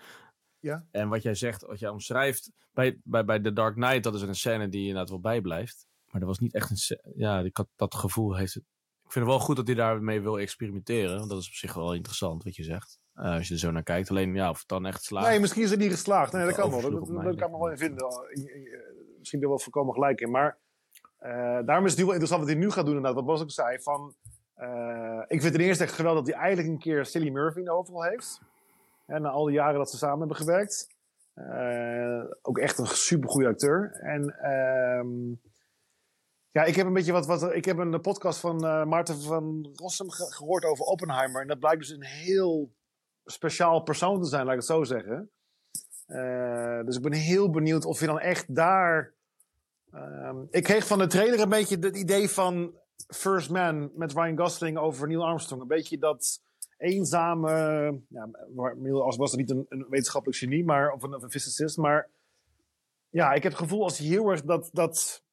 Ja. 0.60 0.84
En 0.90 1.08
wat 1.08 1.22
jij 1.22 1.34
zegt, 1.34 1.62
wat 1.62 1.78
jij 1.78 1.88
omschrijft, 1.88 2.50
bij, 2.72 3.00
bij, 3.04 3.24
bij 3.24 3.40
The 3.40 3.52
Dark 3.52 3.74
Knight, 3.74 4.02
dat 4.02 4.14
is 4.14 4.22
een 4.22 4.34
scène 4.34 4.68
die 4.68 4.80
inderdaad 4.86 5.08
wel 5.08 5.20
bijblijft. 5.20 5.86
Maar 6.10 6.20
dat 6.20 6.28
was 6.28 6.38
niet 6.38 6.54
echt 6.54 6.70
een 6.70 6.98
Ja, 7.16 7.38
ik 7.40 7.56
had, 7.56 7.68
dat 7.76 7.94
gevoel 7.94 8.36
heeft 8.36 8.54
het. 8.54 8.62
Ik 9.04 9.12
vind 9.12 9.24
het 9.24 9.34
wel 9.34 9.44
goed 9.44 9.56
dat 9.56 9.66
hij 9.66 9.76
daarmee 9.76 10.20
wil 10.20 10.38
experimenteren. 10.38 11.16
Want 11.18 11.30
dat 11.30 11.38
is 11.40 11.46
op 11.48 11.54
zich 11.54 11.74
wel 11.74 11.94
interessant 11.94 12.44
wat 12.44 12.56
je 12.56 12.62
zegt. 12.62 12.98
Eh, 13.14 13.34
als 13.34 13.48
je 13.48 13.54
er 13.54 13.60
zo 13.60 13.70
naar 13.70 13.82
kijkt. 13.82 14.10
Alleen 14.10 14.34
ja, 14.34 14.50
of 14.50 14.58
het 14.58 14.68
dan 14.68 14.86
echt 14.86 15.04
slaagt. 15.04 15.28
Nee, 15.28 15.40
misschien 15.40 15.62
is 15.62 15.70
het 15.70 15.78
niet 15.78 15.90
geslaagd. 15.90 16.32
Nee, 16.32 16.44
dat 16.44 16.54
kan 16.54 16.70
wel. 16.70 16.80
Dat, 16.80 16.92
dat, 17.24 17.36
kan 17.36 17.50
me 17.50 17.58
wel 17.58 17.70
in 17.70 17.78
vinden. 17.78 18.06
Misschien 19.26 19.42
er 19.42 19.54
wel 19.56 19.64
volkomen 19.64 19.94
gelijk 19.94 20.20
in. 20.20 20.30
Maar 20.30 20.58
eh, 21.18 21.30
daarom 21.64 21.84
is 21.84 21.90
het 21.90 22.00
wel 22.00 22.08
interessant 22.08 22.40
wat 22.40 22.50
hij 22.50 22.58
nu 22.60 22.70
gaat 22.70 22.84
doen. 22.84 22.96
Inderdaad. 22.96 23.14
Wat 23.14 23.26
Bas 23.26 23.42
ook 23.42 23.50
zei. 23.50 23.78
Van, 23.82 24.14
eh, 24.54 25.22
ik 25.26 25.40
vind 25.40 25.52
ten 25.54 25.62
eerste 25.62 25.84
echt 25.84 25.92
geweldig 25.92 26.24
dat 26.24 26.34
hij 26.34 26.42
eigenlijk 26.42 26.72
een 26.74 26.80
keer 26.80 27.06
Cillian 27.06 27.32
Murphy 27.32 27.58
in 27.58 27.64
de 27.64 27.70
hoofdrol 27.70 28.02
heeft. 28.02 28.40
Na 29.06 29.28
al 29.28 29.44
die 29.44 29.54
jaren 29.54 29.78
dat 29.78 29.90
ze 29.90 29.96
samen 29.96 30.18
hebben 30.18 30.36
gewerkt. 30.36 30.88
Eh, 31.34 32.22
ook 32.42 32.58
echt 32.58 32.78
een 32.78 32.86
supergoeie 32.86 33.48
acteur. 33.48 33.92
En 33.92 34.38
ehm, 34.38 35.28
ja, 36.50 36.64
ik 36.64 36.74
heb 36.74 36.86
een 36.86 36.92
beetje 36.92 37.12
wat, 37.12 37.26
wat. 37.26 37.54
Ik 37.54 37.64
heb 37.64 37.78
een 37.78 38.00
podcast 38.00 38.40
van 38.40 38.56
Maarten 38.88 39.20
van 39.22 39.70
Rossum 39.74 40.10
ge- 40.10 40.32
gehoord 40.32 40.64
over 40.64 40.84
Oppenheimer. 40.84 41.40
En 41.42 41.48
dat 41.48 41.58
blijkt 41.58 41.78
dus 41.80 41.90
een 41.90 42.04
heel 42.04 42.72
speciaal 43.24 43.82
persoon 43.82 44.22
te 44.22 44.28
zijn, 44.28 44.44
laat 44.44 44.52
ik 44.54 44.58
het 44.60 44.68
zo 44.68 44.84
zeggen. 44.84 45.30
Dus 46.84 46.96
ik 46.96 47.02
ben 47.02 47.12
heel 47.12 47.50
benieuwd 47.50 47.84
of 47.84 48.00
je 48.00 48.06
dan 48.06 48.20
echt 48.20 48.54
daar. 48.54 49.14
Ehm, 49.96 50.36
ik 50.50 50.62
kreeg 50.62 50.86
van 50.86 50.98
de 50.98 51.06
trailer 51.06 51.40
een 51.40 51.48
beetje 51.48 51.78
het 51.78 51.96
idee 51.96 52.30
van 52.30 52.74
First 53.14 53.50
Man 53.50 53.90
met 53.94 54.12
Ryan 54.12 54.38
Gosling 54.38 54.78
over 54.78 55.08
Neil 55.08 55.26
Armstrong. 55.26 55.62
Een 55.62 55.68
beetje 55.68 55.98
dat 55.98 56.42
eenzame. 56.76 57.50
Neil 58.08 59.02
Armstrong 59.02 59.16
was 59.16 59.34
niet 59.34 59.50
een, 59.50 59.86
wetenschappelijk 59.88 60.38
genie, 60.38 60.64
maar, 60.64 60.92
of, 60.92 61.02
een, 61.02 61.14
of 61.14 61.30
physicist. 61.30 61.76
Maar 61.76 62.10
ja, 63.10 63.32
ik 63.32 63.42
heb 63.42 63.52
het 63.52 63.60
gevoel 63.60 63.82
als 63.82 63.98
hij 63.98 64.06
heel 64.06 64.30
erg 64.30 64.42
dat. 64.42 64.70
dat 64.72 65.24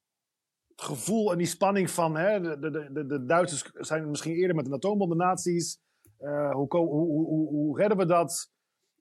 het 0.76 0.86
gevoel 0.86 1.32
en 1.32 1.38
die 1.38 1.47
spanning 1.47 1.91
van 1.91 2.17
hè, 2.17 2.41
de, 2.41 2.60
de, 2.60 2.91
de, 2.91 3.06
de 3.06 3.26
Duitsers 3.26 3.71
zijn 3.73 4.10
misschien 4.10 4.34
eerder 4.34 4.56
met 4.56 4.65
een 4.65 4.73
atoombom 4.73 5.10
de 5.10 5.15
nazi's. 5.15 5.80
Eh, 6.17 6.52
hoe, 6.52 6.67
hoe, 6.69 6.88
hoe, 6.89 7.47
hoe, 7.47 7.78
redden 7.78 7.97
we 7.97 8.06
dat? 8.06 8.52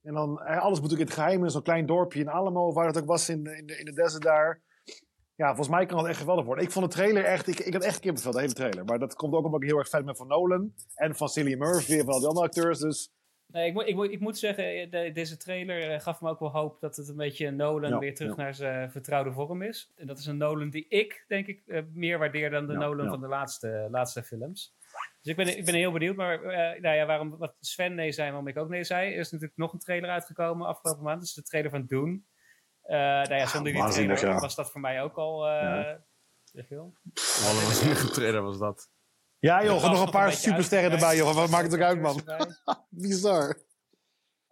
En 0.03 0.15
dan, 0.15 0.39
alles 0.39 0.81
moet 0.81 0.93
ook 0.93 0.99
in 0.99 1.05
het 1.05 1.15
geheim 1.15 1.45
in 1.45 1.51
zo'n 1.51 1.63
klein 1.63 1.87
dorpje 1.87 2.21
in 2.21 2.31
Alamo, 2.31 2.73
waar 2.73 2.87
het 2.87 2.99
ook 2.99 3.07
was 3.07 3.29
in, 3.29 3.47
in, 3.47 3.67
de, 3.67 3.79
in 3.79 3.85
de 3.85 3.93
desert 3.93 4.23
daar. 4.23 4.63
Ja, 5.43 5.49
volgens 5.49 5.69
mij 5.69 5.87
kan 5.87 5.99
het 5.99 6.07
echt 6.07 6.19
geweldig 6.19 6.45
worden. 6.45 6.65
Ik 6.65 6.71
vond 6.71 6.85
de 6.87 6.93
trailer 6.97 7.25
echt, 7.25 7.47
ik, 7.49 7.59
ik 7.59 7.73
had 7.73 7.83
echt 7.85 8.01
kippenvel, 8.01 8.33
de 8.33 8.41
hele 8.41 8.53
trailer. 8.53 8.85
Maar 8.85 8.99
dat 8.99 9.15
komt 9.15 9.35
ook 9.35 9.45
omdat 9.45 9.63
ik 9.63 9.69
heel 9.69 9.79
erg 9.79 9.89
fan 9.89 10.05
ben 10.05 10.17
van 10.17 10.27
Nolan. 10.27 10.75
En 10.95 11.15
van 11.17 11.29
Cillian 11.29 11.59
Murphy 11.59 11.93
en 11.99 12.05
van 12.05 12.13
al 12.15 12.19
die 12.19 12.29
andere 12.29 12.47
acteurs. 12.47 12.79
Dus 12.79 13.11
Nee, 13.47 13.67
ik, 13.67 13.73
moet, 13.75 13.87
ik, 13.87 13.95
moet, 13.95 14.11
ik 14.11 14.21
moet 14.21 14.39
zeggen, 14.39 14.65
eh, 14.65 14.91
de- 14.91 15.11
deze 15.13 15.37
trailer 15.37 15.91
eh, 15.91 16.01
gaf 16.01 16.21
me 16.21 16.29
ook 16.31 16.39
wel 16.41 16.51
hoop 16.51 16.81
dat 16.81 16.97
het 16.97 17.09
een 17.09 17.17
beetje 17.17 17.51
Nolan 17.51 17.91
Ja, 17.91 17.99
weer 17.99 18.15
terug 18.15 18.37
ja. 18.37 18.43
naar 18.43 18.55
zijn 18.55 18.91
vertrouwde 18.91 19.33
vorm 19.33 19.63
is. 19.63 19.93
En 19.97 20.07
dat 20.07 20.19
is 20.19 20.27
een 20.27 20.37
Nolan 20.37 20.71
die 20.71 20.87
ik, 20.89 21.25
denk 21.29 21.47
ik, 21.47 21.63
eh, 21.67 21.83
meer 21.93 22.19
waardeer 22.19 22.51
dan 22.51 22.67
de 22.67 22.73
Ja, 22.73 22.79
Nolan 22.79 23.09
van 23.09 23.21
de 23.21 23.27
laatste, 23.29 23.89
laatste 23.91 24.23
films. 24.23 24.75
Dus 25.23 25.31
ik 25.31 25.37
ben, 25.37 25.59
ik 25.59 25.65
ben 25.65 25.75
heel 25.75 25.93
benieuwd. 25.93 26.17
Maar 26.17 26.43
eh, 26.43 26.81
nou 26.81 26.97
ja, 26.97 27.07
waarom 27.07 27.37
wat 27.39 27.55
Sven 27.61 27.95
nee 27.95 28.13
zei, 28.13 28.29
waarom 28.29 28.49
ik 28.49 28.57
ook 28.59 28.69
nee 28.69 28.85
zei, 28.85 29.13
er 29.13 29.19
is 29.19 29.31
natuurlijk 29.31 29.59
nog 29.59 29.73
een 29.73 29.79
trailer 29.79 30.11
uitgekomen 30.11 30.67
afgelopen 30.67 31.03
maand. 31.03 31.19
Dat 31.19 31.29
is 31.29 31.35
de 31.35 31.43
trailer 31.43 31.71
van 31.71 31.85
Dune. 31.87 32.21
Eh 32.83 32.99
nou 32.99 33.35
ja, 33.35 33.47
zonder 33.47 33.73
die 33.73 34.09
ja. 34.27 34.39
was 34.39 34.55
dat 34.55 34.71
voor 34.71 34.81
mij 34.81 35.03
ook 35.03 35.17
al... 35.17 35.47
eh 35.49 35.53
Ja. 35.63 36.05
de 36.53 36.65
film. 36.65 36.97
Alle 37.45 37.63
waanzinnige 37.63 38.11
trailer 38.11 38.43
was 38.43 38.59
dat. 38.59 38.91
Ja 39.39 39.65
joh, 39.65 39.83
nog 39.91 40.05
een 40.05 40.11
paar 40.11 40.33
supersterren 40.33 40.91
erbij 40.91 41.17
joh. 41.17 41.35
Wat 41.35 41.51
maakt 41.51 41.65
het 41.65 41.75
ook 41.75 41.81
uit 41.87 42.01
man? 42.01 42.23
Bizar. 42.89 43.59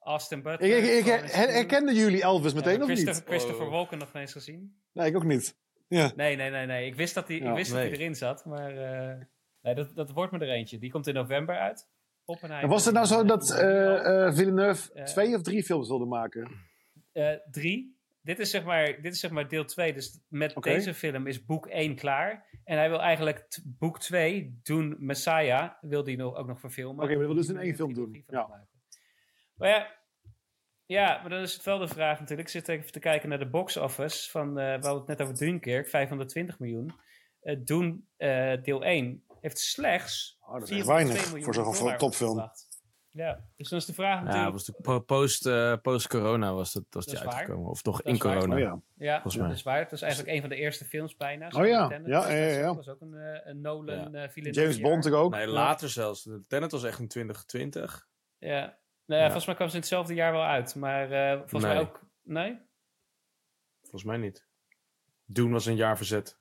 Austin 0.02 0.42
Butler. 0.42 0.76
Ik, 0.78 0.84
ik, 0.84 1.04
her- 1.04 1.52
herkenden 1.52 1.94
jullie 1.94 2.22
Elvis 2.22 2.52
Ja, 2.52 2.56
meteen 2.58 2.80
of 2.82 2.86
Christopher, 2.86 3.14
niet? 3.20 3.24
Christopher 3.28 3.66
Oh. 3.66 3.72
Walken 3.72 3.98
nog 3.98 4.14
eens 4.14 4.32
gezien? 4.32 4.80
Nee, 4.92 5.08
ik 5.08 5.16
ook 5.16 5.24
niet. 5.24 5.56
Ja. 5.88 6.12
Nee, 6.16 6.36
nee, 6.36 6.50
nee, 6.50 6.66
nee. 6.66 6.86
Ik 6.86 6.94
wist 6.94 7.14
dat 7.14 7.28
hij, 7.28 7.36
Ja, 7.36 7.50
ik 7.50 7.56
wist 7.56 7.70
dat 7.70 7.78
nee. 7.80 7.88
hij 7.88 7.98
erin 7.98 8.14
zat, 8.14 8.44
maar 8.44 8.76
eh, 8.76 9.16
nee, 9.62 9.74
dat, 9.74 9.94
dat 9.94 10.10
wordt 10.10 10.32
me 10.32 10.38
er 10.38 10.48
eentje. 10.50 10.78
Die 10.78 10.90
komt 10.90 11.06
in 11.06 11.14
november 11.14 11.58
uit. 11.58 11.88
Oppenheimer. 12.24 12.70
Was 12.70 12.84
het 12.84 12.94
nou 12.94 13.06
zo 13.06 13.24
dat 13.24 13.50
eh, 13.50 14.26
eh, 14.26 14.34
Villeneuve 14.34 14.90
Ja. 14.94 15.04
twee 15.04 15.34
of 15.34 15.42
drie 15.42 15.62
films 15.64 15.88
wilde 15.88 16.04
maken? 16.06 16.50
Eh, 17.12 17.32
drie. 17.50 17.99
Dit 18.22 18.38
is, 18.38 18.50
zeg 18.50 18.64
maar, 18.64 19.02
dit 19.02 19.12
is 19.12 19.20
zeg 19.20 19.30
maar 19.30 19.48
deel 19.48 19.64
2. 19.64 19.92
Dus 19.92 20.20
met 20.28 20.54
deze 20.60 20.94
film 20.94 21.26
is 21.26 21.44
boek 21.44 21.66
1 21.66 21.94
klaar. 21.94 22.46
En 22.64 22.76
hij 22.76 22.88
wil 22.88 23.00
eigenlijk 23.00 23.60
boek 23.64 23.98
2 23.98 24.60
doen. 24.62 24.96
Messiah 24.98 25.70
wil 25.80 26.04
die 26.04 26.16
nog, 26.16 26.34
ook 26.34 26.46
nog 26.46 26.60
verfilmen. 26.60 27.04
Oké, 27.04 27.06
maar 27.06 27.16
hij 27.16 27.26
wil 27.26 27.34
dus 27.34 27.48
in 27.48 27.56
één 27.56 27.74
film 27.74 27.94
doen. 27.94 28.24
Ja. 28.26 28.46
maken. 28.46 28.68
Maar 29.54 29.68
ja, 29.68 29.98
ja, 30.86 31.20
maar 31.20 31.30
dan 31.30 31.40
is 31.40 31.52
het 31.52 31.64
wel 31.64 31.78
de 31.78 31.88
vraag 31.88 32.18
natuurlijk. 32.20 32.48
Ik 32.48 32.54
zit 32.54 32.68
even 32.68 32.92
te 32.92 32.98
kijken 32.98 33.28
naar 33.28 33.38
de 33.38 33.50
box 33.50 33.76
office. 33.76 34.30
Van, 34.30 34.48
eh 34.48 34.64
we 34.64 34.70
hadden 34.86 34.98
het 34.98 35.06
net 35.06 35.22
over 35.22 35.36
Dunkirk, 35.36 35.88
520 35.88 36.58
miljoen. 36.58 36.92
Eh 37.40 37.56
Doen 37.64 38.08
eh, 38.16 38.62
deel 38.62 38.84
1 38.84 39.24
heeft 39.40 39.58
slechts 39.58 40.40
Oh, 40.50 40.58
dat 40.58 40.70
is 40.70 40.76
echt 40.76 40.86
402 40.86 41.32
weinig 41.32 41.44
voor 41.44 41.54
zo'n 41.54 41.96
topfilm. 41.96 42.50
Ja, 43.12 43.44
dus 43.56 43.68
dan 43.68 43.78
is 43.78 43.84
de 43.84 43.94
vraag 43.94 44.18
Ja, 44.18 44.24
natuurlijk... 44.24 44.52
was 44.52 44.66
natuurlijk 44.68 44.86
po- 45.06 45.14
post, 45.16 45.46
eh, 45.46 45.76
post-corona 45.82 46.52
was, 46.54 46.72
dat, 46.72 46.84
was 46.90 47.06
Dat 47.06 47.14
die 47.14 47.24
waar. 47.24 47.34
uitgekomen. 47.34 47.70
Of 47.70 47.82
toch 47.82 47.96
Dat 47.96 48.06
in 48.06 48.18
corona. 48.18 48.54
Oh 48.54 48.60
ja. 48.60 48.80
Ja, 48.94 49.12
Volgens 49.14 49.36
mij. 49.36 49.46
dat 49.48 49.56
is 49.56 49.62
waar. 49.62 49.78
Het 49.78 49.90
was 49.90 50.02
eigenlijk 50.02 50.32
een 50.34 50.40
van 50.40 50.48
de 50.50 50.56
eerste 50.56 50.84
films 50.84 51.16
bijna. 51.16 51.48
Oh 51.48 51.66
ja. 51.66 51.88
Tenet 51.88 52.06
Ja, 52.06 52.16
was, 52.18 52.26
ja, 52.26 52.34
ja, 52.34 52.46
ja. 52.58 52.66
Dat 52.66 52.76
was 52.76 52.88
ook 52.88 53.00
een, 53.00 53.14
eh, 53.14 53.40
een 53.44 53.60
Nolan 53.60 54.14
eh 54.14 54.28
Villeneuve 54.28 54.60
James 54.60 54.76
jaar. 54.76 54.90
Bond 54.90 55.10
ook. 55.12 55.30
Nee, 55.34 55.46
later 55.46 55.88
zelfs. 55.88 56.22
De 56.22 56.42
Tenet 56.48 56.70
was 56.70 56.84
echt 56.84 56.98
in 56.98 57.08
2020. 57.08 58.08
Ja. 58.38 58.48
Nou 58.58 58.70
ja, 59.06 59.16
Ja. 59.16 59.24
volgens 59.24 59.46
mij 59.46 59.54
kwam 59.54 59.68
ze 59.68 59.74
in 59.74 59.80
hetzelfde 59.80 60.14
jaar 60.14 60.32
wel 60.32 60.44
uit. 60.44 60.74
Maar 60.74 61.10
eh, 61.10 61.38
volgens 61.38 61.62
mij 61.62 61.78
ook... 61.80 62.00
Nee? 62.22 62.58
Volgens 63.80 64.04
mij 64.04 64.16
niet. 64.16 64.46
Doen 65.24 65.52
was 65.52 65.66
een 65.66 65.76
jaar 65.76 65.96
verzet. 65.96 66.38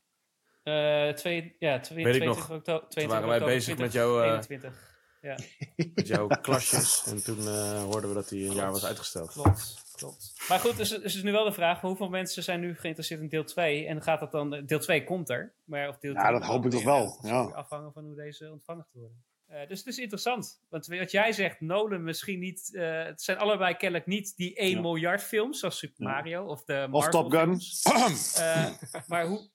Eh 0.64 1.10
twee, 1.10 1.56
ja, 1.60 1.80
twee, 1.80 2.04
Weet 2.04 2.16
ik 2.16 2.22
22 2.22 2.26
nog. 2.50 2.58
oktober, 2.58 2.90
22 2.90 3.08
waren 3.12 3.28
wij 3.28 3.38
oktober 3.38 3.56
bezig 3.56 3.78
met 3.78 3.92
jou, 3.92 4.10
eh, 4.10 4.40
2021. 4.40 4.88
Ja, 5.22 5.38
Met 5.96 6.08
jouw 6.08 6.28
klasjes. 6.28 7.04
En 7.12 7.24
toen 7.24 7.48
eh, 7.48 7.84
hoorden 7.84 8.10
we 8.10 8.16
dat 8.16 8.30
hij 8.30 8.40
een 8.40 8.54
jaar 8.54 8.72
was 8.72 8.86
uitgesteld. 8.86 9.32
klopt. 9.32 9.84
klopt. 9.96 10.34
Maar 10.50 10.60
goed, 10.60 10.78
dus, 10.78 10.90
dus 10.90 11.16
is 11.16 11.24
nu 11.24 11.32
wel 11.32 11.44
de 11.44 11.52
vraag: 11.52 11.82
hoeveel 11.82 12.10
mensen 12.10 12.44
zijn 12.44 12.60
nu 12.60 12.76
geïnteresseerd 12.76 13.22
in 13.22 13.28
deel 13.30 13.44
2? 13.44 13.86
En 13.88 14.02
gaat 14.02 14.20
dat 14.20 14.32
dan. 14.32 14.66
Deel 14.66 14.80
2 14.80 15.04
komt 15.04 15.30
er. 15.30 15.54
Maar 15.64 15.88
of 15.90 15.98
deel 15.98 16.14
Ja, 16.14 16.28
3 16.28 16.40
dat 16.40 16.44
hoop 16.48 16.66
ik 16.66 16.72
toch 16.72 16.84
wel, 16.84 17.20
ja. 17.22 17.42
afhangen 17.42 17.94
van 17.94 18.04
hoe 18.04 18.16
deze 18.16 18.52
ontvangen 18.52 18.84
gaat 18.84 18.94
worden. 19.02 19.24
Eh, 19.48 19.68
dus 19.68 19.78
het 19.78 19.88
is 19.88 19.98
interessant. 19.98 20.62
Want 20.70 20.88
wat 20.88 21.12
jij 21.12 21.32
zegt, 21.32 21.60
Nolan 21.62 22.04
misschien 22.04 22.40
niet. 22.40 22.70
eh, 22.76 23.04
het 23.04 23.22
zijn 23.22 23.38
allebei 23.38 23.74
kennelijk 23.76 24.08
niet 24.08 24.34
die 24.38 24.56
1 24.56 24.70
Ja. 24.70 24.82
miljard 24.82 25.24
films, 25.24 25.60
zoals 25.60 25.78
Super 25.78 26.06
Ja. 26.06 26.12
Mario 26.12 26.46
of 26.46 26.64
de 26.64 26.88
Marvel 26.90 27.24
Of 27.24 27.30
Top 27.30 27.32
Gun. 27.32 27.60
Eh, 28.44 28.66
maar 29.08 29.26
hoe. 29.26 29.50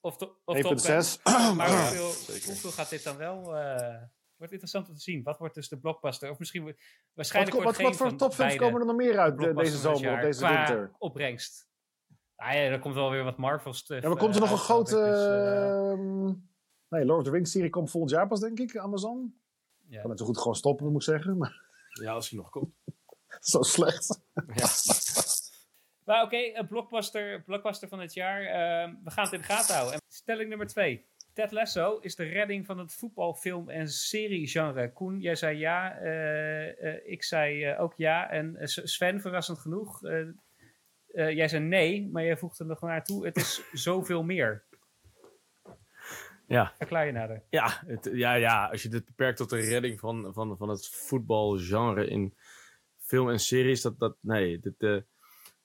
Of, 0.00 0.16
to, 0.16 0.36
of 0.44 0.60
Top 0.60 0.78
Gun. 0.78 1.02
1.6. 1.04 1.22
Maar 1.56 1.68
hoeveel, 1.70 2.12
hoeveel 2.46 2.70
gaat 2.70 2.90
dit 2.90 3.02
dan 3.04 3.16
wel... 3.16 3.54
eh 4.36 4.42
wordt 4.42 4.52
interessant 4.52 4.88
om 4.88 4.94
te 4.94 5.00
zien. 5.00 5.22
Wat 5.22 5.38
wordt 5.38 5.54
dus 5.54 5.68
de 5.68 5.78
blockbuster? 5.78 6.30
Of 6.30 6.38
misschien... 6.38 6.64
Wat, 6.64 6.74
Waarschijnlijk 7.12 7.54
wat, 7.54 7.64
wordt 7.64 7.82
wat 7.82 7.96
voor 7.96 8.16
topfilms 8.16 8.56
komen 8.56 8.80
er 8.80 8.86
nog 8.86 8.96
meer 8.96 9.18
uit 9.18 9.44
eh, 9.44 9.56
deze 9.56 9.76
zomer 9.76 9.96
of 9.96 10.02
jaar 10.02 10.20
deze 10.22 10.38
qua 10.40 10.56
winter? 10.56 10.92
opbrengst. 10.98 11.68
Ah 12.36 12.52
ja, 12.52 12.60
er 12.60 12.78
komt 12.78 12.94
wel 12.94 13.10
weer 13.10 13.24
wat 13.24 13.36
Marvel 13.36 13.72
stuff. 13.72 14.02
Ja, 14.02 14.08
maar 14.08 14.18
komt 14.18 14.36
er 14.36 14.42
eh, 14.42 14.50
nog 14.50 14.50
een 14.50 14.76
uit, 14.76 14.88
grote... 14.88 14.94
Dus, 14.94 15.26
eh, 15.26 15.90
ehm, 15.90 16.24
nee, 16.88 17.04
Lord 17.04 17.18
of 17.18 17.24
the 17.24 17.30
Rings 17.30 17.50
serie 17.50 17.70
komt 17.70 17.90
volgend 17.90 18.12
jaar 18.12 18.26
pas, 18.26 18.40
denk 18.40 18.58
ik, 18.58 18.76
Amazon. 18.76 19.40
ja. 19.88 20.00
Kan 20.00 20.10
het 20.10 20.18
zo 20.18 20.24
goed 20.24 20.38
gewoon 20.38 20.54
stoppen, 20.56 20.86
moet 20.86 21.02
ik 21.02 21.02
zeggen. 21.02 21.36
Maar 21.36 21.64
Ja, 21.88 22.12
als 22.12 22.30
hij 22.30 22.38
nog 22.38 22.50
komt. 22.50 22.74
zo 23.40 23.62
slecht. 23.62 24.20
Ja. 24.54 24.68
Maar 26.04 26.22
oké, 26.22 26.36
een 26.36 26.66
blockbuster, 26.66 27.42
blockbuster 27.42 27.88
van 27.88 28.00
het 28.00 28.14
jaar. 28.14 28.42
Ehm, 28.42 28.94
we 29.04 29.10
gaan 29.10 29.24
het 29.24 29.32
in 29.32 29.40
de 29.40 29.46
gaten 29.46 29.74
houden. 29.74 29.94
En 29.94 30.00
stelling 30.08 30.48
nummer 30.48 30.66
twee. 30.66 31.06
Ted 31.36 31.52
Lasso 31.52 31.98
is 32.00 32.16
de 32.16 32.24
redding 32.24 32.66
van 32.66 32.78
het 32.78 32.94
voetbalfilm- 32.94 33.68
en 33.68 33.88
seriegenre. 33.88 34.92
Koen, 34.92 35.20
jij 35.20 35.34
zei 35.34 35.58
ja. 35.58 35.98
eh, 35.98 36.94
eh, 36.94 37.00
ik 37.04 37.22
zei 37.22 37.64
eh, 37.64 37.80
ook 37.80 37.94
ja. 37.96 38.30
En 38.30 38.56
Sven, 38.68 39.20
verrassend 39.20 39.58
genoeg. 39.58 40.00
jij 41.12 41.48
zei 41.48 41.64
nee, 41.64 42.08
maar 42.12 42.24
jij 42.24 42.36
voegde 42.36 42.64
er 42.64 42.70
nog 42.70 42.80
naar 42.80 43.04
toe. 43.04 43.26
Het 43.26 43.36
is 43.36 43.62
zoveel 43.86 44.22
meer. 44.22 44.64
Ja. 46.46 46.72
Verklaar 46.76 47.06
je 47.06 47.12
nader. 47.12 47.42
Ja, 47.50 47.82
het, 47.86 48.10
ja, 48.12 48.34
ja, 48.34 48.66
als 48.66 48.82
je 48.82 48.88
dit 48.88 49.04
beperkt 49.04 49.38
tot 49.38 49.50
de 49.50 49.60
redding 49.60 50.00
van, 50.00 50.32
van, 50.32 50.56
van 50.56 50.68
het 50.68 50.88
voetbalgenre 50.88 52.08
in 52.08 52.34
film 52.98 53.30
en 53.30 53.38
series, 53.38 53.82
dat, 53.82 53.98
dat 53.98 54.16
nee, 54.20 54.60
dit, 54.60 55.04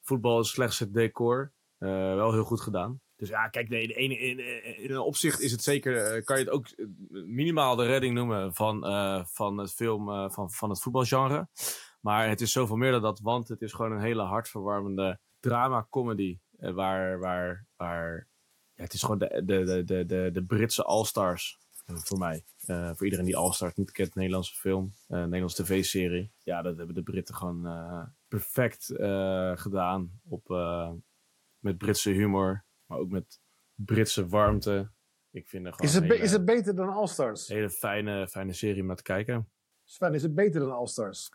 voetbal 0.01 0.39
is 0.39 0.49
slechts 0.49 0.79
het 0.79 0.93
decor. 0.93 1.53
Wel 1.77 2.34
heel 2.34 2.43
goed 2.43 2.62
gedaan. 2.62 3.01
Dus 3.21 3.29
ja, 3.29 3.47
kijk, 3.47 3.69
nee, 3.69 3.88
de 3.88 3.93
ene, 3.93 4.17
in, 4.17 4.39
in 4.84 4.91
een 4.91 4.99
opzicht 4.99 5.39
is 5.39 5.51
het 5.51 5.63
zeker, 5.63 5.97
eh, 5.97 6.23
kan 6.23 6.38
je 6.38 6.43
het 6.43 6.53
ook 6.53 6.67
eh, 6.67 6.86
minimaal 7.25 7.75
de 7.75 7.86
redding 7.86 8.13
noemen 8.13 8.53
van, 8.53 8.86
eh, 8.86 9.25
van 9.25 9.57
het 9.57 9.73
film, 9.73 10.10
eh, 10.10 10.29
van, 10.29 10.51
van 10.51 10.69
het 10.69 10.81
voetbalgenre. 10.81 11.47
Maar 11.99 12.29
het 12.29 12.41
is 12.41 12.51
zoveel 12.51 12.75
meer 12.75 12.91
dan 12.91 13.01
dat, 13.01 13.19
want 13.19 13.47
het 13.47 13.62
is 13.62 13.73
gewoon 13.73 13.91
een 13.91 14.01
hele 14.01 14.21
hartverwarmende 14.21 15.19
drama-comedy. 15.39 16.39
eh, 16.57 16.71
waar, 16.73 17.19
waar, 17.19 17.67
waar 17.75 18.27
ja, 18.73 18.84
het 18.84 18.93
is 18.93 19.01
gewoon 19.01 19.17
de, 19.17 19.41
de, 19.45 19.84
de, 19.86 20.05
de, 20.05 20.29
de, 20.34 20.43
Britse 20.45 20.84
All-Stars 20.84 21.60
eh, 21.86 21.95
voor 21.95 22.17
mij. 22.17 22.45
Eh, 22.65 22.91
voor 22.93 23.03
iedereen 23.05 23.25
die 23.25 23.38
All-Stars 23.38 23.73
niet 23.75 23.91
kent, 23.91 24.15
Nederlandse 24.15 24.55
film, 24.55 24.93
eh 25.07 25.19
Nederlandse 25.23 25.63
tv-serie. 25.63 26.31
Ja, 26.43 26.62
dat 26.62 26.77
hebben 26.77 26.95
de 26.95 27.03
Britten 27.03 27.36
gewoon 27.36 27.65
eh, 27.67 28.03
perfect 28.27 28.89
eh, 28.89 29.51
gedaan. 29.57 30.19
Op, 30.29 30.51
eh, 30.51 30.91
met 31.60 31.77
Britse 31.77 32.10
humor, 32.10 32.65
maar 32.91 32.99
ook 32.99 33.10
met 33.10 33.39
Britse 33.75 34.27
warmte. 34.27 34.91
Ik 35.32 35.47
vind 35.47 35.65
het 35.65 35.75
gewoon 35.75 35.89
Is 35.89 35.95
het, 35.95 36.04
hele, 36.04 36.17
is 36.23 36.32
het 36.32 36.45
beter 36.45 36.75
dan 36.75 36.89
All-Stars? 36.89 37.47
hele 37.47 37.69
fijne, 37.69 38.27
fijne 38.27 38.54
serie 38.54 38.82
om 38.82 38.88
naar 38.88 38.95
te 38.95 39.04
kijken. 39.04 39.49
Sven, 39.84 40.13
is 40.13 40.21
het 40.21 40.36
beter 40.36 40.60
dan 40.60 40.71
All-Stars? 40.71 41.30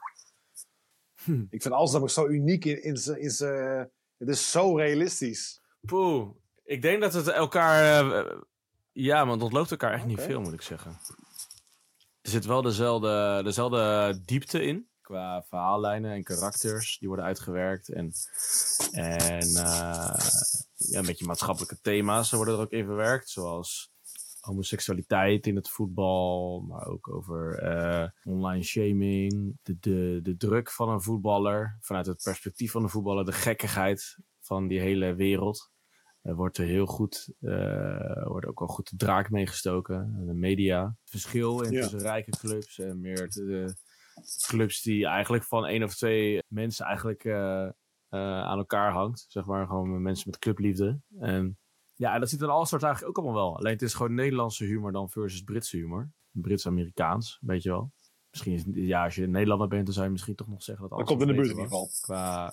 Hm. 1.25 1.45
Ik 1.51 1.63
vind 1.63 1.75
All-Stars 1.75 2.03
ook 2.03 2.11
zo 2.11 2.27
uniek 2.27 2.65
in, 2.65 2.83
in. 2.83 2.95
In 3.21 3.31
zijn- 3.31 3.91
het 4.17 4.29
is 4.29 4.51
zo 4.51 4.77
realistisch. 4.77 5.61
Poeh, 5.81 6.31
ik 6.65 6.83
denk 6.83 7.01
dat 7.01 7.13
het 7.13 7.29
elkaar... 7.29 8.11
eh, 8.27 8.41
ja, 8.93 9.25
maar 9.25 9.33
het 9.35 9.43
ontloopt 9.43 9.71
elkaar 9.71 9.93
echt 9.93 10.07
niet 10.07 10.21
veel, 10.21 10.41
moet 10.41 10.53
ik 10.53 10.63
zeggen. 10.63 10.91
Er 12.21 12.31
zit 12.31 12.45
wel 12.45 12.63
dezelfde, 12.63 13.41
dezelfde 13.45 14.21
diepte 14.25 14.63
in. 14.63 14.89
Qua 15.07 15.43
verhaallijnen 15.43 16.13
en 16.13 16.23
karakters. 16.23 16.99
Die 16.99 17.09
worden 17.09 17.27
uitgewerkt. 17.27 17.89
En, 17.89 18.13
en 18.91 19.41
eh, 19.41 20.19
ja, 20.75 20.99
een 20.99 21.07
beetje 21.07 21.27
maatschappelijke 21.27 21.81
thema's 21.81 22.31
worden 22.31 22.55
er 22.55 22.61
ook 22.61 22.71
in 22.71 22.85
verwerkt. 22.85 23.29
Zoals 23.31 23.91
homoseksualiteit 24.41 25.47
in 25.47 25.57
het 25.57 25.69
voetbal. 25.69 26.61
Maar 26.61 26.87
ook 26.87 27.09
over 27.09 27.59
eh, 27.59 28.09
online 28.25 28.63
shaming. 28.63 29.59
De, 29.63 29.79
de, 29.81 30.21
de 30.23 30.37
druk 30.37 30.71
van 30.71 30.89
een 30.89 31.03
voetballer. 31.03 31.79
Vanuit 31.81 32.07
het 32.07 32.23
perspectief 32.23 32.71
van 32.71 32.83
een 32.83 32.89
voetballer. 32.91 33.25
De 33.25 33.33
gekkigheid 33.33 34.19
van 34.41 34.67
die 34.69 34.81
hele 34.81 35.15
wereld. 35.15 35.71
Er 36.23 36.35
wordt 36.35 36.59
er 36.59 36.67
heel 36.67 36.87
goed, 36.87 37.33
eh 37.41 38.27
wordt 38.27 38.47
ook 38.47 38.59
wel 38.59 38.69
goed 38.69 38.91
de 38.91 38.97
draak 38.97 39.31
meegestoken. 39.31 40.25
De 40.27 40.35
media. 40.35 40.83
Het 40.85 41.11
verschil 41.11 41.63
in 41.63 41.73
Ja. 41.73 41.81
tussen 41.81 42.01
rijke 42.01 42.31
clubs 42.31 42.79
en 42.79 43.01
meer 43.01 43.29
de, 43.31 43.45
de 43.45 43.75
clubs 44.47 44.83
die 44.83 45.07
eigenlijk 45.07 45.45
van 45.45 45.67
één 45.67 45.83
of 45.83 45.95
twee 45.95 46.43
mensen 46.49 46.87
eigenlijk 46.87 47.25
eh, 47.25 47.65
eh, 47.65 47.73
aan 48.43 48.59
elkaar 48.59 48.93
hangt. 48.93 49.27
Zeg 49.29 49.45
maar 49.45 49.67
gewoon 49.67 50.03
mensen 50.03 50.31
met 50.31 50.39
clubliefde. 50.39 51.01
En 51.19 51.59
ja, 51.95 52.19
dat 52.19 52.31
zit 52.31 52.41
in 52.41 52.49
All-Stars 52.49 52.83
eigenlijk 52.83 53.19
ook 53.19 53.25
allemaal 53.25 53.43
wel. 53.43 53.57
Alleen 53.57 53.73
het 53.73 53.83
is 53.83 53.95
gewoon 53.95 54.15
Nederlandse 54.15 54.65
humor 54.65 54.93
dan 54.93 55.11
versus 55.11 55.43
Britse 55.43 55.77
humor. 55.77 56.11
Brits-Amerikaans, 56.31 57.39
weet 57.41 57.63
je 57.63 57.69
wel. 57.69 57.93
Misschien 58.31 58.53
is, 58.53 58.65
ja, 58.87 59.05
als 59.05 59.15
je 59.15 59.27
Nederlander 59.27 59.69
bent, 59.69 59.85
dan 59.85 59.95
zou 59.95 60.07
je 60.07 60.13
misschien 60.13 60.35
toch 60.35 60.49
nog 60.49 60.63
zeggen 60.63 60.89
dat 60.89 60.99
Dat 60.99 61.09
komt 61.09 61.21
in 61.21 61.27
de 61.27 61.35
buurt 61.35 61.47
in 61.47 61.53
ieder 61.53 61.65
geval. 61.65 61.91
Qua, 62.01 62.53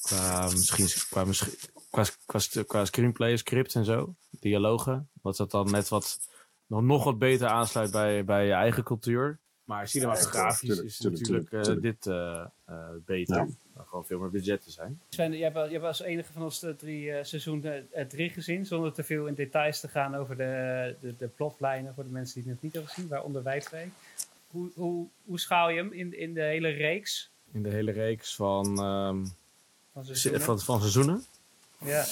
qua, 0.00 0.42
misschien, 0.50 0.86
qua, 1.10 1.24
misschien, 1.24 1.54
qua, 1.90 2.04
qua, 2.26 2.62
qua 2.66 2.84
screenplay, 2.84 3.36
script 3.36 3.74
en 3.74 3.84
zo, 3.84 4.14
dialogen. 4.30 5.10
Wat 5.22 5.36
dat 5.36 5.50
dan 5.50 5.70
net 5.70 5.88
wat, 5.88 6.18
nog, 6.66 6.82
nog 6.82 7.04
wat 7.04 7.18
beter 7.18 7.48
aansluit 7.48 7.90
bij, 7.90 8.24
bij 8.24 8.46
je 8.46 8.52
eigen 8.52 8.84
cultuur. 8.84 9.40
Maar 9.66 9.88
cinematografisch 9.88 10.78
is 10.80 10.96
tuurlijk, 10.96 11.20
natuurlijk 11.20 11.52
eh, 11.52 11.60
tuurlijk. 11.60 11.82
dit 11.82 12.06
eh, 12.06 12.44
eh, 12.64 12.76
beter. 13.04 13.36
Ja. 13.36 13.46
Gewoon 13.86 14.06
veel 14.06 14.18
meer 14.18 14.30
budget 14.30 14.62
te 14.62 14.70
zijn. 14.70 15.00
Sven, 15.08 15.32
jij 15.32 15.40
hebt, 15.40 15.54
wel- 15.54 15.64
jij 15.64 15.72
hebt 15.72 15.84
als 15.84 16.00
enige 16.00 16.32
van 16.32 16.42
ons 16.42 16.60
de 16.60 16.76
drie 16.76 17.12
eh, 17.12 17.24
seizoen 17.24 17.64
eh, 17.64 17.82
eh, 17.92 18.06
drie 18.08 18.30
gezien, 18.30 18.66
zonder 18.66 18.92
te 18.92 19.02
veel 19.04 19.26
in 19.26 19.34
details 19.34 19.80
te 19.80 19.88
gaan 19.88 20.14
over 20.14 20.36
de, 20.36 20.94
de, 21.00 21.14
de 21.18 21.26
plotlijnen 21.28 21.94
voor 21.94 22.04
de 22.04 22.10
mensen 22.10 22.34
die 22.34 22.42
het 22.42 22.52
nog 22.52 22.62
niet 22.62 22.72
hebben 22.72 22.90
gezien, 22.90 23.08
waaronder 23.08 23.42
wij 23.42 23.60
twee. 23.60 23.92
Hoe, 24.50 24.70
hoe, 24.74 25.06
hoe 25.24 25.40
schaal 25.40 25.68
je 25.70 25.76
hem 25.76 25.92
in, 25.92 26.18
in 26.18 26.34
de 26.34 26.42
hele 26.42 26.68
reeks 26.68 27.30
In 27.52 27.62
de 27.62 27.70
hele 27.70 27.92
reeks 27.92 28.36
van, 28.36 28.64
ehm, 28.66 29.24
van 29.92 30.04
se- 30.04 30.14
seizoenen? 30.14 30.40
van, 30.40 30.60
van 30.60 30.78
seizoenen. 30.80 31.24
Ja. 31.78 32.04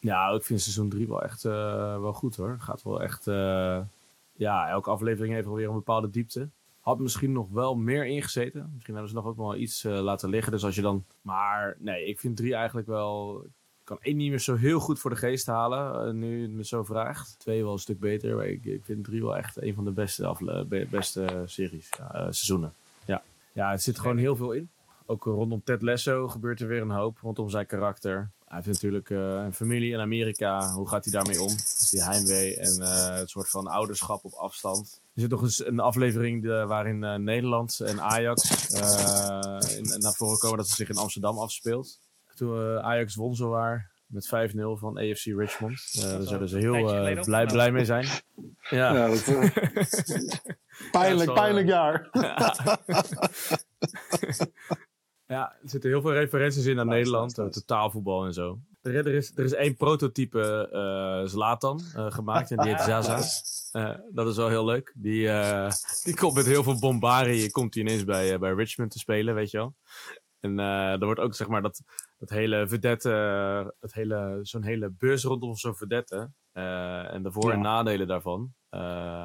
Ja, 0.00 0.28
ik 0.28 0.42
vind 0.42 0.60
seizoen 0.60 0.88
3 0.88 1.08
wel 1.08 1.22
echt 1.22 1.44
eh, 1.44 2.00
wel 2.00 2.12
goed 2.12 2.36
hoor. 2.36 2.56
Gaat 2.60 2.82
wel 2.82 3.02
echt. 3.02 3.26
eh, 3.26 3.80
ja, 4.32 4.68
elke 4.68 4.90
aflevering 4.90 5.34
heeft 5.34 5.46
wel 5.46 5.54
weer 5.56 5.68
een 5.68 5.74
bepaalde 5.74 6.10
diepte. 6.10 6.48
Had 6.86 6.98
misschien 6.98 7.32
nog 7.32 7.48
wel 7.50 7.74
meer 7.76 8.06
ingezeten. 8.06 8.70
Misschien 8.72 8.94
hebben 8.94 9.10
ze 9.10 9.16
nog 9.16 9.26
ook 9.26 9.36
wel 9.36 9.56
iets 9.56 9.84
eh, 9.84 9.98
laten 10.00 10.28
liggen. 10.28 10.52
Dus 10.52 10.64
als 10.64 10.74
je 10.74 10.82
dan. 10.82 11.04
Maar 11.22 11.76
nee, 11.78 12.06
ik 12.06 12.20
vind 12.20 12.36
3 12.36 12.54
eigenlijk 12.54 12.86
wel. 12.86 13.42
Ik 13.44 13.50
kan 13.84 13.98
één 14.00 14.16
niet 14.16 14.30
meer 14.30 14.38
zo 14.40 14.54
heel 14.54 14.80
goed 14.80 14.98
voor 14.98 15.10
de 15.10 15.16
geest 15.16 15.46
halen. 15.46 16.06
eh, 16.06 16.12
nu 16.12 16.42
het 16.42 16.50
me 16.50 16.64
zo 16.64 16.84
vraagt. 16.84 17.34
Twee 17.38 17.62
wel 17.62 17.72
een 17.72 17.78
stuk 17.78 18.00
beter. 18.00 18.36
Maar 18.36 18.46
ik, 18.46 18.64
ik 18.64 18.84
vind 18.84 19.04
3 19.04 19.22
wel 19.22 19.36
echt 19.36 19.62
een 19.62 19.74
van 19.74 19.84
de 19.84 19.90
beste, 19.90 20.26
afle- 20.26 20.64
be- 20.64 20.86
beste 20.90 21.42
series. 21.46 21.88
Ja, 21.98 22.14
eh, 22.14 22.20
seizoenen. 22.20 22.72
Ja. 23.04 23.22
ja, 23.52 23.70
het 23.70 23.82
zit 23.82 23.98
gewoon 23.98 24.16
heel 24.18 24.36
veel 24.36 24.52
in. 24.52 24.68
Ook 25.06 25.24
rondom 25.24 25.62
Ted 25.64 25.82
Lasso 25.82 26.28
gebeurt 26.28 26.60
er 26.60 26.68
weer 26.68 26.80
een 26.82 26.90
hoop. 26.90 27.18
Rondom 27.22 27.48
zijn 27.50 27.66
karakter. 27.66 28.30
Hij 28.46 28.56
heeft 28.64 28.66
natuurlijk 28.66 29.10
eh, 29.10 29.18
een 29.18 29.54
familie 29.54 29.92
in 29.92 30.00
Amerika. 30.00 30.72
Hoe 30.72 30.88
gaat 30.88 31.04
hij 31.04 31.12
daarmee 31.12 31.40
om? 31.42 31.48
Dus 31.56 31.88
die 31.90 32.02
heimwee 32.02 32.56
en 32.56 32.80
eh, 32.82 33.16
het 33.16 33.30
soort 33.30 33.48
van 33.48 33.66
ouderschap 33.66 34.24
op 34.24 34.32
afstand. 34.32 35.00
Er 35.14 35.20
zit 35.20 35.30
nog 35.30 35.42
eens 35.42 35.66
een 35.66 35.80
aflevering 35.80 36.42
de- 36.42 36.64
waarin 36.66 37.04
eh, 37.04 37.14
Nederland 37.14 37.80
en 37.80 38.00
Ajax 38.00 38.70
eh, 38.74 39.58
in- 39.76 39.94
naar 39.98 40.12
voren 40.14 40.38
komen 40.38 40.56
dat 40.56 40.66
het 40.66 40.76
zich 40.76 40.88
in 40.88 40.96
Amsterdam 40.96 41.38
afspeelt. 41.38 42.00
Toen 42.34 42.58
eh, 42.58 42.76
Ajax 42.84 43.14
won 43.14 43.34
zowaar 43.34 43.90
met 44.06 44.26
5-0 44.26 44.78
van 44.78 44.96
AFC 44.98 45.24
Richmond. 45.24 45.92
Eh, 45.96 46.02
daar 46.02 46.22
zouden 46.22 46.48
ze 46.48 46.58
heel 46.58 46.72
blij, 47.24 47.46
blij 47.46 47.72
mee 47.72 47.84
zijn. 47.84 48.06
Ja, 48.70 48.94
Ja, 48.94 49.08
dat, 49.08 49.24
pijnlijk, 50.90 51.18
Ja, 51.20 51.24
zo, 51.24 51.32
pijnlijk 51.32 51.66
jaar. 51.68 52.08
Ja, 55.26 55.52
er 55.62 55.68
zitten 55.68 55.90
heel 55.90 56.00
veel 56.00 56.12
referenties 56.12 56.64
in 56.66 56.76
naar 56.76 56.84
Nice, 56.84 56.96
Nederland, 56.96 57.26
nice, 57.28 57.40
eh, 57.40 57.46
nice. 57.46 57.60
totaalvoetbal 57.60 58.24
en 58.24 58.32
zo. 58.32 58.58
Er, 58.82 58.94
er, 58.96 59.06
is, 59.06 59.32
er 59.36 59.44
is 59.44 59.52
één 59.52 59.76
prototype 59.76 60.68
eh 60.72 61.28
Zlatan 61.30 61.80
eh, 61.94 62.10
gemaakt 62.10 62.50
en 62.50 62.56
die 62.56 62.68
heet 62.74 62.80
Zaza. 62.80 63.20
Dat 64.14 64.26
is 64.28 64.36
wel 64.36 64.48
heel 64.48 64.64
leuk. 64.64 64.92
Die, 64.96 65.28
die 66.04 66.14
komt 66.16 66.34
met 66.34 66.46
heel 66.46 66.62
veel 66.62 66.78
bombarie, 66.78 67.50
komt 67.50 67.74
hij 67.74 67.82
ineens 67.82 68.04
bij, 68.04 68.38
bij 68.38 68.52
Richmond 68.52 68.90
te 68.90 68.98
spelen, 68.98 69.34
weet 69.34 69.50
je 69.50 69.56
wel. 69.58 69.74
En 70.40 70.58
er 70.58 71.04
wordt 71.04 71.20
ook 71.20 71.34
zeg 71.34 71.48
maar 71.48 71.62
dat, 71.62 71.82
dat 72.18 72.30
hele 72.30 72.68
vedette, 72.68 73.08
het 73.80 73.94
hele, 73.94 74.38
zo'n 74.42 74.62
hele 74.62 74.90
bus 74.98 75.24
rondom 75.24 75.56
zo'n 75.56 75.76
vedette 75.76 76.30
en 76.52 77.22
de 77.22 77.32
voor- 77.32 77.50
en 77.50 77.56
Ja. 77.56 77.62
nadelen 77.62 78.06
daarvan 78.06 78.54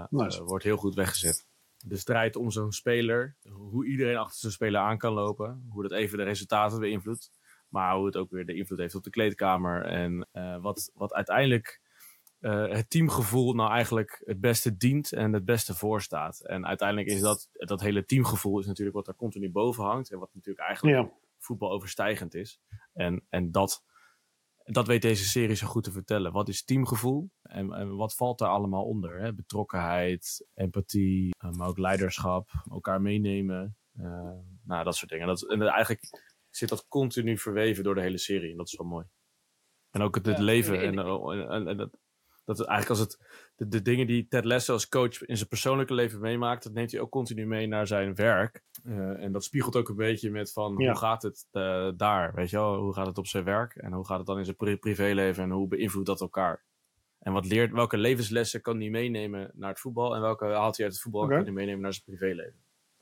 Nice. 0.10 0.44
wordt 0.44 0.64
heel 0.64 0.78
goed 0.78 0.96
weggezet. 0.96 1.46
De 1.86 1.98
strijd 1.98 2.36
om 2.36 2.52
zo'n 2.52 2.72
speler, 2.72 3.36
hoe 3.50 3.86
iedereen 3.86 4.18
achter 4.18 4.40
zo'n 4.40 4.52
speler 4.52 4.82
aan 4.82 4.98
kan 4.98 5.14
lopen, 5.14 5.66
hoe 5.70 5.82
dat 5.82 5.92
even 5.92 6.18
de 6.18 6.24
resultaten 6.24 6.80
beïnvloedt, 6.80 7.32
maar 7.70 7.96
hoe 7.96 8.06
het 8.06 8.18
ook 8.18 8.32
weer 8.32 8.46
de 8.46 8.56
invloed 8.56 8.78
heeft 8.80 8.96
op 8.96 9.04
de 9.04 9.10
kleedkamer 9.10 9.86
en 9.86 10.28
eh, 10.32 10.62
wat, 10.62 10.92
wat 10.94 11.14
uiteindelijk 11.14 11.82
eh, 12.40 12.68
het 12.68 12.90
teamgevoel 12.90 13.54
nou 13.54 13.72
eigenlijk 13.72 14.22
het 14.26 14.40
beste 14.40 14.78
dient 14.78 15.12
en 15.12 15.34
het 15.34 15.46
beste 15.46 15.76
voorstaat. 15.76 16.40
En 16.40 16.66
uiteindelijk 16.66 17.08
is 17.08 17.22
dat, 17.22 17.50
dat 17.54 17.82
hele 17.82 18.06
teamgevoel 18.06 18.60
is 18.60 18.66
natuurlijk 18.66 18.96
wat 18.96 19.06
daar 19.06 19.16
continu 19.16 19.52
boven 19.52 19.84
hangt 19.84 20.12
en 20.12 20.20
wat 20.20 20.34
natuurlijk 20.34 20.68
eigenlijk 20.68 20.98
Ja. 20.98 21.12
voetbal 21.38 21.72
overstijgend 21.72 22.36
is. 22.36 22.60
En, 22.94 23.26
en 23.30 23.52
dat, 23.52 23.84
dat 24.64 24.88
weet 24.88 25.02
deze 25.02 25.24
serie 25.26 25.56
zo 25.56 25.68
goed 25.68 25.84
te 25.84 25.92
vertellen. 25.92 26.32
Wat 26.32 26.50
is 26.50 26.64
teamgevoel 26.64 27.30
en, 27.42 27.74
en 27.74 27.96
wat 27.96 28.16
valt 28.16 28.40
daar 28.40 28.50
allemaal 28.50 28.84
onder? 28.86 29.20
Hè? 29.20 29.34
Betrokkenheid, 29.34 30.48
empathie, 30.54 31.36
eh, 31.38 31.52
maar 31.52 31.68
ook 31.68 31.78
leiderschap, 31.78 32.50
elkaar 32.70 33.02
meenemen. 33.02 33.76
eh, 33.92 34.32
nou, 34.64 34.84
dat 34.84 34.96
soort 34.96 35.12
dingen. 35.12 35.28
Dat, 35.28 35.50
en 35.50 35.62
eigenlijk 35.62 36.02
zit 36.50 36.70
dat 36.70 36.88
continu 36.88 37.38
verweven 37.38 37.84
door 37.84 37.96
de 37.96 38.02
hele 38.02 38.18
serie 38.18 38.52
en 38.52 38.58
dat 38.58 38.68
is 38.68 38.78
wel 38.78 38.88
mooi. 38.88 39.06
En 39.90 40.02
ook 40.02 40.16
het, 40.16 40.26
het 40.26 40.38
Ja, 40.38 40.44
leven. 40.44 40.82
en, 40.82 41.00
en, 41.50 41.68
en 41.68 41.78
dat, 41.78 41.98
dat 42.58 42.68
het 42.68 42.68
eigenlijk 42.68 43.00
als 43.00 43.10
het, 43.12 43.28
de, 43.56 43.68
de 43.68 43.82
dingen 43.82 44.08
die 44.08 44.28
Ted 44.28 44.46
Lasso 44.46 44.74
als 44.74 44.88
coach 44.90 45.22
in 45.26 45.38
zijn 45.38 45.50
persoonlijke 45.50 45.94
leven 45.94 46.20
meemaakt, 46.20 46.64
dat 46.64 46.74
neemt 46.74 46.92
hij 46.92 47.00
ook 47.02 47.10
continu 47.12 47.46
mee 47.48 47.68
naar 47.68 47.88
zijn 47.88 48.16
werk. 48.16 48.64
Eh, 48.84 49.24
en 49.24 49.32
dat 49.32 49.44
spiegelt 49.44 49.76
ook 49.76 49.90
een 49.90 49.96
beetje 49.96 50.32
met 50.32 50.52
van 50.54 50.76
Ja. 50.78 50.88
hoe 50.90 50.98
gaat 50.98 51.22
het 51.22 51.48
eh, 51.52 51.90
daar, 51.96 52.34
weet 52.36 52.50
je 52.50 52.58
wel? 52.58 52.76
Hoe 52.76 52.94
gaat 52.94 53.08
het 53.08 53.18
op 53.18 53.28
zijn 53.28 53.44
werk 53.44 53.76
en 53.76 53.92
hoe 53.94 54.06
gaat 54.06 54.18
het 54.18 54.28
dan 54.28 54.38
in 54.38 54.46
zijn 54.46 54.56
pri- 54.56 54.78
privéleven 54.78 55.44
en 55.44 55.50
hoe 55.52 55.68
beïnvloedt 55.68 56.08
dat 56.08 56.22
elkaar? 56.22 56.64
En 57.20 57.34
wat 57.34 57.46
leert, 57.46 57.72
welke 57.72 57.98
levenslessen 57.98 58.62
kan 58.62 58.80
hij 58.80 58.90
meenemen 58.90 59.52
naar 59.54 59.70
het 59.70 59.80
voetbal 59.80 60.16
en 60.16 60.22
welke 60.22 60.46
haalt 60.46 60.76
hij 60.78 60.86
uit 60.86 60.94
het 60.94 61.04
voetbal 61.04 61.22
en 61.24 61.30
kan 61.30 61.44
hij 61.44 61.52
meenemen 61.54 61.82
naar 61.82 61.94
zijn 61.94 62.06
privéleven? 62.06 62.60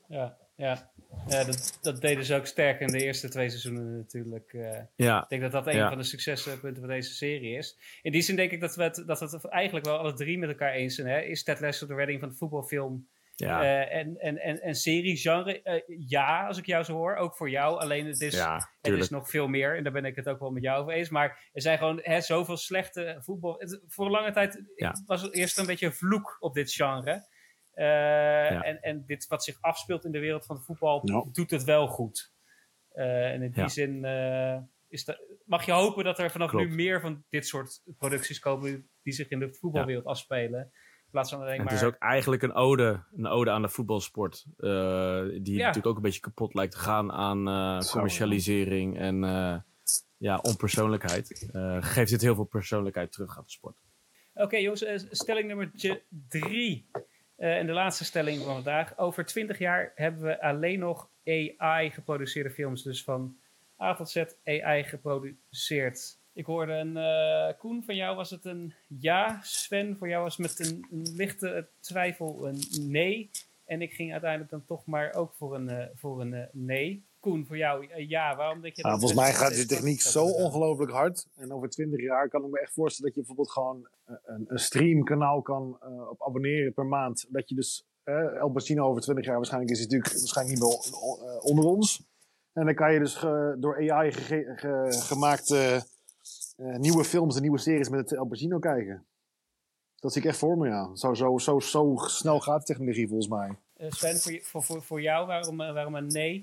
Ja, 0.08 0.36
ja. 0.60 0.90
ja 1.28 1.44
dat, 1.44 1.78
dat 1.82 2.00
deden 2.00 2.24
ze 2.24 2.34
ook 2.34 2.46
sterk 2.46 2.80
in 2.80 2.86
de 2.86 3.04
eerste 3.04 3.28
twee 3.28 3.48
seizoenen 3.48 3.96
natuurlijk. 3.96 4.52
eh. 4.52 4.78
Ja, 4.96 5.22
ik 5.22 5.28
denk 5.28 5.42
dat 5.42 5.52
dat 5.52 5.66
een 5.66 5.76
Ja. 5.76 5.88
van 5.88 5.98
de 5.98 6.04
succespunten 6.04 6.76
van 6.80 6.88
deze 6.88 7.14
serie 7.14 7.56
is. 7.56 7.78
In 8.02 8.12
die 8.12 8.22
zin 8.22 8.36
denk 8.36 8.50
ik 8.50 8.60
dat 8.60 8.74
we 8.76 8.82
het, 8.82 9.02
dat 9.06 9.18
we 9.20 9.24
het 9.26 9.44
eigenlijk 9.44 9.86
wel 9.86 9.98
alle 9.98 10.12
drie 10.12 10.38
met 10.38 10.48
elkaar 10.48 10.72
eens 10.72 10.94
zijn. 10.94 11.06
Hè? 11.08 11.20
Is 11.20 11.42
Ted 11.42 11.60
Lasso 11.60 11.86
de 11.86 11.94
redding 11.94 12.20
van 12.20 12.28
de 12.28 12.34
voetbalfilm 12.34 13.08
ja, 13.36 13.62
eh, 13.62 13.98
en, 13.98 14.18
en, 14.18 14.38
en, 14.38 14.60
en 14.62 14.74
serie-genre? 14.74 15.62
Eh, 15.62 15.82
ja, 16.06 16.46
als 16.46 16.58
ik 16.58 16.66
jou 16.66 16.84
zo 16.84 16.92
hoor. 16.94 17.16
Ook 17.16 17.36
voor 17.36 17.50
jou. 17.50 17.80
Alleen 17.80 18.06
het 18.06 18.20
is, 18.20 18.34
ja, 18.34 18.68
het 18.80 18.92
is 18.94 19.10
nog 19.10 19.30
veel 19.30 19.48
meer. 19.48 19.76
En 19.76 19.82
daar 19.82 19.92
ben 19.92 20.04
ik 20.04 20.16
het 20.16 20.28
ook 20.28 20.40
wel 20.40 20.50
met 20.50 20.62
jou 20.62 20.80
over 20.80 20.92
eens. 20.92 21.08
Maar 21.08 21.48
er 21.52 21.62
zijn 21.62 21.78
gewoon 21.78 22.00
hè, 22.02 22.20
zoveel 22.20 22.56
slechte 22.56 23.16
voetbal... 23.20 23.54
Het, 23.58 23.80
voor 23.88 24.04
een 24.04 24.10
lange 24.10 24.32
tijd 24.32 24.62
Ja. 24.76 24.94
was 25.06 25.22
het 25.22 25.34
eerst 25.34 25.58
een 25.58 25.66
beetje 25.66 25.86
een 25.86 25.92
vloek 25.92 26.36
op 26.40 26.54
dit 26.54 26.72
genre. 26.72 27.26
Eh, 27.74 28.66
en, 28.66 28.82
en 28.82 29.04
dit 29.06 29.26
wat 29.26 29.44
zich 29.44 29.56
afspeelt 29.60 30.04
in 30.04 30.12
de 30.12 30.18
wereld 30.18 30.46
van 30.46 30.56
het 30.56 30.64
voetbal 30.64 31.28
doet 31.32 31.50
het 31.50 31.64
wel 31.64 31.86
goed. 31.86 32.32
Eh, 32.92 33.32
en 33.32 33.42
in 33.42 33.50
die 33.50 33.60
Ja. 33.60 33.68
zin 33.68 34.04
eh, 34.04 34.58
is 34.88 35.04
dat, 35.04 35.20
mag 35.44 35.66
je 35.66 35.72
hopen 35.72 36.04
dat 36.04 36.18
er 36.18 36.30
vanaf 36.30 36.50
Klopt. 36.50 36.68
nu 36.68 36.74
meer 36.74 37.00
van 37.00 37.24
dit 37.28 37.46
soort 37.46 37.82
producties 37.98 38.38
komen 38.38 38.88
die 39.02 39.12
zich 39.12 39.28
in 39.28 39.38
de 39.38 39.54
voetbalwereld 39.54 40.04
afspelen. 40.04 40.60
In 40.60 41.10
plaats 41.10 41.30
van 41.30 41.40
alleen 41.40 41.58
En 41.58 41.64
maar... 41.64 41.72
het 41.72 41.82
is 41.82 41.88
ook 41.88 41.96
eigenlijk 41.98 42.42
een 42.42 42.52
ode, 42.54 43.04
een 43.16 43.26
ode 43.26 43.50
aan 43.50 43.62
de 43.62 43.68
voetbalsport. 43.68 44.44
die 44.56 45.58
natuurlijk 45.58 45.86
ook 45.86 45.96
een 45.96 46.02
beetje 46.02 46.20
kapot 46.20 46.54
lijkt 46.54 46.72
te 46.72 46.78
gaan 46.78 47.12
aan 47.12 47.84
commercialisering 47.84 48.98
en 48.98 49.20
ja, 50.16 50.38
onpersoonlijkheid. 50.42 51.50
Geeft 51.80 52.10
dit 52.10 52.20
heel 52.20 52.34
veel 52.34 52.44
persoonlijkheid 52.44 53.12
terug 53.12 53.36
aan 53.36 53.44
de 53.44 53.50
sport. 53.50 53.82
Oké 54.34 54.56
jongens, 54.56 55.06
stelling 55.10 55.46
nummer 55.46 55.70
drie. 56.28 56.90
Eh, 57.40 57.56
en 57.56 57.66
de 57.66 57.72
laatste 57.72 58.04
stelling 58.04 58.42
van 58.42 58.54
vandaag. 58.54 58.98
Over 58.98 59.24
20 59.24 59.58
jaar 59.58 59.92
hebben 59.94 60.22
we 60.22 60.42
alleen 60.42 60.78
nog 60.78 61.10
AI 61.24 61.90
geproduceerde 61.90 62.50
films. 62.50 62.82
Dus 62.82 63.04
van 63.04 63.36
A 63.80 63.94
tot 63.94 64.10
Z 64.10 64.24
AI 64.44 64.84
geproduceerd. 64.84 66.18
Ik 66.32 66.46
hoorde 66.46 66.72
een 66.72 66.96
eh, 66.96 67.58
Koen, 67.58 67.82
van 67.84 67.96
jou 67.96 68.16
was 68.16 68.30
het 68.30 68.44
een 68.44 68.74
ja. 68.86 69.40
Sven, 69.42 69.96
voor 69.96 70.08
jou 70.08 70.22
was 70.22 70.36
het 70.36 70.58
met 70.58 70.68
een, 70.68 70.86
lichte 71.16 71.68
twijfel 71.80 72.46
een 72.46 72.62
nee. 72.80 73.30
En 73.64 73.82
ik 73.82 73.92
ging 73.92 74.12
uiteindelijk 74.12 74.50
dan 74.50 74.64
toch 74.64 74.86
maar 74.86 75.14
ook 75.14 75.34
voor 75.34 75.54
een, 75.54 75.68
eh, 75.68 75.86
voor 75.94 76.20
een 76.20 76.48
nee. 76.52 77.04
Koen, 77.20 77.46
voor 77.46 77.56
jou 77.56 77.86
eh, 77.86 78.08
ja. 78.08 78.36
Waarom 78.36 78.60
denk 78.60 78.76
je 78.76 78.82
Nou, 78.82 78.94
dat 79.00 79.02
volgens 79.10 79.20
mij 79.30 79.38
gaat 79.38 79.54
de 79.56 79.66
techniek 79.66 80.00
zo 80.00 80.24
ongelooflijk 80.24 80.90
hard. 80.92 81.26
En 81.36 81.52
over 81.52 81.68
twintig 81.68 82.00
jaar 82.00 82.28
kan 82.28 82.44
ik 82.44 82.50
me 82.50 82.60
echt 82.60 82.72
voorstellen 82.72 83.12
dat 83.12 83.14
je 83.14 83.26
bijvoorbeeld 83.26 83.50
gewoon 83.50 83.88
eh, 84.04 84.14
een, 84.24 84.44
een 84.48 84.58
streamkanaal 84.58 85.42
kan 85.42 85.76
eh, 85.80 86.08
op 86.10 86.22
abonneren 86.26 86.72
per 86.72 86.86
maand. 86.86 87.26
Dat 87.28 87.48
je 87.48 87.54
dus, 87.54 87.84
eh 88.04 88.14
El 88.36 88.50
Pacino 88.50 88.86
over 88.88 89.02
twintig 89.02 89.24
jaar 89.24 89.36
waarschijnlijk 89.36 89.72
is 89.72 89.80
natuurlijk 89.80 90.12
waarschijnlijk 90.12 90.58
niet 90.60 90.68
meer 90.68 90.78
on- 91.00 91.18
eh, 91.28 91.44
onder 91.44 91.64
ons. 91.64 92.02
En 92.52 92.64
dan 92.64 92.74
kan 92.74 92.92
je 92.92 92.98
dus 92.98 93.14
door 93.58 93.90
AI 93.90 94.12
ge- 94.12 94.86
gemaakte 94.88 95.82
eh, 96.56 96.76
nieuwe 96.76 97.04
films 97.04 97.34
en 97.36 97.42
nieuwe 97.42 97.58
series 97.58 97.88
met 97.88 98.00
het 98.00 98.18
El 98.18 98.26
Pacino 98.26 98.58
kijken. 98.58 99.06
Dat 99.96 100.12
zie 100.12 100.22
ik 100.22 100.28
echt 100.28 100.38
voor 100.38 100.58
me, 100.58 100.68
ja. 100.68 100.94
Zo, 100.96 101.14
zo, 101.14 101.38
zo, 101.38 101.60
zo 101.60 101.94
snel 101.96 102.40
gaat 102.40 102.58
de 102.60 102.64
technologie 102.66 103.06
volgens 103.08 103.28
mij. 103.28 103.58
Eh, 103.76 103.90
Sven, 103.90 104.40
voor, 104.42 104.62
voor, 104.62 104.82
voor, 104.82 105.00
jou, 105.02 105.26
waarom, 105.26 105.60
eh, 105.60 105.72
waarom 105.72 105.94
een 105.94 106.06
nee? 106.06 106.42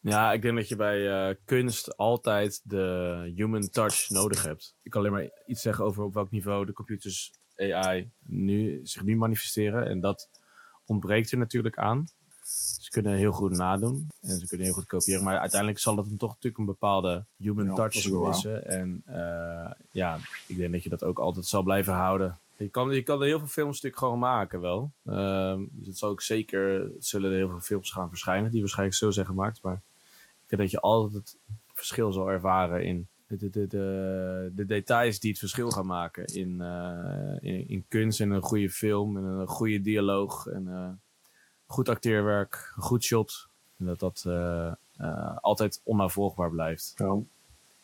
Ja, 0.00 0.32
ik 0.32 0.42
denk 0.42 0.56
dat 0.56 0.68
je 0.68 0.76
bij 0.76 1.28
eh, 1.28 1.34
kunst 1.44 1.96
altijd 1.96 2.60
de 2.64 3.32
human 3.34 3.68
touch 3.68 4.08
nodig 4.08 4.42
hebt. 4.42 4.74
Ik 4.82 4.90
kan 4.90 5.00
alleen 5.00 5.12
maar 5.12 5.30
iets 5.46 5.62
zeggen 5.62 5.84
over 5.84 6.04
op 6.04 6.14
welk 6.14 6.30
niveau 6.30 6.66
de 6.66 6.72
computers 6.72 7.32
AI 7.56 8.10
nu, 8.26 8.80
zich 8.82 9.02
nu 9.02 9.16
manifesteren. 9.16 9.86
En 9.86 10.00
dat 10.00 10.28
ontbreekt 10.86 11.32
er 11.32 11.38
natuurlijk 11.38 11.78
aan. 11.78 12.06
Ze 12.80 12.90
kunnen 12.90 13.12
heel 13.12 13.32
goed 13.32 13.56
nadoen 13.56 14.06
en 14.20 14.38
ze 14.38 14.46
kunnen 14.46 14.66
heel 14.66 14.74
goed 14.74 14.86
kopiëren. 14.86 15.24
Maar 15.24 15.38
uiteindelijk 15.38 15.80
zal 15.80 15.96
het 15.96 16.06
hem 16.06 16.18
toch 16.18 16.28
natuurlijk 16.28 16.58
een 16.58 16.66
bepaalde 16.66 17.24
human 17.36 17.64
Ja, 17.64 17.74
dat 17.74 17.92
touch 17.92 18.10
missen. 18.10 18.66
En 18.66 19.02
eh, 19.06 19.72
ja, 19.90 20.18
ik 20.46 20.56
denk 20.56 20.72
dat 20.72 20.82
je 20.82 20.88
dat 20.88 21.04
ook 21.04 21.18
altijd 21.18 21.46
zal 21.46 21.62
blijven 21.62 21.92
houden. 21.92 22.38
Je 22.56 22.68
kan, 22.68 22.90
je 22.90 23.02
kan 23.02 23.20
er 23.20 23.26
heel 23.26 23.38
veel 23.38 23.48
films 23.48 23.74
natuurlijk 23.74 24.02
gewoon 24.02 24.18
maken 24.18 24.60
wel. 24.60 24.92
Ehm, 25.04 25.64
dus 25.70 25.86
het 25.86 25.98
zal 25.98 26.10
ook 26.10 26.22
zeker, 26.22 26.90
zullen 26.98 27.30
er 27.30 27.36
heel 27.36 27.48
veel 27.48 27.60
films 27.60 27.90
gaan 27.90 28.08
verschijnen 28.08 28.50
die 28.50 28.60
waarschijnlijk 28.60 28.98
zo 28.98 29.10
zijn 29.10 29.26
gemaakt. 29.26 29.62
Maar 29.62 29.82
denk 30.48 30.62
dat 30.62 30.70
je 30.70 30.80
altijd 30.80 31.14
het 31.14 31.36
verschil 31.74 32.12
zal 32.12 32.30
ervaren 32.30 32.84
in 32.84 33.08
de, 33.26 33.36
de, 33.36 33.50
de, 33.50 33.66
de, 33.66 34.50
de 34.54 34.66
details 34.66 35.20
die 35.20 35.30
het 35.30 35.38
verschil 35.38 35.70
gaan 35.70 35.86
maken. 35.86 36.24
In, 36.24 36.60
eh, 36.60 37.36
in, 37.40 37.68
in 37.68 37.84
kunst 37.88 38.20
en 38.20 38.30
een 38.30 38.42
goede 38.42 38.70
film 38.70 39.16
en 39.16 39.24
een 39.24 39.46
goede 39.46 39.80
dialoog 39.80 40.46
en 40.46 40.68
eh, 40.68 40.90
goed 41.66 41.88
acteerwerk, 41.88 42.72
een 42.76 42.82
goed 42.82 43.04
shot. 43.04 43.48
En 43.78 43.86
dat 43.86 43.98
dat 43.98 44.24
eh, 44.26 44.72
eh, 44.96 45.36
altijd 45.36 45.80
onnavolgbaar 45.84 46.50
blijft. 46.50 46.92
Ja. 46.96 47.18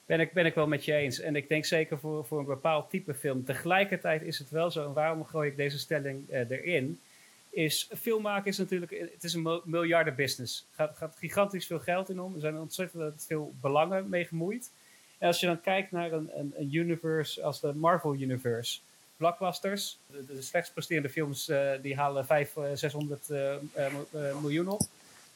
Ben 0.07 0.21
ik, 0.21 0.33
ben 0.33 0.47
ik 0.47 0.55
wel 0.55 0.67
met 0.67 0.85
je 0.85 0.93
eens. 0.93 1.21
En 1.21 1.37
ik 1.37 1.49
denk 1.49 1.65
zeker 1.65 1.99
voor, 1.99 2.25
voor 2.25 2.39
een 2.39 2.45
bepaald 2.45 2.91
type 2.91 3.15
film. 3.15 3.45
Tegelijkertijd 3.45 4.23
is 4.23 4.39
het 4.39 4.51
wel 4.51 4.71
zo, 4.71 4.87
en 4.87 4.93
waarom 4.93 5.25
gooi 5.25 5.51
ik 5.51 5.57
deze 5.57 5.79
stelling 5.79 6.29
eh, 6.31 6.51
erin? 6.51 7.01
Is 7.55 7.89
film 7.97 8.23
maken 8.23 8.51
is 8.51 8.59
natuurlijk, 8.59 8.93
het 9.13 9.25
is 9.25 9.35
een 9.35 9.43
mil- 9.43 9.63
miljardenbusiness. 9.65 10.67
Er 10.71 10.75
gaat, 10.77 10.97
gaat 10.97 11.17
gigantisch 11.19 11.67
veel 11.67 11.79
geld 11.79 12.09
in 12.09 12.21
om. 12.21 12.35
Er 12.35 12.41
zijn 12.41 12.59
ontzettend 12.59 13.25
veel 13.27 13.55
belangen 13.61 14.09
mee 14.09 14.25
gemoeid. 14.25 14.73
En 15.19 15.27
als 15.27 15.41
je 15.41 15.47
dan 15.47 15.61
kijkt 15.61 15.91
naar 15.91 16.13
een, 16.13 16.39
een, 16.39 16.53
een 16.57 16.75
universe 16.75 17.43
als 17.43 17.61
de 17.61 17.75
Marvel 17.75 18.15
Universe. 18.15 18.81
Blockbusters, 19.17 19.99
de, 20.07 20.25
de 20.27 20.43
slechts 20.43 20.71
presterende 20.71 21.09
films, 21.09 21.49
eh, 21.49 21.71
die 21.83 21.97
halen 21.97 22.27
500, 22.27 22.79
600 22.79 23.31
eh, 23.31 23.55
eh, 23.55 24.41
miljoen 24.41 24.69
op. 24.69 24.81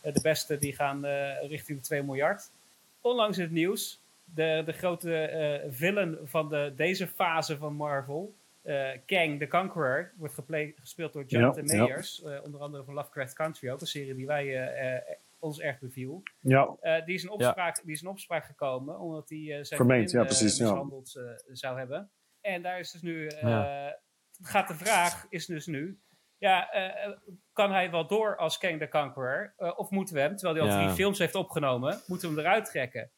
De 0.02 0.20
beste 0.22 0.58
die 0.58 0.74
gaan 0.74 1.04
richting 1.48 1.78
de 1.78 1.84
2 1.84 2.02
miljard. 2.02 2.50
Onlangs 3.00 3.36
in 3.36 3.42
het 3.42 3.52
nieuws, 3.52 3.98
de, 4.24 4.62
de 4.66 4.72
grote 4.72 5.64
villain 5.70 6.18
van 6.24 6.48
de, 6.48 6.72
deze 6.76 7.06
fase 7.06 7.56
van 7.56 7.74
Marvel, 7.74 8.34
eh, 8.68 8.98
Kang 9.06 9.38
the 9.38 9.46
Conqueror, 9.48 10.12
wordt 10.16 10.34
gespeeld 10.80 11.12
door 11.12 11.24
Jonathan 11.24 11.66
Ja, 11.66 11.74
ja. 11.74 11.80
Mayers. 11.82 12.22
eh, 12.22 12.40
onder 12.44 12.60
andere 12.60 12.84
van 12.84 12.94
Lovecraft 12.94 13.34
Country 13.34 13.70
ook, 13.70 13.80
een 13.80 13.86
serie 13.86 14.14
die 14.14 14.26
wij, 14.26 14.66
eh, 14.66 15.14
ons 15.38 15.60
erg 15.60 15.78
beviel. 15.78 16.22
Ja. 16.40 16.76
Eh, 16.80 17.04
die, 17.04 17.14
is 17.14 17.22
in 17.22 17.30
opspraak, 17.30 17.82
die 17.84 17.92
is 17.92 18.02
in 18.02 18.08
opspraak 18.08 18.44
gekomen 18.44 18.98
omdat 18.98 19.28
hij 19.28 19.38
eh, 19.38 19.46
zijn 19.46 19.64
Vermeend, 19.66 20.10
vriendin, 20.10 20.20
ja, 20.20 20.24
precies, 20.24 20.58
mishandeld 20.58 21.20
zou 21.52 21.78
hebben. 21.78 22.10
En 22.40 22.62
daar 22.62 22.78
is 22.78 22.90
dus 22.90 23.02
nu, 23.02 23.26
eh, 23.26 23.42
Ja. 23.42 23.98
gaat 24.42 24.68
de 24.68 24.74
vraag 24.74 25.26
is 25.28 25.46
dus 25.46 25.66
nu, 25.66 26.00
ja, 26.38 26.70
eh, 26.72 27.12
kan 27.52 27.72
hij 27.72 27.90
wel 27.90 28.06
door 28.06 28.36
als 28.36 28.58
Kang 28.58 28.78
the 28.78 28.88
Conqueror? 28.88 29.54
Eh, 29.56 29.78
of 29.78 29.90
moeten 29.90 30.14
we 30.14 30.20
hem, 30.20 30.36
terwijl 30.36 30.58
hij 30.64 30.68
al 30.74 30.80
Ja. 30.80 30.84
drie 30.84 30.96
films 30.96 31.18
heeft 31.18 31.34
opgenomen, 31.34 32.00
moeten 32.06 32.28
we 32.28 32.34
hem 32.34 32.44
eruit 32.44 32.64
trekken? 32.64 33.10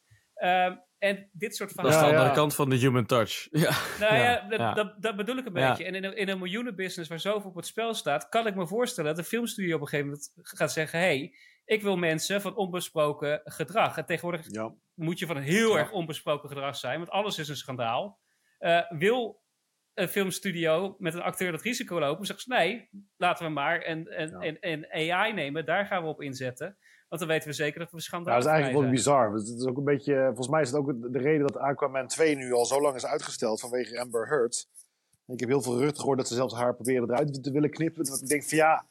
En 1.01 1.29
dit 1.33 1.57
soort 1.57 1.75
Dat 1.77 1.85
is 1.85 1.91
verhalen... 1.91 2.11
de 2.15 2.17
andere 2.21 2.35
ja. 2.37 2.41
kant 2.43 2.55
van 2.55 2.71
de 2.71 2.77
human 2.77 3.07
touch. 3.07 3.49
Ja. 3.51 3.71
Nou 4.01 4.15
ja, 4.15 4.23
Ja, 4.23 4.49
dat. 4.49 4.77
Dat, 4.77 5.03
dat 5.03 5.17
bedoel 5.17 5.37
ik 5.37 5.47
een 5.47 5.55
Ja. 5.55 5.69
beetje. 5.69 5.85
En 5.85 5.95
in 5.95 6.05
een, 6.05 6.17
in 6.17 6.29
een 6.29 6.39
miljoenenbusiness 6.39 7.09
waar 7.11 7.21
zoveel 7.21 7.51
op 7.51 7.57
het 7.57 7.67
spel 7.67 7.95
staat, 7.95 8.29
kan 8.29 8.47
ik 8.47 8.55
me 8.55 8.67
voorstellen 8.67 9.15
dat 9.15 9.25
de 9.25 9.31
filmstudio 9.31 9.75
op 9.75 9.81
een 9.81 9.89
gegeven 9.89 10.07
moment 10.11 10.31
gaat 10.35 10.73
zeggen: 10.73 10.99
hé, 10.99 11.05
hey, 11.05 11.35
ik 11.65 11.83
wil 11.83 11.97
mensen 11.97 12.41
van 12.41 12.57
onbesproken 12.57 13.41
gedrag. 13.45 13.97
En 13.97 14.07
tegenwoordig 14.07 14.47
Ja. 14.53 14.75
moet 14.95 15.19
je 15.19 15.27
van 15.27 15.37
een 15.37 15.43
heel 15.43 15.73
Ja. 15.73 15.79
erg 15.79 15.91
onbesproken 15.91 16.49
gedrag 16.49 16.77
zijn, 16.77 16.99
want 16.99 17.11
alles 17.11 17.39
is 17.39 17.49
een 17.49 17.57
schandaal. 17.57 18.19
Eh, 18.59 18.91
wil 18.91 19.43
een 19.95 20.09
filmstudio 20.09 20.95
met 20.99 21.15
een 21.15 21.23
acteur 21.23 21.53
dat 21.53 21.63
risico 21.63 21.99
lopen? 21.99 22.27
Zeggen 22.27 22.45
ze 22.45 22.53
nee, 22.63 22.89
laten 23.17 23.45
we 23.47 23.51
maar 23.53 23.81
en, 23.81 24.07
en, 24.07 24.31
Ja. 24.31 24.39
en, 24.39 24.61
en 24.61 25.13
AI 25.13 25.33
nemen, 25.33 25.65
daar 25.65 25.87
gaan 25.87 26.03
we 26.03 26.09
op 26.09 26.23
inzetten. 26.23 26.79
Want 27.11 27.23
dan 27.23 27.31
weten 27.31 27.49
we 27.49 27.55
zeker 27.55 27.79
dat 27.79 27.91
we 27.91 27.97
Ja, 27.97 28.03
schandaal 28.03 28.35
dat 28.35 28.45
is 28.45 28.51
eigenlijk 28.51 28.81
wel 28.81 28.91
bizar. 28.91 29.33
Het 29.33 29.49
is 29.49 29.67
ook 29.67 29.77
een 29.77 29.85
beetje, 29.85 30.25
volgens 30.27 30.49
mij 30.49 30.63
is 30.63 30.71
het 30.71 30.77
ook 30.77 31.13
de 31.13 31.19
reden 31.19 31.47
dat 31.47 31.57
Aquaman 31.57 32.07
2 32.07 32.37
nu 32.37 32.53
al 32.53 32.67
zo 32.67 32.81
lang 32.81 32.97
is 32.97 33.07
uitgesteld 33.07 33.61
vanwege 33.61 34.01
Amber 34.01 34.29
Heard. 34.29 34.69
En 35.27 35.35
ik 35.35 35.41
heb 35.41 35.49
heel 35.49 35.63
veel 35.63 35.73
geruchten 35.73 36.01
gehoord 36.01 36.19
dat 36.19 36.29
ze 36.29 36.35
zelfs 36.35 36.55
haar 36.55 36.75
proberen 36.75 37.11
eruit 37.11 37.43
te 37.43 37.51
willen 37.51 37.71
knippen. 37.71 38.09
Want 38.09 38.23
ik 38.23 38.29
denk 38.29 38.45
van 38.45 38.59
ja, 38.59 38.87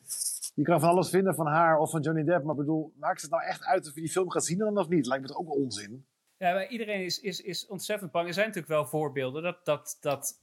je 0.53 0.63
kan 0.63 0.79
van 0.79 0.89
alles 0.89 1.09
vinden 1.09 1.35
van 1.35 1.47
haar 1.47 1.79
of 1.79 1.89
van 1.91 2.01
Johnny 2.01 2.23
Depp. 2.23 2.43
Maar 2.43 2.53
ik 2.53 2.59
bedoel, 2.59 2.93
maakt 2.95 3.21
het 3.21 3.31
nou 3.31 3.43
echt 3.43 3.63
uit 3.63 3.87
of 3.87 3.95
je 3.95 4.01
die 4.01 4.11
film 4.11 4.31
gaat 4.31 4.45
zien 4.45 4.57
dan 4.57 4.77
of 4.77 4.87
niet? 4.87 5.05
Lijkt 5.05 5.23
me 5.23 5.29
toch 5.29 5.39
ook 5.39 5.47
wel 5.47 5.63
onzin. 5.63 6.05
Ja, 6.37 6.53
maar 6.53 6.67
iedereen 6.67 7.05
is, 7.05 7.19
is, 7.19 7.41
is 7.41 7.67
ontzettend 7.67 8.11
bang. 8.11 8.27
Er 8.27 8.33
zijn 8.33 8.47
natuurlijk 8.47 8.73
wel 8.73 8.85
voorbeelden 8.85 9.43
dat, 9.43 9.65
dat, 9.65 9.97
dat 9.99 10.39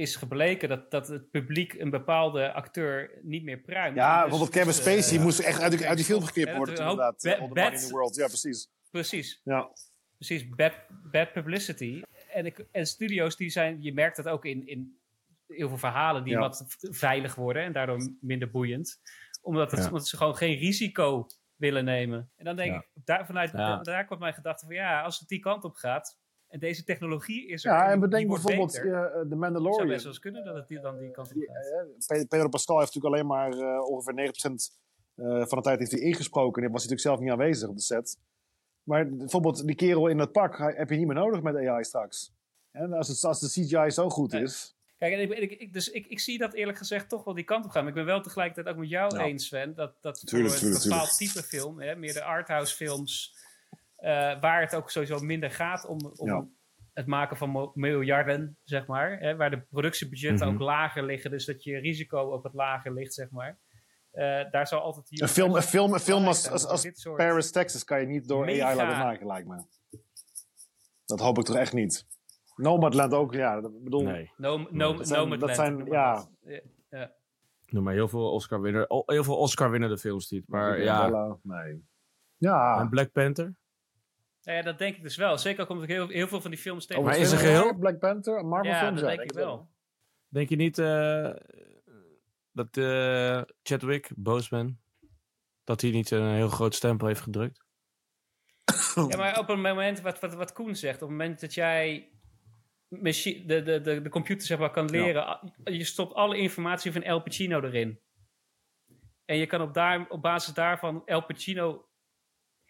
is 0.00 0.16
gebleken 0.16 0.68
dat, 0.68 0.90
dat 0.90 1.08
het 1.08 1.30
publiek 1.30 1.72
een 1.74 1.90
bepaalde 1.90 2.52
acteur 2.52 3.18
niet 3.22 3.42
meer 3.44 3.58
pruimt. 3.60 3.96
Ja, 3.96 4.10
Dus- 4.12 4.20
bijvoorbeeld 4.20 4.50
Kevin 4.50 4.66
dus, 4.68 4.78
eh, 4.78 4.92
Spacey 4.92 5.18
moest 5.18 5.38
echt 5.38 5.60
uit, 5.60 5.72
die- 5.78 5.86
uit 5.86 5.96
die 5.96 6.06
film 6.06 6.22
geknipt 6.22 6.56
worden. 6.56 6.76
inderdaad, 6.76 7.22
Bad- 7.22 7.32
All 7.38 7.38
the 7.38 7.40
Money 7.48 7.64
in 7.64 7.70
Bad- 7.72 7.80
the 7.86 7.90
World. 7.92 8.14
Ja, 8.16 8.26
precies. 8.26 8.68
Precies, 8.90 9.40
Ja. 9.44 9.70
precies. 10.16 10.48
Bad, 10.48 10.72
bad 11.10 11.32
publicity. 11.32 12.02
En, 12.32 12.46
ik, 12.46 12.64
en 12.72 12.86
studio's 12.86 13.36
die 13.36 13.50
zijn, 13.50 13.82
je 13.82 13.92
merkt 13.92 14.16
dat 14.16 14.28
ook 14.28 14.44
in, 14.44 14.66
in 14.66 14.98
heel 15.46 15.68
veel 15.68 15.78
verhalen 15.78 16.24
die 16.24 16.32
Ja. 16.32 16.38
wat 16.38 16.64
veilig 16.78 17.34
worden 17.34 17.62
en 17.62 17.72
daardoor 17.72 18.16
minder 18.20 18.50
boeiend. 18.50 19.00
Omdat, 19.42 19.70
het, 19.70 19.80
Ja. 19.80 19.86
omdat 19.86 20.08
ze 20.08 20.16
gewoon 20.16 20.36
geen 20.36 20.58
risico 20.58 21.26
willen 21.56 21.84
nemen. 21.84 22.30
En 22.36 22.44
dan 22.44 22.56
denk 22.56 22.72
Ja. 22.72 22.78
ik, 22.78 22.88
daar, 23.04 23.26
vanuit 23.26 23.52
Ja. 23.52 23.78
daar 23.78 24.06
komt 24.06 24.20
mijn 24.20 24.34
gedachte 24.34 24.66
van 24.66 24.74
ja, 24.74 25.02
als 25.02 25.18
het 25.18 25.28
die 25.28 25.38
kant 25.40 25.64
op 25.64 25.74
gaat 25.74 26.18
en 26.50 26.58
deze 26.58 26.84
technologie 26.84 27.46
is 27.48 27.64
er. 27.64 27.70
Ja, 27.72 27.82
die- 27.84 27.92
en 27.92 28.00
bedenk 28.00 28.28
wordt 28.28 28.44
bijvoorbeeld 28.44 28.82
beter, 28.82 28.94
eh, 28.94 29.10
The 29.12 29.18
Het 29.18 29.28
zou 29.28 29.40
Mandalorian. 29.40 29.86
best 29.88 30.02
wel 30.02 30.12
eens 30.12 30.20
kunnen 30.20 30.44
dat 30.44 30.54
het 30.54 30.68
die, 30.68 30.80
dan 30.80 30.98
die 30.98 31.10
kant 31.10 31.28
op 31.34 31.42
gaat. 31.46 31.56
eh, 31.56 32.16
Pe- 32.18 32.26
Pedro 32.26 32.48
Pascal 32.48 32.78
heeft 32.78 32.94
natuurlijk 32.94 33.14
alleen 33.14 33.26
maar 33.26 33.52
eh, 33.74 33.88
ongeveer 33.88 34.14
9% 34.14 34.78
eh, 35.14 35.26
van 35.46 35.58
de 35.58 35.64
tijd 35.64 35.78
heeft 35.78 35.90
hij 35.90 36.00
ingesproken. 36.00 36.62
En 36.64 36.70
was 36.72 36.82
hij 36.82 36.90
natuurlijk 36.90 37.00
zelf 37.00 37.20
niet 37.20 37.30
aanwezig 37.30 37.68
op 37.68 37.76
de 37.76 37.82
set. 37.82 38.18
Maar 38.82 39.08
bijvoorbeeld 39.16 39.66
die 39.66 39.74
kerel 39.76 40.06
in 40.08 40.16
dat 40.16 40.32
pak 40.32 40.58
heb 40.58 40.90
je 40.90 40.96
niet 40.96 41.06
meer 41.06 41.14
nodig 41.16 41.42
met 41.42 41.56
AI 41.56 41.84
straks. 41.84 42.32
En 42.70 42.92
als, 42.92 43.08
het, 43.08 43.24
als 43.24 43.40
de 43.40 43.48
CGI 43.48 43.90
zo 43.90 44.08
goed 44.10 44.32
Nee. 44.32 44.42
is. 44.42 44.74
Kijk, 44.98 45.12
en 45.12 45.42
ik, 45.42 45.72
dus 45.72 45.90
ik, 45.90 46.06
ik 46.06 46.20
zie 46.20 46.38
dat 46.38 46.52
eerlijk 46.54 46.78
gezegd 46.78 47.08
toch 47.08 47.24
wel 47.24 47.34
die 47.34 47.44
kant 47.44 47.64
op 47.64 47.70
gaan. 47.70 47.80
Maar 47.80 47.90
ik 47.90 47.96
ben 47.96 48.04
wel 48.06 48.20
tegelijkertijd 48.20 48.74
ook 48.74 48.80
met 48.80 48.88
jou 48.90 49.16
Ja. 49.16 49.24
eens, 49.24 49.46
Sven. 49.46 49.74
Dat, 49.74 49.94
dat 50.00 50.26
Tuurlijk, 50.26 50.54
voor 50.54 50.62
een 50.66 50.72
tuurlijk, 50.72 50.90
bepaald 50.90 51.16
type 51.16 51.42
film, 51.42 51.80
hè, 51.80 51.96
meer 51.96 52.12
de 52.12 52.22
arthouse 52.22 52.74
films, 52.76 53.34
eh, 53.34 53.40
waar 54.40 54.60
het 54.60 54.74
ook 54.74 54.90
sowieso 54.90 55.18
minder 55.20 55.50
gaat 55.50 55.86
om, 55.86 55.98
om 56.16 56.28
Ja. 56.28 56.46
het 56.92 57.06
maken 57.06 57.36
van 57.36 57.70
miljarden, 57.74 58.58
zeg 58.64 58.86
maar. 58.86 59.18
Hè, 59.18 59.36
waar 59.36 59.50
de 59.50 59.60
productiebudgetten 59.60 60.46
Mhm. 60.46 60.54
ook 60.56 60.62
lager 60.62 61.04
liggen, 61.04 61.30
dus 61.30 61.44
dat 61.44 61.62
je 61.64 61.78
risico 61.78 62.20
op 62.20 62.42
het 62.44 62.54
lager 62.54 62.92
ligt, 62.92 63.14
zeg 63.14 63.30
maar. 63.30 63.58
Eh, 64.10 64.50
daar 64.50 64.66
zal 64.66 64.80
altijd 64.80 65.20
Een 65.20 65.28
film, 65.28 65.54
een 65.54 65.62
film, 65.62 65.92
een 65.92 66.00
film 66.00 66.26
als, 66.26 66.48
als, 66.50 66.66
als 66.66 66.88
Paris, 67.16 67.50
Texas 67.52 67.84
kan 67.84 68.00
je 68.00 68.06
niet 68.06 68.28
door 68.28 68.44
Mega. 68.44 68.66
AI 68.66 68.76
laten 68.76 68.98
maken, 68.98 69.26
lijkt 69.26 69.48
me. 69.48 69.62
Dat 71.04 71.20
hoop 71.20 71.38
ik 71.38 71.44
toch 71.44 71.56
echt 71.56 71.72
niet. 71.72 72.06
Nomadland 72.56 73.12
ook, 73.12 73.34
ja. 73.34 73.60
dat- 73.60 73.72
Ik 73.74 73.84
bedoel, 73.84 74.02
Nee. 74.02 74.32
No, 74.36 74.66
no, 74.70 74.96
Dat 74.96 75.06
zijn- 75.08 75.20
Nomadland, 75.20 75.56
dat 75.56 75.64
zijn- 75.66 75.84
ja. 75.86 76.28
Ja. 76.90 77.12
Noem 77.66 77.84
maar 77.84 77.94
heel 77.94 78.08
veel 78.08 78.32
Oscar-winner, 78.32 78.86
oh, 78.88 79.02
heel 79.06 79.24
veel 79.24 79.36
Oscar-winnende 79.36 79.98
films 79.98 80.30
niet. 80.30 80.48
Maar 80.48 80.80
ja, 80.80 81.36
nee. 81.42 81.88
Ja. 82.36 82.80
en 82.80 82.88
Black 82.88 83.12
Panther. 83.12 83.54
Nou 84.50 84.62
ja, 84.62 84.68
dat 84.70 84.78
denk 84.78 84.96
ik 84.96 85.02
dus 85.02 85.16
wel. 85.16 85.38
Zeker 85.38 85.66
komt 85.66 85.82
ik 85.82 85.88
heel, 85.88 86.08
heel 86.08 86.28
veel 86.28 86.40
van 86.40 86.50
die 86.50 86.60
films 86.60 86.86
tegen. 86.86 87.02
Maar 87.02 87.12
Over 87.12 87.24
is 87.24 87.32
er 87.32 87.38
20 87.38 87.56
jaar 87.56 87.62
geheel? 87.62 87.78
Black 87.78 87.98
Panther, 87.98 88.38
een 88.38 88.48
Marvel 88.48 88.72
ja, 88.72 88.78
film? 88.78 88.94
dat 88.94 89.04
denk 89.04 89.20
ik 89.20 89.32
wel. 89.32 89.70
Denk 90.28 90.48
je 90.48 90.56
niet 90.56 90.78
eh, 90.78 91.30
dat 92.52 92.76
eh, 92.76 93.42
Chadwick, 93.62 94.10
Boseman, 94.16 94.78
dat 95.64 95.80
hij 95.80 95.90
niet 95.90 96.10
een 96.10 96.34
heel 96.34 96.48
groot 96.48 96.74
stempel 96.74 97.06
heeft 97.06 97.20
gedrukt? 97.20 97.64
Ja, 98.94 99.16
maar 99.16 99.38
op 99.38 99.48
een 99.48 99.60
moment, 99.60 100.00
wat, 100.00 100.20
wat, 100.20 100.34
wat 100.34 100.52
Koen 100.52 100.76
zegt, 100.76 101.02
op 101.02 101.08
het 101.08 101.10
moment 101.10 101.40
dat 101.40 101.54
jij 101.54 102.10
de, 102.88 103.42
de, 103.46 103.80
de, 103.80 104.02
de 104.02 104.08
computer 104.08 104.46
zeg 104.46 104.58
maar, 104.58 104.70
kan 104.70 104.90
leren, 104.90 105.52
je 105.64 105.84
stopt 105.84 106.14
alle 106.14 106.38
informatie 106.38 106.92
van 106.92 107.02
El 107.02 107.22
Pacino 107.22 107.60
erin. 107.60 108.00
En 109.24 109.36
je 109.36 109.46
kan 109.46 109.60
op, 109.60 109.74
daar, 109.74 110.08
op 110.08 110.22
basis 110.22 110.54
daarvan 110.54 111.02
El 111.04 111.24
Pacino 111.24 111.89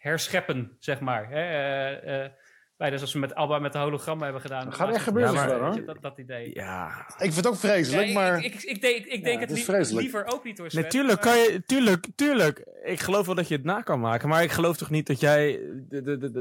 herscheppen, 0.01 0.75
zeg 0.79 0.99
maar. 0.99 1.29
Hè? 1.29 1.35
eh, 1.41 2.23
eh, 2.25 2.31
bijna 2.77 2.95
zoals 2.97 3.13
we 3.13 3.19
met 3.19 3.35
Alba 3.35 3.59
met 3.59 3.73
de 3.73 3.79
hologrammen 3.79 4.23
hebben 4.23 4.41
gedaan. 4.41 4.65
Dat 4.65 4.75
gaat 4.75 4.93
echt 4.93 5.03
gebeuren, 5.03 5.33
Ja, 5.33 5.57
maar- 5.57 5.73
je, 5.75 5.83
dat, 5.83 6.01
dat 6.01 6.17
idee. 6.17 6.53
Ja, 6.53 7.05
Ik 7.07 7.15
vind 7.17 7.35
het 7.35 7.47
ook 7.47 7.55
vreselijk, 7.55 8.07
Ja, 8.07 8.13
maar... 8.13 8.37
ik, 8.43 8.53
ik, 8.53 8.61
ik 8.63 8.81
denk, 8.81 9.05
ik 9.05 9.23
denk 9.23 9.39
het 9.39 9.49
li- 9.51 9.95
liever 9.95 10.25
ook 10.25 10.43
niet 10.43 10.57
hoor, 10.57 10.69
Sven, 10.71 10.81
natuurlijk 10.83 11.21
kan 11.21 11.37
je, 11.37 11.63
tuurlijk, 11.65 12.07
tuurlijk. 12.15 12.59
Ik 12.83 12.99
geloof 12.99 13.25
wel 13.25 13.35
dat 13.35 13.47
je 13.47 13.55
het 13.55 13.63
na 13.63 13.81
kan 13.81 13.99
maken, 13.99 14.29
maar 14.29 14.43
ik 14.43 14.51
geloof 14.51 14.77
toch 14.77 14.89
niet 14.89 15.07
dat 15.07 15.19
jij, 15.19 15.59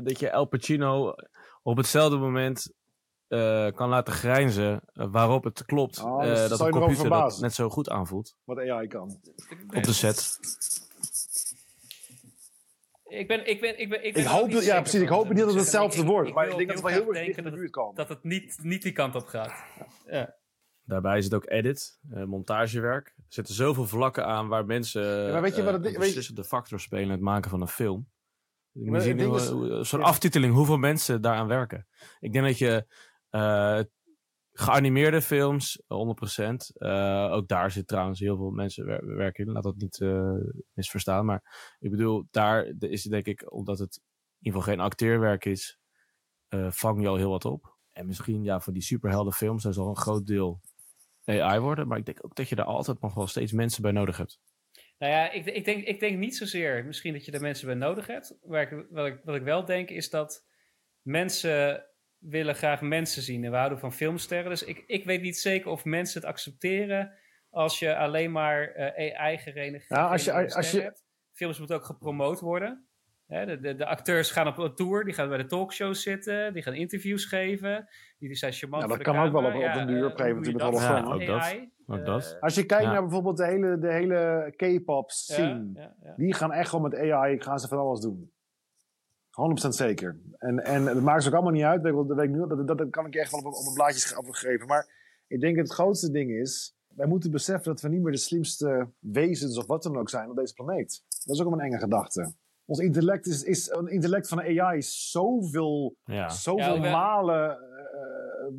dat 0.04 0.18
je 0.20 0.28
El 0.28 0.44
Pacino 0.44 1.14
op 1.62 1.76
hetzelfde 1.76 2.16
moment 2.16 2.72
eh, 3.28 3.66
kan 3.74 3.88
laten 3.88 4.12
grijnzen 4.12 4.80
waarop 4.92 5.44
het 5.44 5.64
klopt 5.64 6.02
Oh, 6.02 6.22
eh, 6.24 6.28
dus 6.28 6.48
dat 6.48 6.58
zou 6.58 6.70
de 6.70 6.76
je 6.76 6.82
erover 6.82 6.96
computer 6.96 7.10
dat 7.30 7.40
net 7.40 7.54
zo 7.54 7.68
goed 7.68 7.90
aanvoelt 7.90 8.34
Wat 8.44 8.58
AI 8.58 8.86
kan. 8.86 9.20
op 9.76 9.82
de 9.82 9.92
set. 9.92 10.38
Ik 13.10 13.28
ben, 13.28 13.46
ik 13.46 13.60
ben, 13.60 13.80
ik 13.80 13.88
ben, 13.88 14.04
ik 14.04 14.12
ben 14.14 14.22
Ik 14.22 14.28
hoop, 14.28 14.50
ja, 14.50 14.80
precies. 14.80 15.00
Ik 15.00 15.08
hoop 15.08 15.28
niet 15.28 15.38
dat 15.38 15.46
het 15.48 15.56
hetzelfde 15.56 16.04
wordt. 16.04 16.28
ik 16.28 16.34
Maar 16.34 16.48
ik 16.48 16.56
denk 16.56 16.66
dat 16.68 16.76
het 16.76 16.86
wel 16.86 16.94
heel 17.02 17.14
erg 17.14 17.24
dicht 17.24 17.26
in 17.26 17.34
denken 17.34 17.52
de 17.52 17.58
buurt 17.58 17.70
komen. 17.70 17.94
dat 17.94 18.08
het 18.08 18.22
niet, 18.24 18.58
niet 18.62 18.82
die 18.82 18.92
kant 18.92 19.14
op 19.14 19.26
gaat. 19.26 19.52
Ja. 20.06 20.38
Daarbij 20.84 21.18
is 21.18 21.24
het 21.24 21.34
ook 21.34 21.50
edit, 21.50 21.98
eh, 22.10 22.24
montagewerk. 22.24 23.06
Er 23.06 23.24
zitten 23.28 23.54
zoveel 23.54 23.86
vlakken 23.86 24.26
aan 24.26 24.48
waar 24.48 24.64
mensen 24.66 25.32
maar 25.32 25.42
weet 25.42 25.56
je 25.56 25.62
wat 25.62 25.72
het 25.72 25.80
eh, 25.80 25.82
ding- 25.82 25.94
een 25.94 26.00
weet 26.00 26.08
je- 26.08 26.14
beslissende 26.14 26.44
factor 26.44 26.80
spelen 26.80 27.04
in 27.04 27.10
het 27.10 27.20
maken 27.20 27.50
van 27.50 27.60
een 27.60 27.68
film. 27.68 28.08
Het 28.72 29.86
zo'n 29.86 30.00
ja. 30.00 30.06
aftiteling, 30.06 30.54
hoeveel 30.54 30.76
mensen 30.76 31.20
daaraan 31.22 31.46
werken. 31.46 31.86
Ik 32.20 32.32
denk 32.32 32.44
dat 32.44 32.58
je 32.58 32.86
eh, 33.30 33.80
geanimeerde 34.52 35.22
films, 35.22 35.82
100%. 35.86 36.72
Eh, 36.74 37.28
ook 37.32 37.48
daar 37.48 37.70
zit 37.70 37.86
trouwens 37.86 38.20
heel 38.20 38.36
veel 38.36 38.50
mensen 38.50 38.86
wer 38.86 39.16
werken 39.16 39.46
in. 39.46 39.52
Laat 39.52 39.62
dat 39.62 39.76
niet 39.76 39.98
uh, 39.98 40.32
misverstaan. 40.72 41.24
Maar 41.24 41.74
ik 41.78 41.90
bedoel, 41.90 42.26
daar 42.30 42.72
is 42.78 43.02
denk 43.02 43.26
ik, 43.26 43.52
omdat 43.52 43.78
het 43.78 43.96
in 43.96 44.46
ieder 44.46 44.60
geval 44.60 44.74
geen 44.74 44.84
acteerwerk 44.84 45.44
is, 45.44 45.78
vang 46.68 47.00
je 47.00 47.08
al 47.08 47.16
heel 47.16 47.30
wat 47.30 47.44
op. 47.44 47.76
En 47.92 48.06
misschien 48.06 48.44
ja, 48.44 48.60
voor 48.60 48.72
die 48.72 48.82
superheldenfilms, 48.82 49.62
daar 49.62 49.72
zal 49.72 49.88
een 49.88 49.96
groot 49.96 50.26
deel 50.26 50.60
AI 51.24 51.58
worden. 51.58 51.88
Maar 51.88 51.98
ik 51.98 52.04
denk 52.04 52.24
ook 52.24 52.34
dat 52.34 52.48
je 52.48 52.54
daar 52.54 52.66
altijd 52.66 53.00
nog 53.00 53.14
wel 53.14 53.26
steeds 53.26 53.52
mensen 53.52 53.82
bij 53.82 53.92
nodig 53.92 54.16
hebt. 54.16 54.40
Nou 54.98 55.12
ja, 55.12 55.30
ik, 55.30 55.46
ik, 55.46 55.64
denk, 55.64 55.84
ik 55.84 56.00
denk 56.00 56.18
niet 56.18 56.36
zozeer 56.36 56.84
misschien 56.84 57.12
dat 57.12 57.24
je 57.24 57.32
er 57.32 57.40
mensen 57.40 57.66
bij 57.66 57.74
nodig 57.74 58.06
hebt. 58.06 58.38
Ik, 58.50 58.86
wat 59.24 59.34
ik 59.34 59.42
wel 59.42 59.64
denk 59.64 59.90
is 59.90 60.10
dat 60.10 60.46
mensen 61.02 61.84
willen 62.20 62.54
graag 62.54 62.80
mensen 62.80 63.22
zien. 63.22 63.44
En 63.44 63.50
we 63.50 63.56
houden 63.56 63.78
van 63.78 63.92
filmsterren. 63.92 64.50
Dus 64.50 64.64
ik, 64.64 64.84
ik 64.86 65.04
weet 65.04 65.22
niet 65.22 65.38
zeker 65.38 65.70
of 65.70 65.84
mensen 65.84 66.20
het 66.20 66.30
accepteren 66.30 67.12
als 67.50 67.78
je 67.78 67.96
alleen 67.96 68.32
maar 68.32 68.76
uh, 68.76 69.20
AI-gerenegeerde 69.20 69.94
ja, 69.94 70.08
als 70.08 70.24
je, 70.24 70.54
als 70.54 70.70
je... 70.70 70.80
hebt. 70.80 71.04
Films 71.32 71.58
moeten 71.58 71.76
ook 71.76 71.84
gepromoot 71.84 72.40
worden. 72.40 72.86
de, 73.26 73.58
de, 73.60 73.74
de, 73.74 73.86
acteurs 73.86 74.30
gaan 74.30 74.46
op 74.46 74.58
een 74.58 74.74
tour, 74.74 75.04
die 75.04 75.14
gaan 75.14 75.28
bij 75.28 75.38
de 75.38 75.46
talkshows 75.46 76.02
zitten, 76.02 76.52
die 76.52 76.62
gaan 76.62 76.74
interviews 76.74 77.24
geven. 77.24 77.88
Die, 78.18 78.34
zijn 78.34 78.52
charmant. 78.52 78.82
Ja, 78.82 78.88
dat 78.88 79.02
kan 79.02 79.18
ook 79.18 79.32
wel 79.32 79.44
op, 79.44 79.54
op 79.54 79.74
een 79.74 79.86
duur 79.86 80.04
op 80.04 80.10
een 80.10 80.16
gegeven 80.18 80.36
moment 80.36 80.80
ja, 80.80 81.02
ook 81.02 81.26
dat. 81.26 81.68
Ook 81.86 82.04
dat. 82.04 82.32
Uh, 82.34 82.42
Als 82.42 82.54
je 82.54 82.66
kijkt 82.66 82.84
naar 82.84 83.00
bijvoorbeeld 83.00 83.36
de 83.36 83.46
hele, 83.46 83.78
de 83.78 83.92
hele 83.92 84.52
K-pop 84.56 85.10
scene, 85.10 85.92
die 86.16 86.34
gaan 86.34 86.52
echt 86.52 86.68
gewoon 86.68 86.90
met 86.90 86.98
AI, 86.98 87.40
gaan 87.40 87.58
ze 87.58 87.68
van 87.68 87.78
alles 87.78 88.00
doen. 88.00 88.32
100% 89.30 89.68
zeker. 89.68 90.20
En, 90.38 90.64
en 90.64 90.84
dat 90.84 91.02
maakt 91.02 91.22
ze 91.22 91.28
ook 91.28 91.34
allemaal 91.34 91.52
niet 91.52 91.62
uit. 91.62 91.82
Dat, 91.82 92.06
weet 92.06 92.24
ik 92.24 92.30
nu, 92.30 92.46
dat, 92.46 92.78
dat, 92.78 92.90
kan 92.90 93.06
ik 93.06 93.14
je 93.14 93.20
echt 93.20 93.30
wel 93.30 93.40
op, 93.40 93.46
op 93.46 93.66
een 93.66 93.74
blaadje 93.74 94.22
geven. 94.30 94.66
Maar 94.66 94.88
ik 95.26 95.40
denk 95.40 95.56
het 95.56 95.72
grootste 95.72 96.10
ding 96.10 96.30
is... 96.30 96.74
Wij 96.90 97.06
moeten 97.06 97.30
beseffen 97.30 97.72
dat 97.72 97.80
we 97.80 97.88
niet 97.88 98.02
meer 98.02 98.12
de 98.12 98.18
slimste 98.18 98.88
wezens 98.98 99.58
of 99.58 99.66
wat 99.66 99.82
dan 99.82 99.96
ook 99.96 100.08
zijn 100.08 100.30
op 100.30 100.36
deze 100.36 100.54
planeet. 100.54 101.04
Dat 101.24 101.36
is 101.36 101.42
ook 101.42 101.52
een 101.52 101.60
enge 101.60 101.78
gedachte. 101.78 102.34
Ons 102.64 102.78
intellect 102.78 103.26
is, 103.26 103.42
is 103.42 103.70
een 103.70 103.88
intellect 103.88 104.28
van 104.28 104.38
de 104.38 104.60
AI 104.60 104.78
is 104.78 105.10
zoveel, 105.10 105.96
ja. 106.04 106.28
zoveel 106.28 106.82
ja, 106.82 106.90
malen 106.90 107.58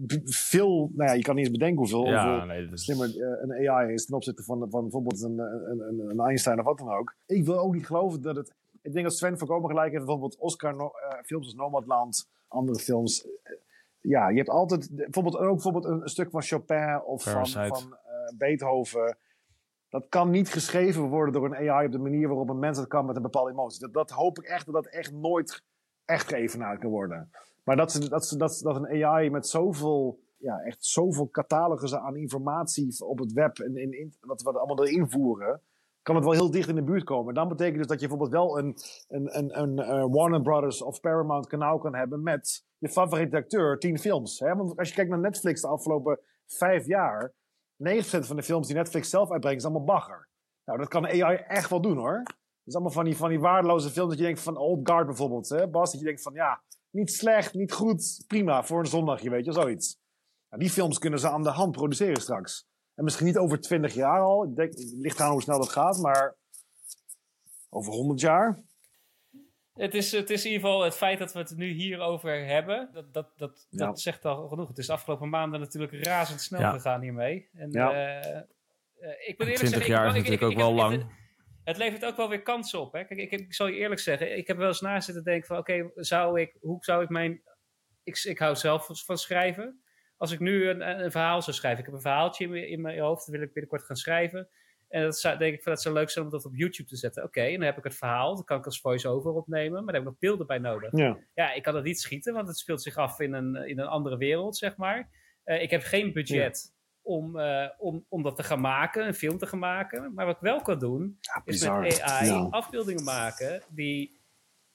uh, 0.10 0.20
veel. 0.26 0.92
Nou 0.96 1.10
ja, 1.10 1.16
je 1.16 1.22
kan 1.22 1.36
niet 1.36 1.46
eens 1.46 1.58
bedenken 1.58 1.78
hoeveel, 1.78 2.06
ja, 2.06 2.30
hoeveel 2.30 2.48
nee, 2.48 2.70
is... 2.72 2.84
slimmer 2.84 3.16
uh, 3.16 3.42
een 3.42 3.70
AI 3.70 3.94
is 3.94 4.06
ten 4.06 4.16
opzichte 4.16 4.44
van, 4.44 4.68
van 4.70 4.82
bijvoorbeeld 4.82 5.22
een, 5.22 5.40
een, 5.40 6.10
een, 6.10 6.20
Einstein 6.20 6.60
of 6.60 6.66
wat 6.66 6.78
dan 6.78 6.94
ook. 6.94 7.16
Ik 7.26 7.46
wil 7.46 7.60
ook 7.60 7.74
niet 7.74 7.86
geloven 7.86 8.22
dat 8.22 8.36
het 8.36 8.54
ik 8.82 8.94
denk 8.94 9.06
dat 9.06 9.18
Sven 9.18 9.38
voorkomen 9.38 9.70
gelijk 9.70 9.92
heeft. 9.92 10.06
Bijvoorbeeld 10.06 10.38
Oscar-films 10.38 11.46
als 11.46 11.56
Nomadland, 11.56 12.30
andere 12.48 12.80
films. 12.80 13.28
Ja, 14.00 14.30
je 14.30 14.38
hebt 14.38 14.50
altijd 14.50 14.90
bijvoorbeeld 14.92 15.38
ook 15.38 15.54
bijvoorbeeld 15.54 15.86
een, 15.86 16.10
stuk 16.10 16.30
van 16.30 16.42
Chopin 16.42 17.02
of 17.06 17.24
Parasite. 17.24 17.68
van, 17.68 17.80
van 17.80 17.90
uh, 17.92 18.38
Beethoven. 18.38 19.18
Dat 19.90 20.06
kan 20.10 20.30
niet 20.30 20.50
geschreven 20.50 21.02
worden 21.02 21.34
door 21.34 21.46
een 21.46 21.70
AI 21.70 21.86
op 21.86 21.92
de 21.92 22.00
manier 22.00 22.28
waarop 22.28 22.50
een 22.50 22.60
mens 22.60 22.78
dat 22.78 22.88
kan 22.88 23.06
met 23.06 23.16
een 23.16 23.22
bepaalde 23.22 23.52
emotie. 23.52 23.80
Dat, 23.80 23.94
dat 23.94 24.10
hoop 24.10 24.38
ik 24.38 24.46
echt 24.46 24.66
dat 24.66 24.74
dat 24.74 24.88
echt 24.88 25.12
nooit 25.12 25.64
echt 26.06 26.28
geëvenaard 26.28 26.80
kan 26.80 26.90
worden. 26.90 27.32
Maar 27.64 27.76
dat, 27.76 27.92
ze, 27.92 28.10
dat, 28.10 28.26
ze, 28.26 28.38
dat, 28.38 28.60
dat 28.64 28.76
een 28.76 29.06
AI 29.06 29.30
met 29.30 29.48
zoveel, 29.48 30.20
ja, 30.38 30.60
echt 30.60 30.86
zoveel 30.86 31.30
catalogussen 31.30 32.02
aan 32.02 32.16
informatie 32.16 33.06
op 33.06 33.20
het 33.20 33.32
web 33.32 33.58
en 33.58 33.76
in, 33.76 34.00
in, 34.00 34.14
wat 34.20 34.42
we 34.42 34.60
allemaal 34.60 34.86
erin 34.86 35.10
voeren 35.10 35.62
kan 36.02 36.16
het 36.16 36.24
wel 36.24 36.34
heel 36.34 36.52
dicht 36.52 36.70
in 36.70 36.76
de 36.76 36.84
buurt 36.84 37.04
komen. 37.04 37.34
Dan 37.34 37.48
betekent 37.48 37.78
dus 37.78 37.88
dat 37.88 38.00
je 38.00 38.08
bijvoorbeeld 38.08 38.42
wel 38.42 38.58
een, 38.58 38.78
een, 39.08 39.38
een, 39.38 39.62
een 39.62 39.80
uh, 39.80 40.06
Warner 40.10 40.42
Brothers 40.42 40.82
of 40.82 41.00
Paramount 41.00 41.48
kanaal 41.48 41.78
kan 41.78 41.96
hebben 41.96 42.24
met 42.24 42.66
je 42.78 42.90
favoriete 42.90 43.38
acteur, 43.38 43.78
tien 43.80 44.00
films. 44.00 44.40
Hè? 44.40 44.56
Want 44.56 44.78
als 44.78 44.88
je 44.88 44.96
kijkt 44.96 45.10
naar 45.10 45.20
Netflix 45.20 45.62
de 45.62 45.68
afgelopen 45.68 46.20
vijf 46.48 46.86
jaar, 46.86 47.34
90% 47.34 47.34
van 48.04 48.36
de 48.36 48.44
films 48.44 48.68
die 48.68 48.76
Netflix 48.76 49.10
zelf 49.10 49.32
uitbrengt 49.32 49.60
is 49.60 49.66
allemaal 49.66 49.86
bagger. 49.86 50.30
Nou, 50.66 50.80
dat 50.80 50.88
kan 50.88 51.08
AI 51.08 51.36
echt 51.36 51.70
wel 51.70 51.82
doen 51.82 51.98
hoor. 51.98 52.24
Dat 52.24 52.66
is 52.66 52.74
allemaal 52.74 52.92
van 52.92 53.06
die, 53.06 53.18
van 53.18 53.30
die 53.30 53.40
waardeloze 53.40 53.90
films 53.90 54.10
dat 54.10 54.20
je 54.20 54.26
denkt 54.26 54.42
van 54.42 54.58
Old 54.58 54.90
Guard 54.90 55.06
bijvoorbeeld. 55.06 55.50
Hè? 55.50 55.70
Bas, 55.70 55.92
dat 55.92 56.00
je 56.00 56.06
denkt 56.06 56.22
van 56.22 56.34
ja, 56.34 56.62
niet 56.90 57.14
slecht, 57.14 57.54
niet 57.54 57.72
goed, 57.72 58.24
prima 58.28 58.64
voor 58.64 58.80
een 58.80 58.86
zondagje, 58.86 59.30
weet 59.30 59.46
je, 59.46 59.52
zoiets. 59.52 60.00
Nou, 60.50 60.64
die 60.64 60.72
films 60.72 61.00
kunnen 61.00 61.20
ze 61.20 61.30
aan 61.30 61.44
de 61.44 61.50
hand 61.50 61.72
produceren 61.72 62.22
straks. 62.22 62.70
En 62.96 63.04
misschien 63.04 63.26
niet 63.26 63.38
over 63.38 63.62
20 63.62 63.94
jaar 63.94 64.20
al. 64.20 64.44
Ik 64.44 64.56
denk, 64.56 64.74
het 64.74 64.92
ligt 64.92 65.20
aan 65.20 65.32
hoe 65.32 65.42
snel 65.42 65.58
dat 65.58 65.70
gaat, 65.70 65.98
maar 65.98 66.36
over 67.70 67.94
100 67.94 68.20
jaar. 68.20 68.64
Het 69.74 69.94
is, 69.94 70.12
het 70.12 70.30
is 70.30 70.46
in 70.46 70.52
ieder 70.52 70.68
geval 70.68 70.84
het 70.84 70.96
feit 70.96 71.20
dat 71.20 71.34
we 71.34 71.40
het 71.40 71.56
nu 71.58 71.72
hierover 71.72 72.46
hebben. 72.46 72.90
Dat, 72.94 73.14
dat, 73.14 73.38
dat, 73.38 73.68
ja. 73.70 73.86
dat 73.86 74.02
zegt 74.02 74.26
al 74.26 74.48
genoeg. 74.48 74.68
Het 74.68 74.78
is 74.78 74.86
de 74.86 74.94
afgelopen 74.94 75.30
maanden 75.30 75.60
natuurlijk 75.60 76.06
razendsnel 76.06 76.60
ja. 76.60 76.72
gegaan 76.72 77.02
hiermee. 77.02 77.50
En, 77.54 77.72
ja. 77.72 77.92
uh, 77.92 78.42
uh, 79.02 79.28
ik 79.28 79.38
ben 79.38 79.48
20 79.48 79.70
zeggen, 79.70 79.88
jaar 79.88 80.06
ik, 80.06 80.12
is 80.12 80.18
ik, 80.18 80.24
natuurlijk 80.24 80.52
ik, 80.52 80.58
ook 80.58 80.64
wel 80.64 80.74
lang. 80.74 80.94
Het, 80.94 81.06
het, 81.64 81.78
levert 81.78 82.06
ook 82.06 82.18
wel 82.18 82.30
weer 82.30 82.42
kansen 82.42 82.80
op. 82.80 82.94
Hè? 82.94 83.06
Kijk, 83.06 83.20
ik, 83.20 83.32
ik, 83.32 83.54
zal 83.54 83.68
je 83.68 83.76
eerlijk 83.76 84.02
zeggen. 84.02 84.38
Ik 84.38 84.48
heb 84.48 84.58
wel 84.58 84.68
eens 84.68 84.82
na 84.82 85.00
zitten 85.00 85.24
denken 85.24 85.48
van... 85.48 85.58
Oké, 85.58 85.74
okay, 85.74 85.92
zou 85.96 86.42
ik, 86.42 86.58
hoe 86.60 86.84
zou 86.84 87.04
ik 87.04 87.10
mijn... 87.10 87.42
Ik, 88.04 88.24
ik 88.24 88.40
hou 88.40 88.56
zelf 88.56 88.90
van 89.06 89.18
schrijven 89.18 89.82
als 90.22 90.32
ik 90.32 90.40
nu 90.40 90.70
een, 90.70 91.04
een, 91.04 91.12
verhaal 91.12 91.42
zou 91.42 91.56
schrijven. 91.56 91.80
Ik 91.80 91.86
heb 91.86 91.96
een 91.96 92.02
verhaaltje 92.02 92.44
in 92.44 92.50
mijn, 92.50 92.68
in 92.68 92.82
mijn 92.82 93.00
hoofd, 93.00 93.26
dat 93.26 93.36
wil 93.36 93.46
ik 93.46 93.54
binnenkort 93.54 93.84
gaan 93.84 93.96
schrijven. 93.96 94.50
En 94.88 95.04
dat 95.04 95.20
zou, 95.20 95.38
denk 95.38 95.54
ik 95.54 95.64
dat 95.64 95.82
zou 95.82 95.96
leuk 95.96 96.10
zijn 96.10 96.26
om 96.26 96.32
dat 96.32 96.46
op 96.46 96.56
YouTube 96.56 96.90
te 96.90 96.96
zetten. 96.96 97.24
Oké, 97.24 97.40
okay, 97.40 97.52
dan 97.52 97.66
heb 97.66 97.78
ik 97.78 97.84
het 97.84 97.96
verhaal, 97.96 98.36
dat 98.36 98.46
kan 98.46 98.58
ik 98.58 98.66
als 98.66 98.82
voice-over 98.82 99.32
opnemen, 99.32 99.84
maar 99.84 99.94
daar 99.94 99.94
heb 99.94 100.04
ik 100.04 100.10
nog 100.10 100.20
beelden 100.20 100.48
bij 100.48 100.58
nodig. 100.58 100.98
Ja. 100.98 101.18
ja, 101.34 101.54
ik 101.54 101.64
kan 101.64 101.76
het 101.76 101.84
niet 101.84 102.00
schieten, 102.00 102.34
want 102.34 102.48
het 102.48 102.58
speelt 102.58 102.82
zich 102.82 102.96
af 102.96 103.20
in 103.20 103.34
een, 103.34 103.56
in 103.56 103.80
een 103.80 103.88
andere 103.88 104.18
wereld, 104.18 104.58
zeg 104.58 104.78
maar. 104.78 105.10
Uh, 105.46 105.62
ik 105.62 105.70
heb 105.70 105.82
geen 105.82 106.14
budget 106.14 106.74
ja. 106.74 106.80
om, 107.02 107.38
uh, 107.38 107.70
om, 107.78 108.06
om 108.10 108.24
dat 108.24 108.36
te 108.36 108.44
gaan 108.44 108.62
maken, 108.62 109.08
een 109.08 109.14
film 109.14 109.38
te 109.38 109.48
gaan 109.48 109.60
maken. 109.60 110.14
Maar 110.14 110.26
wat 110.26 110.36
ik 110.36 110.42
wel 110.42 110.62
kan 110.62 110.80
doen, 110.80 111.18
ja, 111.20 111.42
is 111.46 111.70
met 111.70 112.02
AI 112.02 112.48
afbeeldingen 112.50 113.04
maken 113.04 113.64
die 113.70 114.20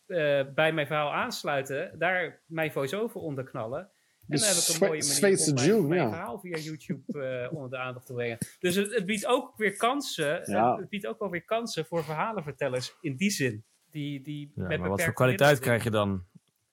uh, 0.07 0.43
bij 0.55 0.73
mijn 0.73 0.87
verhaal 0.87 1.13
aansluiten, 1.13 1.99
daar 1.99 2.43
mijn 2.47 2.73
voice-over 2.73 3.21
onder 3.21 3.45
knallen. 3.45 3.91
En 4.29 4.39
dan 4.39 4.49
heb 4.49 4.57
ik 4.57 4.69
een 4.69 4.87
mooie 4.87 5.03
manier 5.21 5.47
om 5.49 5.55
mijn, 5.55 5.67
June, 5.67 5.89
mijn 5.89 6.01
ja. 6.01 6.09
verhaal 6.09 6.39
via 6.39 6.59
YouTube 6.59 7.03
uh, 7.07 7.53
onder 7.57 7.71
de 7.71 7.79
aandacht 7.79 8.07
te 8.07 8.13
brengen. 8.13 8.39
Dus 8.59 8.75
het, 8.75 8.95
het 8.95 9.07
biedt 9.07 9.27
ook 9.27 9.57
weer 9.57 9.77
kansen. 9.77 10.51
Ja. 10.51 10.77
Het 10.77 10.89
biedt 10.89 11.07
ook 11.07 11.19
wel 11.19 11.31
weer 11.31 11.45
kansen 11.45 11.87
voor 11.87 12.05
verhalenvertellers 12.05 12.97
in 13.01 13.17
die 13.17 13.31
zin. 13.31 13.65
Die, 13.91 14.23
die 14.23 14.53
Ja, 14.55 14.67
met 14.67 14.81
maar 14.81 14.89
wat 14.89 15.03
voor 15.03 15.13
kwaliteit 15.13 15.59
krijg 15.59 15.85
je 15.85 15.91
dan? 15.91 16.25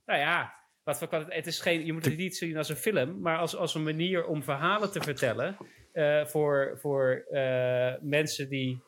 Nou 0.05 0.19
ja, 0.19 0.53
wat 0.83 0.97
voor 0.97 1.07
kwaliteit. 1.07 1.35
Het 1.35 1.47
is 1.47 1.59
geen, 1.59 1.85
je 1.85 1.93
moet 1.93 2.05
het 2.05 2.17
niet 2.17 2.37
zien 2.37 2.57
als 2.57 2.69
een 2.69 2.75
film, 2.75 3.21
maar 3.21 3.37
als, 3.37 3.55
als 3.55 3.75
een 3.75 3.83
manier 3.83 4.25
om 4.25 4.43
verhalen 4.43 4.91
te 4.91 5.01
vertellen. 5.01 5.57
eh, 5.91 6.25
voor 6.25 6.77
voor 6.79 7.25
eh, 7.29 7.93
mensen 8.01 8.49
die 8.49 8.83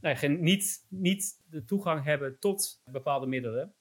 nou, 0.00 0.16
geen, 0.16 0.40
niet, 0.40 0.86
niet 0.88 1.42
de 1.50 1.64
toegang 1.64 2.04
hebben 2.04 2.38
tot 2.38 2.80
bepaalde 2.84 3.26
middelen. 3.26 3.74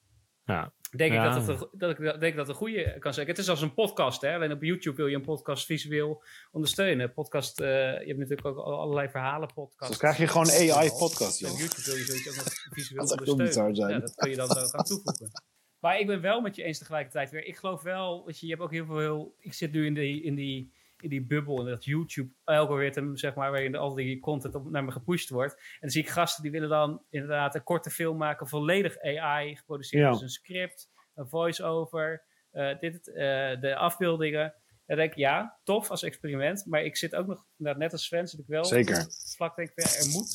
Ja. 0.44 0.74
Denk 0.96 1.14
Ja. 1.14 1.26
ik 1.28 1.34
dat 1.34 1.48
het, 1.48 1.62
een- 1.62 1.68
dat 1.80 2.00
ik 2.00 2.20
denk 2.20 2.36
dat 2.36 2.50
een 2.50 2.56
goede 2.56 2.96
kan 3.00 3.14
zijn. 3.14 3.28
Het 3.28 3.38
is 3.38 3.50
als 3.50 3.62
een 3.62 3.74
podcast, 3.74 4.22
hè? 4.22 4.34
Alleen 4.36 4.52
op 4.52 4.62
YouTube 4.64 4.96
wil 4.96 5.08
je 5.08 5.16
een 5.16 5.22
podcast 5.22 5.66
visueel 5.66 6.24
ondersteunen. 6.52 7.14
Podcast, 7.14 7.60
eh, 7.62 7.68
je 7.70 8.06
hebt 8.08 8.18
natuurlijk 8.18 8.48
ook 8.48 8.58
al- 8.58 8.80
allerlei 8.80 9.10
verhalen 9.10 9.54
podcasts. 9.54 9.88
Dus 9.88 9.98
krijg 9.98 10.18
je 10.18 10.28
gewoon 10.28 10.50
AI-podcast, 10.50 11.44
Op. 11.44 11.58
YouTube 11.58 11.82
wil 11.86 11.96
je 11.96 12.04
zoiets 12.04 12.30
ook 12.30 12.36
nog 12.36 12.54
visueel 12.78 13.08
Dat 13.08 13.28
ondersteunen. 13.30 13.76
zijn. 13.76 13.90
Ja, 13.90 14.00
dat 14.00 14.16
kun 14.16 14.30
je 14.30 14.36
dan 14.36 14.50
eh, 14.50 14.56
gaan 14.64 14.84
toevoegen. 14.84 15.32
Maar 15.80 16.00
ik 16.00 16.08
ben 16.08 16.22
wel 16.22 16.42
met 16.42 16.56
je 16.56 16.64
eens 16.64 16.78
tegelijkertijd 16.78 17.30
weer. 17.30 17.46
Ik 17.46 17.58
geloof 17.58 17.82
wel, 17.82 18.24
je, 18.30 18.36
je 18.40 18.50
hebt 18.52 18.62
ook 18.62 18.72
heel 18.72 18.86
veel... 18.86 18.98
Heel, 18.98 19.36
ik 19.40 19.54
zit 19.54 19.72
nu 19.72 19.86
in 19.86 19.94
die, 19.94 20.22
in 20.24 20.36
die, 20.36 20.72
in 21.00 21.10
die 21.10 21.26
bubbel, 21.26 21.60
in 21.60 21.70
dat 21.70 21.86
YouTube-algoritme, 21.86 23.18
zeg 23.18 23.36
maar, 23.36 23.52
waarin 23.52 23.76
al 23.76 23.94
die 23.94 24.20
content 24.20 24.56
op, 24.56 24.70
naar 24.70 24.84
me 24.84 24.92
gepusht 24.92 25.30
wordt. 25.30 25.54
En 25.54 25.78
dan 25.80 25.90
zie 25.90 26.02
ik 26.02 26.10
gasten 26.10 26.44
die 26.44 26.52
willen 26.52 26.70
dan 26.70 27.04
inderdaad 27.10 27.56
een 27.56 27.64
korte 27.64 27.90
film 27.90 28.18
maken, 28.18 28.48
volledig 28.48 29.00
AI 29.02 29.56
geproduceerd. 29.56 30.04
Ja. 30.04 30.12
Dus 30.12 30.22
een 30.22 30.30
script, 30.30 30.90
een 31.16 31.28
voice-over, 31.28 32.24
eh, 32.52 32.80
dit, 32.80 33.08
eh, 33.08 33.16
de 33.62 33.76
afbeeldingen. 33.76 34.44
En 34.86 34.96
dan 34.96 35.06
denk 35.06 35.12
ik, 35.12 35.18
ja, 35.18 35.60
tof 35.64 35.90
als 35.90 36.04
experiment. 36.04 36.66
Maar 36.66 36.84
ik 36.84 36.98
zit 36.98 37.16
ook 37.16 37.28
nog, 37.28 37.46
net 37.58 37.92
als 37.92 38.06
Sven, 38.06 38.28
zit 38.28 38.40
ik 38.40 38.48
wel 38.48 38.66
Zeker. 38.66 39.06
vlak 39.36 39.56
denk 39.56 39.70
ik, 39.70 39.84
ja, 39.84 40.00
er, 40.00 40.10
moet, 40.12 40.30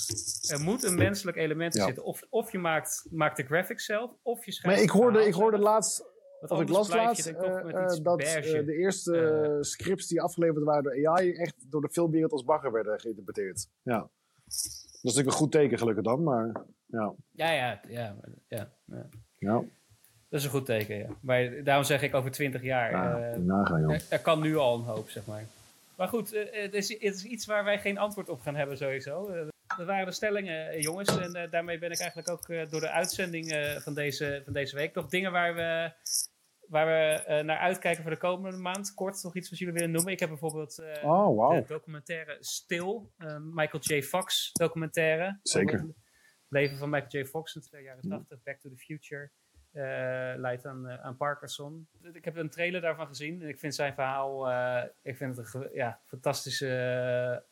er 0.50 0.60
moet 0.60 0.82
een 0.82 0.94
menselijk 0.94 1.36
element 1.36 1.74
in 1.74 1.80
Ja. 1.80 1.86
zitten. 1.86 2.04
Of, 2.04 2.22
of 2.28 2.52
je 2.52 2.58
maakt, 2.58 3.06
maakt 3.10 3.36
de 3.36 3.42
graphics 3.44 3.84
zelf, 3.84 4.10
of 4.22 4.44
je 4.44 4.52
schrijft 4.52 4.76
Maar 4.76 4.86
ik 4.86 4.90
hoorde, 4.92 5.26
ik 5.26 5.34
hoorde 5.34 5.58
laatst, 5.58 6.04
of 6.50 6.60
ik 6.60 6.68
las 6.68 6.88
laatst, 6.88 7.24
toch 7.24 7.58
eh, 7.58 7.84
eh, 7.84 8.02
dat 8.02 8.20
eh, 8.20 8.42
de 8.66 8.74
eerste 8.76 9.58
scripts 9.60 10.06
die 10.06 10.22
afgeleverd 10.22 10.64
waren 10.64 10.82
door 10.82 11.08
AI 11.08 11.32
echt 11.32 11.54
door 11.70 11.80
de 11.80 11.88
filmwereld 11.90 12.32
als 12.32 12.44
bagger 12.44 12.72
werden 12.72 13.00
geïnterpreteerd. 13.00 13.68
Ja. 13.82 13.98
Dat 13.98 15.10
is 15.10 15.16
natuurlijk 15.16 15.26
een 15.26 15.42
goed 15.42 15.52
teken 15.52 15.78
gelukkig 15.78 16.04
dan, 16.04 16.22
maar 16.22 16.52
ja. 16.86 17.14
Ja, 17.30 17.50
ja, 17.50 17.80
ja, 17.88 18.16
ja, 18.48 18.68
ja. 18.86 19.08
Ja, 19.38 19.54
Dat 20.28 20.40
is 20.40 20.44
een 20.44 20.50
goed 20.50 20.66
teken, 20.66 20.96
ja. 20.96 21.08
Maar 21.20 21.64
daarom 21.64 21.84
zeg 21.84 22.02
ik 22.02 22.14
over 22.14 22.30
twintig 22.30 22.62
jaar. 22.62 22.90
ja 22.90 23.36
moet 23.36 23.46
nagaan 23.46 23.90
er, 23.90 24.04
er 24.08 24.20
kan 24.20 24.40
nu 24.40 24.56
al 24.56 24.78
een 24.78 24.84
hoop, 24.84 25.08
zeg 25.08 25.26
maar. 25.26 25.44
Maar 25.96 26.08
goed, 26.08 26.30
het, 26.50 26.74
is, 26.74 26.88
het 26.88 27.14
is 27.14 27.24
iets 27.24 27.46
waar 27.46 27.64
wij 27.64 27.78
geen 27.78 27.98
antwoord 27.98 28.28
op 28.28 28.40
gaan 28.40 28.54
hebben 28.54 28.76
sowieso. 28.76 29.30
Dat 29.76 29.86
waren 29.86 30.06
de 30.06 30.12
stellingen, 30.12 30.80
jongens. 30.80 31.18
En 31.18 31.48
daarmee 31.50 31.78
ben 31.78 31.90
ik 31.90 31.98
eigenlijk 31.98 32.30
ook 32.30 32.70
door 32.70 32.80
de 32.80 32.90
uitzending 32.90 33.76
van, 33.78 33.94
deze, 33.94 34.42
van 34.44 34.52
deze 34.52 34.76
week. 34.76 34.94
Nog 34.94 35.08
dingen 35.08 35.32
waar 35.32 35.54
we, 35.54 35.92
waar 36.72 36.86
we 36.86 37.24
eh, 37.24 37.44
naar 37.44 37.58
uitkijken 37.58 38.02
voor 38.02 38.10
de 38.12 38.18
komende 38.18 38.56
maand. 38.58 38.94
Kort 38.94 39.22
nog 39.22 39.36
iets 39.36 39.50
wat 39.50 39.58
jullie 39.58 39.74
willen 39.74 39.90
noemen. 39.90 40.12
Ik 40.12 40.20
heb 40.20 40.28
bijvoorbeeld 40.28 40.78
eh, 40.78 41.04
Oh, 41.10 41.50
de 41.54 41.64
documentaire 41.66 42.36
Stil. 42.40 43.12
eh, 43.16 43.36
Michael 43.40 43.82
J. 43.82 44.02
Fox 44.02 44.50
documentaire. 44.52 45.38
Zeker. 45.42 45.78
Het 45.80 45.94
leven 46.48 46.76
van 46.78 46.90
Michael 46.90 47.24
J. 47.24 47.28
Fox 47.28 47.54
in 47.54 47.62
de 47.70 47.82
jaren 47.82 48.08
80. 48.08 48.42
Back 48.42 48.58
to 48.60 48.68
the 48.70 48.76
Future. 48.76 49.30
leidt 50.40 50.66
aan, 50.66 50.88
aan 50.90 51.16
Parkinson. 51.16 51.88
Ik 52.12 52.24
heb 52.24 52.36
een 52.36 52.50
trailer 52.50 52.80
daarvan 52.80 53.06
gezien. 53.06 53.42
En 53.42 53.48
ik 53.48 53.58
vind 53.58 53.74
zijn 53.74 53.94
verhaal... 53.94 54.50
ik 55.02 55.16
vind 55.16 55.36
het 55.36 55.54
een 55.54 55.68
ja, 55.72 56.00
fantastische... 56.06 57.46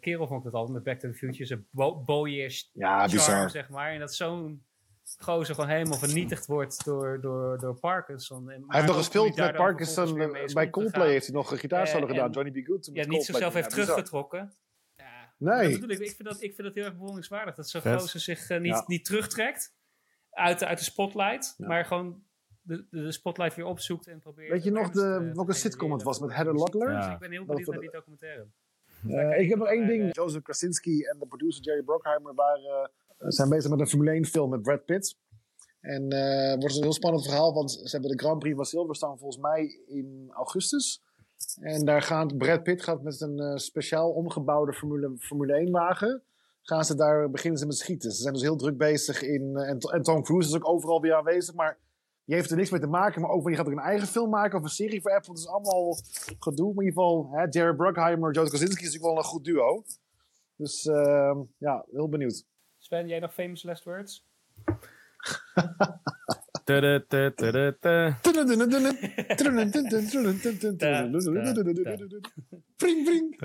kerel 0.00 0.26
vond 0.26 0.38
ik 0.40 0.46
het 0.46 0.54
altijd 0.54 0.74
met 0.74 0.84
Back 0.84 0.98
to 0.98 1.08
the 1.08 1.14
Future. 1.14 1.44
Zijn 1.46 1.66
bo 1.70 2.00
boyish 2.02 2.62
Ja, 2.72 2.98
charm, 2.98 3.10
bizar. 3.10 3.50
zeg 3.50 3.68
maar. 3.68 3.92
En 3.92 3.98
dat 3.98 4.14
zo'n 4.14 4.66
gozer 5.18 5.54
gewoon 5.54 5.70
helemaal 5.70 5.98
vernietigd 5.98 6.46
wordt 6.46 6.84
door, 6.84 7.20
door, 7.20 7.58
door 7.58 7.74
Parkinson. 7.78 8.50
En, 8.50 8.64
Hij 8.66 8.76
heeft 8.76 8.86
nog 8.86 8.96
gespeeld 8.96 9.36
met 9.36 9.56
Parkinson. 9.56 10.20
eh, 10.20 10.52
Bij. 10.54 10.70
Coldplay 10.70 11.08
heeft 11.10 11.26
hij 11.26 11.34
nog 11.34 11.50
een 11.50 11.58
gitaarsolo 11.58 12.02
Eh, 12.06 12.10
gedaan. 12.10 12.30
Johnny 12.30 12.62
B. 12.62 12.66
Good. 12.66 12.82
toen 12.82 12.94
Ja, 12.94 13.06
niet 13.06 13.24
zichzelf 13.24 13.54
heeft 13.54 13.70
teruggetrokken. 13.70 14.52
Ja, 14.96 15.32
Nee. 15.38 15.70
dat 15.70 15.80
bedoel 15.80 15.96
ik. 15.96 16.02
Ik 16.02 16.16
vind 16.16 16.28
dat, 16.28 16.42
ik 16.42 16.54
vind 16.54 16.66
dat 16.66 16.74
heel 16.74 16.84
erg 16.84 16.92
bewonderingswaardig. 16.92 17.54
Dat 17.54 17.68
zo'n 17.68 17.80
gozer 17.82 18.20
zich 18.20 18.50
eh, 18.50 18.58
niet, 18.60 18.72
Ja. 18.72 18.84
niet 18.86 19.04
terugtrekt 19.04 19.74
uit, 20.30 20.58
de- 20.58 20.66
uit 20.66 20.78
de 20.78 20.84
spotlight. 20.84 21.54
Ja. 21.56 21.66
Maar 21.66 21.84
gewoon 21.84 22.22
de, 22.62 22.86
de 22.90 23.12
spotlight 23.12 23.54
weer 23.56 23.64
opzoekt 23.66 24.06
en 24.06 24.20
probeert... 24.20 24.50
Weet 24.50 24.64
je 24.64 24.70
nog 24.70 24.90
de- 24.90 24.92
te 25.00 25.30
welke 25.34 25.52
sitcom 25.52 25.92
het 25.92 26.02
was 26.02 26.18
met 26.20 26.32
Heather. 26.34 26.54
Locklear? 26.54 26.96
Dus 27.02 27.12
ik 27.12 27.18
ben 27.18 27.30
heel 27.30 27.44
benieuwd 27.44 27.66
naar 27.68 27.80
die 27.80 27.90
documentaire. 27.90 28.46
Eh, 29.08 29.40
ik 29.40 29.48
heb 29.48 29.58
nog 29.58 29.68
één 29.68 29.86
ding. 29.86 30.14
Joseph 30.16 30.42
Krasinski 30.42 31.02
en 31.04 31.18
de 31.18 31.26
producer 31.26 31.62
Jerry 31.64 31.82
Bruckheimer 31.82 32.34
waren, 32.34 32.64
eh, 32.64 32.88
zijn 33.18 33.48
bezig 33.48 33.70
met 33.70 33.80
een 33.80 33.88
Formule 33.88 34.10
1 34.10 34.24
film 34.24 34.50
met 34.50 34.62
Brad 34.62 34.84
Pitt. 34.84 35.16
En 35.80 36.14
het 36.14 36.60
wordt 36.60 36.76
een 36.76 36.82
heel 36.82 36.92
spannend 36.92 37.24
verhaal, 37.24 37.54
want 37.54 37.70
ze 37.70 37.88
hebben 37.90 38.10
de 38.10 38.18
Grand 38.18 38.38
Prix 38.38 38.56
van 38.56 38.64
Silverstone 38.64 39.18
volgens 39.18 39.42
mij 39.42 39.80
in 39.86 40.30
augustus. 40.32 41.04
En 41.60 41.84
daar 41.84 42.02
gaat 42.02 42.38
Brad 42.38 42.62
Pitt 42.62 42.82
gaat 42.82 43.02
met 43.02 43.20
een 43.20 43.38
eh, 43.38 43.56
speciaal 43.56 44.10
omgebouwde 44.10 44.72
Formule, 44.72 45.16
Formule 45.18 45.52
1 45.52 45.70
wagen. 45.70 46.22
Gaan 46.62 46.84
ze 46.84 46.94
daar, 46.94 47.30
beginnen 47.30 47.58
ze 47.58 47.66
met 47.66 47.76
schieten. 47.76 48.12
Ze 48.12 48.22
zijn 48.22 48.32
dus 48.32 48.42
heel 48.42 48.56
druk 48.56 48.76
bezig 48.76 49.22
in. 49.22 49.56
eh, 49.56 49.68
en, 49.68 49.78
en 49.78 50.02
Tom 50.02 50.22
Cruise 50.22 50.48
is 50.48 50.54
ook 50.54 50.68
overal 50.68 51.00
weer 51.00 51.14
aanwezig. 51.14 51.54
Maar 51.54 51.78
die 52.24 52.34
heeft 52.34 52.50
er 52.50 52.56
niks 52.56 52.70
mee 52.70 52.80
te 52.80 52.86
maken. 52.86 53.20
Maar 53.20 53.30
ook 53.30 53.42
wanneer 53.42 53.58
gaat 53.58 53.66
ook 53.66 53.72
een 53.72 53.84
eigen 53.84 54.08
film 54.08 54.30
maken 54.30 54.58
of 54.58 54.64
een 54.64 54.70
serie 54.70 55.00
voor 55.00 55.14
Apple. 55.14 55.30
Het 55.30 55.40
is 55.40 55.48
allemaal 55.48 55.98
gedoe. 56.38 56.74
Maar 56.74 56.84
in 56.84 56.90
ieder 56.90 57.02
geval, 57.02 57.30
hè, 57.32 57.46
Jerry 57.50 57.74
Bruckheimer, 57.74 58.32
Joseph 58.32 58.50
Krasinski 58.50 58.84
is 58.84 58.92
natuurlijk 58.92 59.14
wel 59.14 59.22
een 59.24 59.30
goed 59.30 59.44
duo. 59.44 59.84
Dus 60.56 60.86
ehm, 60.86 61.38
ja, 61.58 61.84
heel 61.90 62.08
benieuwd. 62.08 62.44
Sven, 62.86 63.08
jij 63.08 63.18
nog 63.18 63.34
famous 63.34 63.62
last 63.62 63.84
words? 63.84 64.26
Pring. 72.76 73.36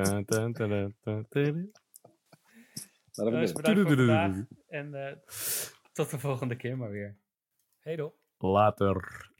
Nou, 3.13 3.31
Dus 3.39 3.51
bedankt 3.51 3.81
voor 3.81 3.95
vandaag. 3.95 4.37
En 4.67 4.93
eh, 4.93 5.15
tot 5.91 6.09
de 6.09 6.19
volgende 6.19 6.55
keer 6.55 6.77
maar 6.77 6.89
weer. 6.91 7.17
Hey 7.79 7.95
doei. 7.95 8.11
Later. 8.37 9.30